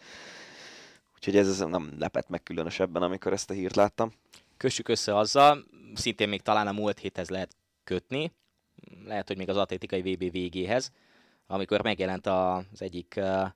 [1.28, 4.12] Úgyhogy ez nem lepett meg különösebben, amikor ezt a hírt láttam.
[4.58, 8.32] Kössük össze azzal, szintén még talán a múlt héthez lehet kötni,
[9.06, 10.92] lehet, hogy még az atlétikai VB végéhez,
[11.48, 13.48] amikor megjelent az egyik uh,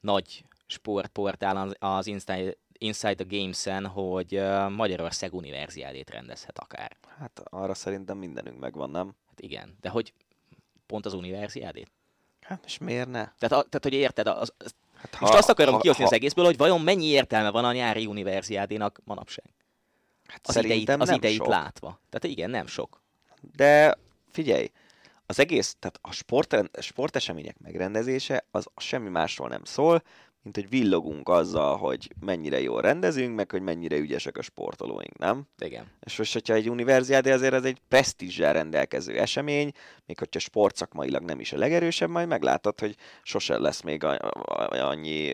[0.00, 6.96] nagy sportportál az Inside, Inside the Games-en, hogy uh, Magyarország univerziádét rendezhet akár.
[7.18, 9.14] Hát arra szerintem mindenünk megvan, nem?
[9.26, 10.12] Hát igen, de hogy
[10.86, 11.90] pont az univerziádét?
[12.40, 13.32] Hát és miért ne?
[13.38, 16.08] Tehát, a, tehát hogy érted, az, az, Hát ha, Most azt akarom ha, kihozni ha,
[16.08, 19.44] az egészből, hogy vajon mennyi értelme van a nyári univerziádénak manapság?
[20.26, 21.46] Hát az ideit, az ideit sok.
[21.46, 22.00] látva.
[22.10, 23.02] Tehát igen, nem sok.
[23.56, 23.98] De
[24.30, 24.70] figyelj,
[25.26, 30.02] az egész, tehát a sport, sportesemények megrendezése az semmi másról nem szól,
[30.42, 35.46] mint hogy villogunk azzal, hogy mennyire jól rendezünk, meg hogy mennyire ügyesek a sportolóink, nem?
[35.58, 35.86] Igen.
[36.00, 39.72] És most, hogyha egy univerziádi azért ez egy presztízsel rendelkező esemény,
[40.06, 44.04] még hogyha sportszakmailag nem is a legerősebb, majd meglátod, hogy sosem lesz még
[44.68, 45.32] annyi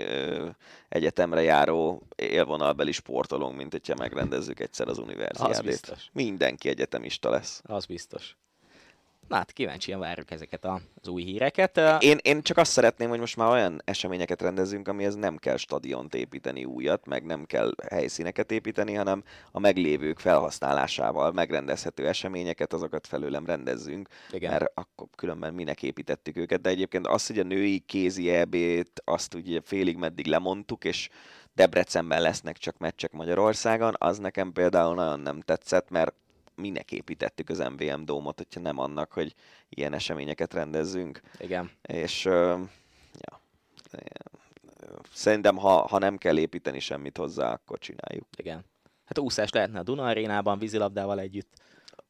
[0.88, 6.10] egyetemre járó élvonalbeli sportolónk, mint hogyha megrendezzük egyszer az univerziádét.
[6.12, 7.62] Mindenki egyetemista lesz.
[7.64, 8.36] Az biztos.
[9.28, 11.80] Na hát kíváncsian várjuk ezeket az új híreket.
[11.98, 16.14] Én, én csak azt szeretném, hogy most már olyan eseményeket rendezünk, amihez nem kell stadiont
[16.14, 19.22] építeni újat, meg nem kell helyszíneket építeni, hanem
[19.52, 24.50] a meglévők felhasználásával megrendezhető eseményeket, azokat felőlem rendezzünk, Igen.
[24.50, 26.60] mert akkor különben minek építettük őket.
[26.60, 31.08] De egyébként azt, hogy a női kézi EB-t, azt ugye félig meddig lemondtuk, és
[31.54, 36.14] Debrecenben lesznek csak meccsek Magyarországon, az nekem például nagyon nem tetszett, mert
[36.56, 39.34] minek építettük az MVM dómot, hogyha nem annak, hogy
[39.68, 41.20] ilyen eseményeket rendezzünk.
[41.38, 41.70] Igen.
[41.82, 43.40] És ja,
[45.12, 48.26] szerintem, ha, ha nem kell építeni semmit hozzá, akkor csináljuk.
[48.36, 48.64] Igen.
[49.04, 51.48] Hát úszás lehetne a Duna arénában, vízilabdával együtt,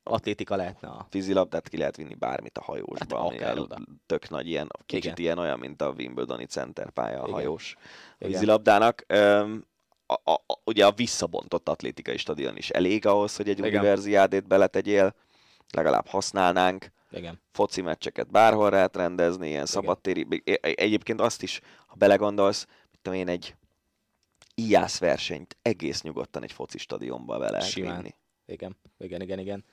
[0.02, 1.06] atlétika lehetne a...
[1.10, 3.78] Vízilabdát ki lehet vinni bármit a hajósba, hát, oda.
[4.06, 5.16] tök nagy ilyen, kicsit Igen.
[5.18, 7.76] ilyen olyan, mint a Wimbledoni centerpálya a hajós
[8.18, 8.32] Igen.
[8.32, 9.06] vízilabdának.
[10.06, 13.70] A, a, ugye a visszabontott atlétikai stadion is elég ahhoz, hogy egy Igen.
[13.70, 15.14] univerziádét beletegyél,
[15.70, 16.92] legalább használnánk.
[17.10, 17.40] Igen.
[17.52, 20.42] Foci meccseket bárhol lehet rendezni, ilyen szabadtéri.
[20.60, 23.54] Egyébként azt is, ha belegondolsz, mit tudom én, egy
[24.54, 27.96] IASZ versenyt egész nyugodtan egy foci stadionba be lehet Simán.
[27.96, 28.14] vinni.
[28.46, 29.64] Igen, igen, igen, igen.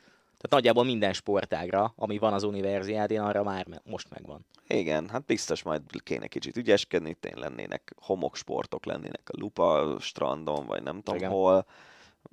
[0.43, 4.45] Tehát nagyjából minden sportágra, ami van az univerziádén, arra már most megvan.
[4.67, 10.83] Igen, hát biztos majd kéne kicsit ügyeskedni, tényleg lennének homoksportok, lennének a lupa strandon, vagy
[10.83, 11.29] nem tudom Igen.
[11.29, 11.65] hol,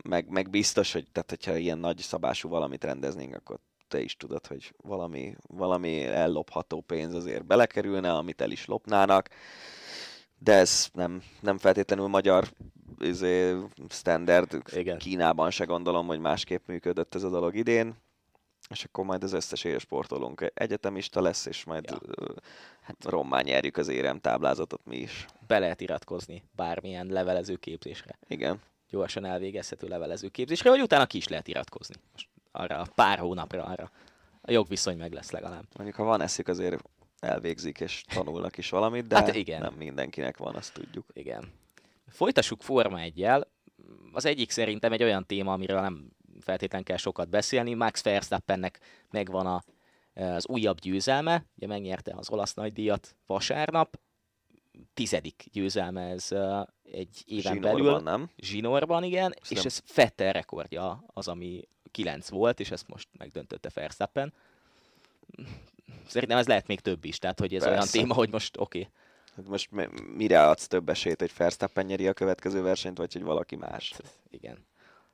[0.04, 3.58] meg, meg biztos, hogy tehát, hogyha ilyen nagy szabású valamit rendeznénk, akkor
[3.88, 9.28] te is tudod, hogy valami, valami ellopható pénz azért belekerülne, amit el is lopnának,
[10.38, 12.48] de ez nem, nem feltétlenül magyar
[13.02, 13.56] izé,
[13.88, 14.62] standard.
[14.72, 14.98] Igen.
[14.98, 17.94] Kínában se gondolom, hogy másképp működött ez a dolog idén
[18.70, 21.98] és akkor majd az összes sportolónk egyetemista lesz, és majd Ja.
[22.80, 25.26] hát rommá nyerjük az érem táblázatot mi is.
[25.46, 28.18] Be lehet iratkozni bármilyen levelező képzésre.
[28.28, 28.60] Igen.
[28.88, 31.94] Gyorsan elvégezhető levelező képzésre, vagy utána ki is lehet iratkozni.
[32.12, 33.90] Most arra pár hónapra arra.
[34.42, 35.64] A jogviszony meg lesz legalább.
[35.76, 36.82] Mondjuk, ha van eszük, azért
[37.18, 39.60] elvégzik és tanulnak is valamit, de Hát igen.
[39.60, 41.06] nem mindenkinek van, azt tudjuk.
[41.12, 41.52] Igen.
[42.10, 43.26] Folytassuk Forma 1
[44.12, 46.10] Az egyik szerintem egy olyan téma, amiről nem
[46.40, 47.74] feltétlenül kell sokat beszélni.
[47.74, 48.80] Max Verstappennek
[49.10, 49.62] megvan a,
[50.14, 54.00] az újabb győzelme, ugye megnyerte az olasz nagydíjat vasárnap,
[54.94, 56.28] tizedik győzelme ez
[56.92, 57.98] egy éven Zsinórban, belül.
[57.98, 58.30] nem?
[58.36, 63.70] Zsinórban, igen, és Szerintem- ez Vettel rekordja az, ami 9 volt, és ezt most megdöntötte
[63.74, 64.32] Verstappen.
[66.06, 67.98] Szerintem ez lehet még több is, tehát hogy ez olyan Persze.
[67.98, 68.92] téma, hogy most oké, okay,
[69.48, 73.56] most mi- mire adsz több esélyt, hogy Verstappen nyeri a következő versenyt, vagy hogy valaki
[73.56, 73.94] más?
[74.30, 74.54] igen.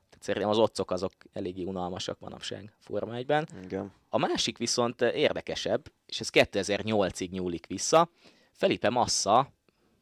[0.09, 3.47] Tehát szerintem az otcok azok eléggé unalmasak manapság Forma 1-ben.
[3.63, 3.91] Igen.
[4.09, 8.09] A másik viszont érdekesebb, és ez 2008-ig nyúlik vissza.
[8.51, 9.51] Felipe Massa,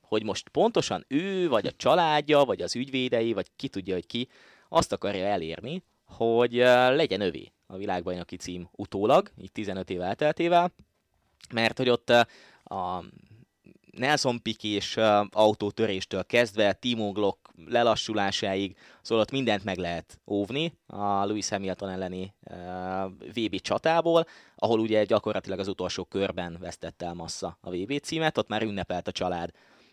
[0.01, 4.27] hogy most pontosan ő, vagy a családja, vagy az ügyvédei, vagy ki tudja, hogy ki,
[4.69, 10.73] azt akarja elérni, hogy legyen övé a világbajnoki cím utólag, így 15 év elteltével,
[11.53, 12.09] mert hogy ott
[12.63, 13.03] a
[13.97, 14.97] Nelson Pikés
[15.31, 22.33] autótöréstől kezdve Timo Glock lelassulásáig, szóval ott mindent meg lehet óvni a Lewis Hamilton elleni
[23.33, 28.47] VB csatából, ahol ugye gyakorlatilag az utolsó körben vesztette el Massa a VB címet, ott
[28.47, 29.49] már ünnepelt a család,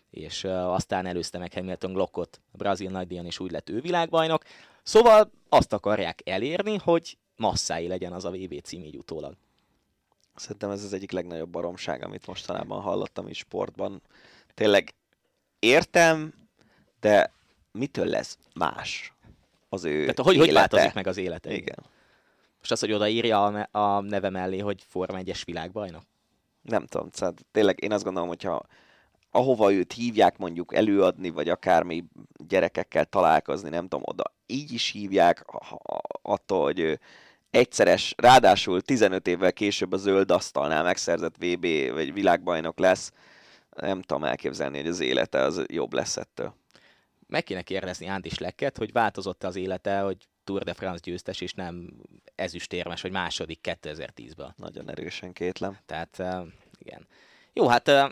[0.09, 4.43] és aztán előzte meg Hamilton Glockot a brazil nagydíjon, és úgy lett ő világbajnok.
[4.83, 9.35] Szóval azt akarják elérni, hogy Massái legyen az a VB cím így utólag.
[10.35, 14.01] Szerintem ez az egyik legnagyobb baromság, amit mostanában hallottam is sportban.
[14.53, 14.93] Tényleg
[15.59, 16.33] értem,
[16.99, 17.31] de
[17.71, 19.13] mitől lesz más
[19.69, 20.45] az ő Tehát hogy, élete?
[20.45, 21.53] hogy változik meg az élete?
[21.53, 21.85] Igen.
[22.57, 26.03] Most az, hogy odaírja a, a neve mellé, hogy Forma 1-es világbajnok?
[26.61, 28.65] Nem tudom, szóval tényleg én azt gondolom, hogyha
[29.31, 32.03] ahova őt hívják mondjuk előadni, vagy akármi
[32.47, 35.45] gyerekekkel találkozni, nem tudom, oda így is hívják,
[36.21, 36.99] attól, hogy ő
[37.53, 43.11] egyszeres, ráadásul 15 évvel később a zöld asztalnál megszerzett VB vagy világbajnok lesz,
[43.75, 46.55] nem tudom elképzelni, hogy az élete az jobb lesz ettől.
[47.27, 51.53] Meg kéne kérdezni Andis Lekket, hogy változott az élete, hogy Tour de France győztes, és
[51.53, 51.93] nem
[52.35, 54.55] ezüstérmes, vagy második 2010-ből.
[54.55, 55.77] Nagyon erősen kétlem.
[55.85, 56.47] Tehát uh,
[56.79, 57.07] igen.
[57.53, 58.09] Jó, hát uh,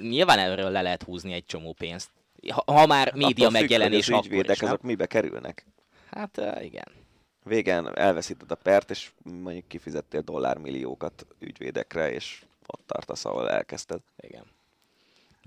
[0.00, 2.10] nyilván erről le lehet húzni egy csomó pénzt.
[2.50, 5.66] Ha, ha már média Attól függ, megjelenés, hogy az akkor is, azok mibe kerülnek.
[6.10, 7.06] Hát uh, igen.
[7.48, 14.00] Végén elveszíted a pert, és mondjuk kifizettél dollármilliókat ügyvédekre, és ott tartasz, ahol elkezdted.
[14.20, 14.44] Igen.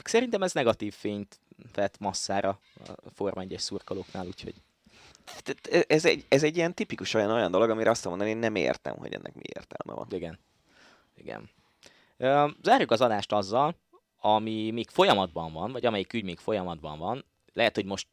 [0.03, 1.40] Szerintem ez negatív fényt
[1.73, 4.56] vett masszára a Forma 1-es szurkolóknál, úgyhogy
[5.88, 8.98] Ez egy, ez egy ilyen tipikus olyan, olyan dolog, amire azt mondani, én nem értem,
[8.98, 10.07] hogy ennek mi értelme van.
[10.10, 10.40] Igen.
[11.15, 11.49] Igen.
[12.64, 13.76] Zárjuk az adást azzal,
[14.19, 17.26] ami még folyamatban van, vagy amelyik ügy még folyamatban van.
[17.53, 18.07] Lehet, hogy most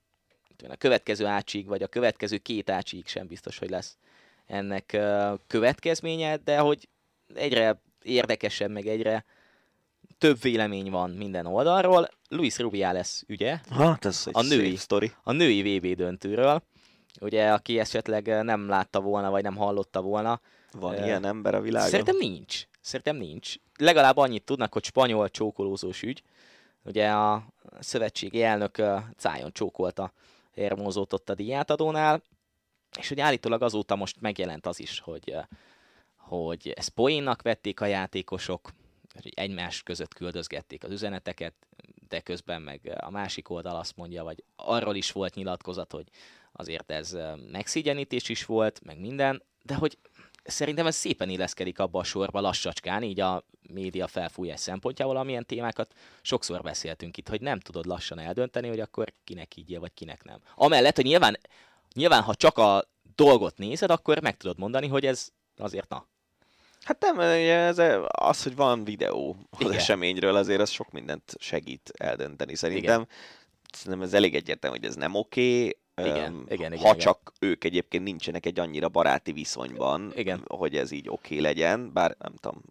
[0.68, 3.97] a következő ácsig, vagy a következő két ácsig sem biztos, hogy lesz
[4.47, 4.98] ennek
[5.47, 6.89] következménye, de hogy
[7.35, 9.24] egyre érdekesebb, meg egyre
[10.18, 12.09] több vélemény van minden oldalról.
[12.28, 14.76] Luis Rubiales ügye, Hát ez A női.
[14.76, 15.12] sztori.
[15.22, 16.62] a női VB döntőről,
[17.20, 20.40] ugye, aki esetleg nem látta volna, vagy nem hallotta volna,
[20.72, 21.89] Van Ö, ilyen ember a világon?
[21.90, 22.62] Szerintem nincs.
[22.80, 23.55] Szerintem nincs.
[23.78, 26.22] Legalább annyit tudnak, hogy spanyol csókolózós ügy.
[26.85, 27.47] Ugye a
[27.80, 30.12] szövetségi elnök ö, cájon csókolta
[30.59, 32.22] Hermózót ott a díjátadónál,
[32.98, 35.40] és hogy állítólag azóta most megjelent az is, hogy, ö,
[36.16, 38.70] hogy ezt poénnak vették a játékosok,
[39.12, 41.55] hogy egymás között küldözgették az üzeneteket,
[42.09, 46.09] de közben meg a másik oldal azt mondja, vagy arról is volt nyilatkozat, hogy
[46.52, 49.98] azért ez ö, megszigyenítés is volt, meg minden, de hogy
[50.44, 55.94] szerintem ez szépen illeszkedik abba a sorba lassacskán, így a média felfújás szempontjából, amilyen témákat
[56.23, 60.40] sokszor beszéltünk itt, hogy nem tudod lassan eldönteni, hogy akkor kinek higgyél, vagy kinek nem.
[60.55, 61.39] Amellett, hogy nyilván,
[61.94, 62.85] nyilván ha csak a
[63.15, 66.06] dolgot nézed, akkor meg tudod mondani, hogy ez azért na.
[66.82, 69.73] Hát nem, ez az, hogy van videó az Igen.
[69.73, 72.55] eseményről, azért az sok mindent segít eldönteni.
[72.55, 73.06] Szerintem,
[73.73, 75.78] szerintem ez elég egyértelmű, hogy ez nem oké.
[76.07, 76.99] Igen, Öm, igen, igen, ha igen.
[76.99, 80.45] csak ők egyébként nincsenek egy annyira baráti viszonyban, Igen.
[80.49, 82.62] hogy ez így oké legyen, bár nem tudom,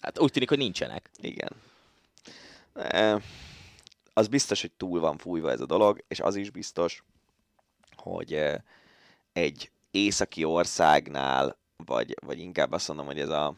[0.00, 1.10] Hát úgy tűnik, hogy nincsenek.
[1.20, 1.50] igen.
[2.74, 3.20] E,
[4.12, 7.04] Az biztos, hogy túl van fújva ez a dolog, és az is biztos,
[7.96, 8.54] hogy eh,
[9.32, 13.54] egy északi országnál vagy, vagy inkább azt mondom, hogy ez a...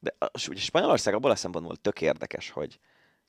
[0.00, 0.14] De
[0.48, 2.78] ugye Spanyolország abból a szempontból tök érdekes, hogy,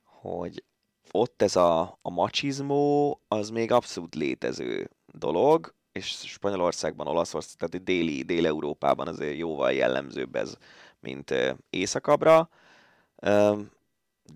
[0.04, 0.64] hogy
[1.10, 8.22] ott ez a, a macizmó az még abszolút létező dolog, és Spanyolországban, Olaszország, tehát déli,
[8.22, 10.56] dél-európában azért jóval jellemzőbb ez,
[11.00, 11.34] mint
[11.70, 12.48] északabbra.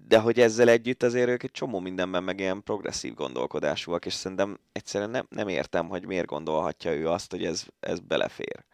[0.07, 4.59] De hogy ezzel együtt azért ők egy csomó mindenben meg ilyen progresszív gondolkodásúak, és szerintem
[4.73, 8.65] egyszerűen nem, nem értem, hogy miért gondolhatja ő azt, hogy ez, ez belefér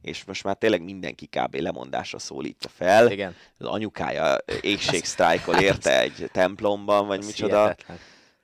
[0.00, 1.54] és most már tényleg mindenki kb.
[1.54, 3.10] lemondásra szólítja fel.
[3.10, 3.34] Igen.
[3.58, 7.60] Az anyukája égségsztrájkol érte egy templomban, vagy micsoda.
[7.60, 7.98] Hihetetlen.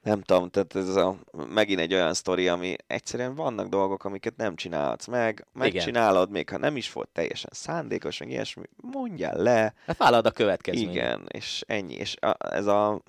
[0.04, 1.16] Nem tudom, tehát ez a,
[1.48, 6.32] megint egy olyan sztori, ami egyszerűen vannak dolgok, amiket nem csinálhatsz meg, megcsinálod, Igen.
[6.32, 9.74] még ha nem is volt teljesen szándékos, meg ilyesmi, mondjál le.
[9.86, 10.90] Hát vállalod a következményt.
[10.90, 11.94] Igen, és ennyi.
[11.94, 13.02] És a, ez a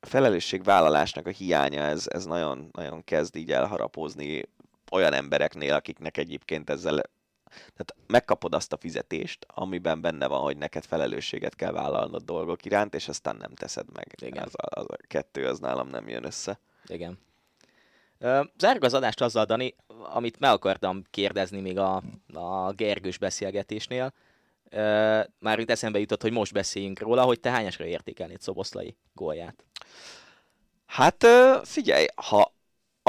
[0.00, 4.42] felelősségvállalásnak a hiánya, ez, ez nagyon, nagyon kezd így elharapozni
[4.90, 7.02] olyan embereknél, akiknek egyébként ezzel
[7.58, 12.94] tehát megkapod azt a fizetést, amiben benne van, hogy neked felelősséget kell vállalnod dolgok iránt,
[12.94, 14.14] és aztán nem teszed meg.
[14.22, 14.42] Igen.
[14.42, 16.58] Az a, az a kettő, az nálam nem jön össze.
[16.86, 17.18] Igen.
[18.58, 22.02] Zárjuk az adást azzal, Dani, amit meg akartam kérdezni még a,
[22.32, 24.12] a Gergős beszélgetésnél.
[25.38, 29.64] Már itt eszembe jutott, hogy most beszéljünk róla, hogy te hányasra értékelnéd Szoboszlai gólját?
[30.86, 31.26] Hát
[31.62, 32.52] figyelj, ha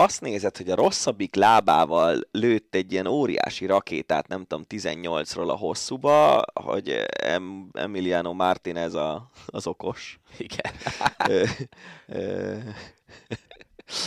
[0.01, 5.57] azt nézed, hogy a rosszabbik lábával lőtt egy ilyen óriási rakétát, nem tudom, 18-ról a
[5.57, 6.89] hosszúba, hogy
[7.23, 10.19] em- Emiliano Martinez a, az okos.
[10.37, 10.71] Igen.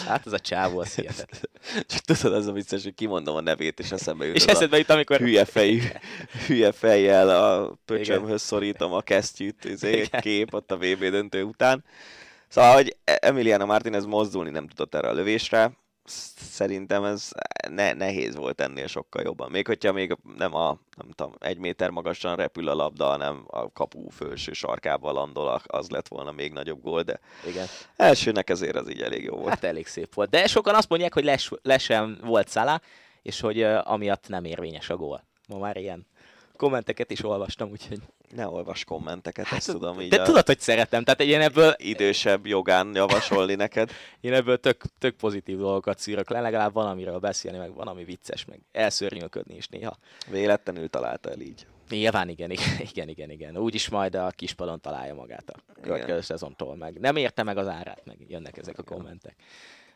[0.06, 1.50] Hát ez a csávó, az hihetetlen.
[1.86, 4.36] Csak tudod, az a vicces, hogy kimondom a nevét, és eszembe jut.
[4.36, 5.18] És eszedbe jut, amikor...
[5.18, 5.80] Hülye, fejű,
[6.46, 11.84] hülye fejjel a pöcsömhöz szorítom a kesztyűt, izé, kép ott a VB döntő után.
[12.48, 15.72] Szóval, hogy Emiliano Martinez mozdulni nem tudott erre a lövésre,
[16.04, 17.30] szerintem ez
[17.68, 19.50] ne, nehéz volt ennél sokkal jobban.
[19.50, 23.72] Még hogyha még nem a, nem tudom, egy méter magasan repül a labda, hanem a
[23.72, 27.66] kapu felső sarkába landol, az lett volna még nagyobb gól, de Igen.
[27.96, 29.48] elsőnek ezért az így elég jó volt.
[29.48, 30.30] Hát elég szép volt.
[30.30, 32.80] De sokan azt mondják, hogy les, lesen volt Szala,
[33.22, 35.24] és hogy uh, amiatt nem érvényes a gól.
[35.48, 36.06] Ma már ilyen
[36.56, 37.98] kommenteket is olvastam, úgyhogy...
[38.28, 40.08] Ne olvas kommenteket, hát, ezt tudom így.
[40.08, 40.24] De a...
[40.24, 41.74] tudod, hogy szeretem, tehát én ebből...
[41.76, 43.90] Idősebb jogán javasolni neked.
[44.20, 48.04] Én ebből tök, tök pozitív dolgokat szűrök le, legalább van, amiről beszélni, meg van, ami
[48.04, 49.96] vicces, meg elszörnyűködni is néha.
[50.30, 51.66] Véletlenül találta el így.
[51.88, 53.56] Nyilván igen, igen, igen, igen, igen.
[53.56, 57.00] Úgyis majd a kispadon találja magát a következő szezontól meg.
[57.00, 59.34] Nem érte meg az árát, meg jönnek ezek a kommentek.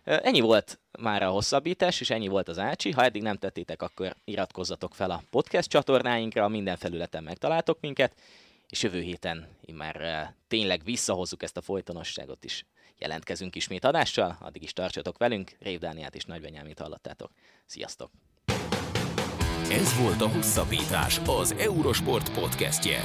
[0.08, 2.90] Ennyi volt már a hosszabbítás, és ennyi volt az Ácsi.
[2.90, 8.14] Ha eddig nem tettétek, akkor iratkozzatok fel a podcast csatornáinkra, minden felületen megtaláltok minket,
[8.68, 12.66] és jövő héten már tényleg visszahozzuk ezt a folytonosságot is.
[12.98, 17.30] Jelentkezünk ismét adással, addig is tartsatok velünk, Rév Dániát és Nagy Benyámit hallottátok.
[17.66, 18.10] Sziasztok!
[19.70, 23.04] Ez volt a Hosszabbítás, az Eurosport podcastje.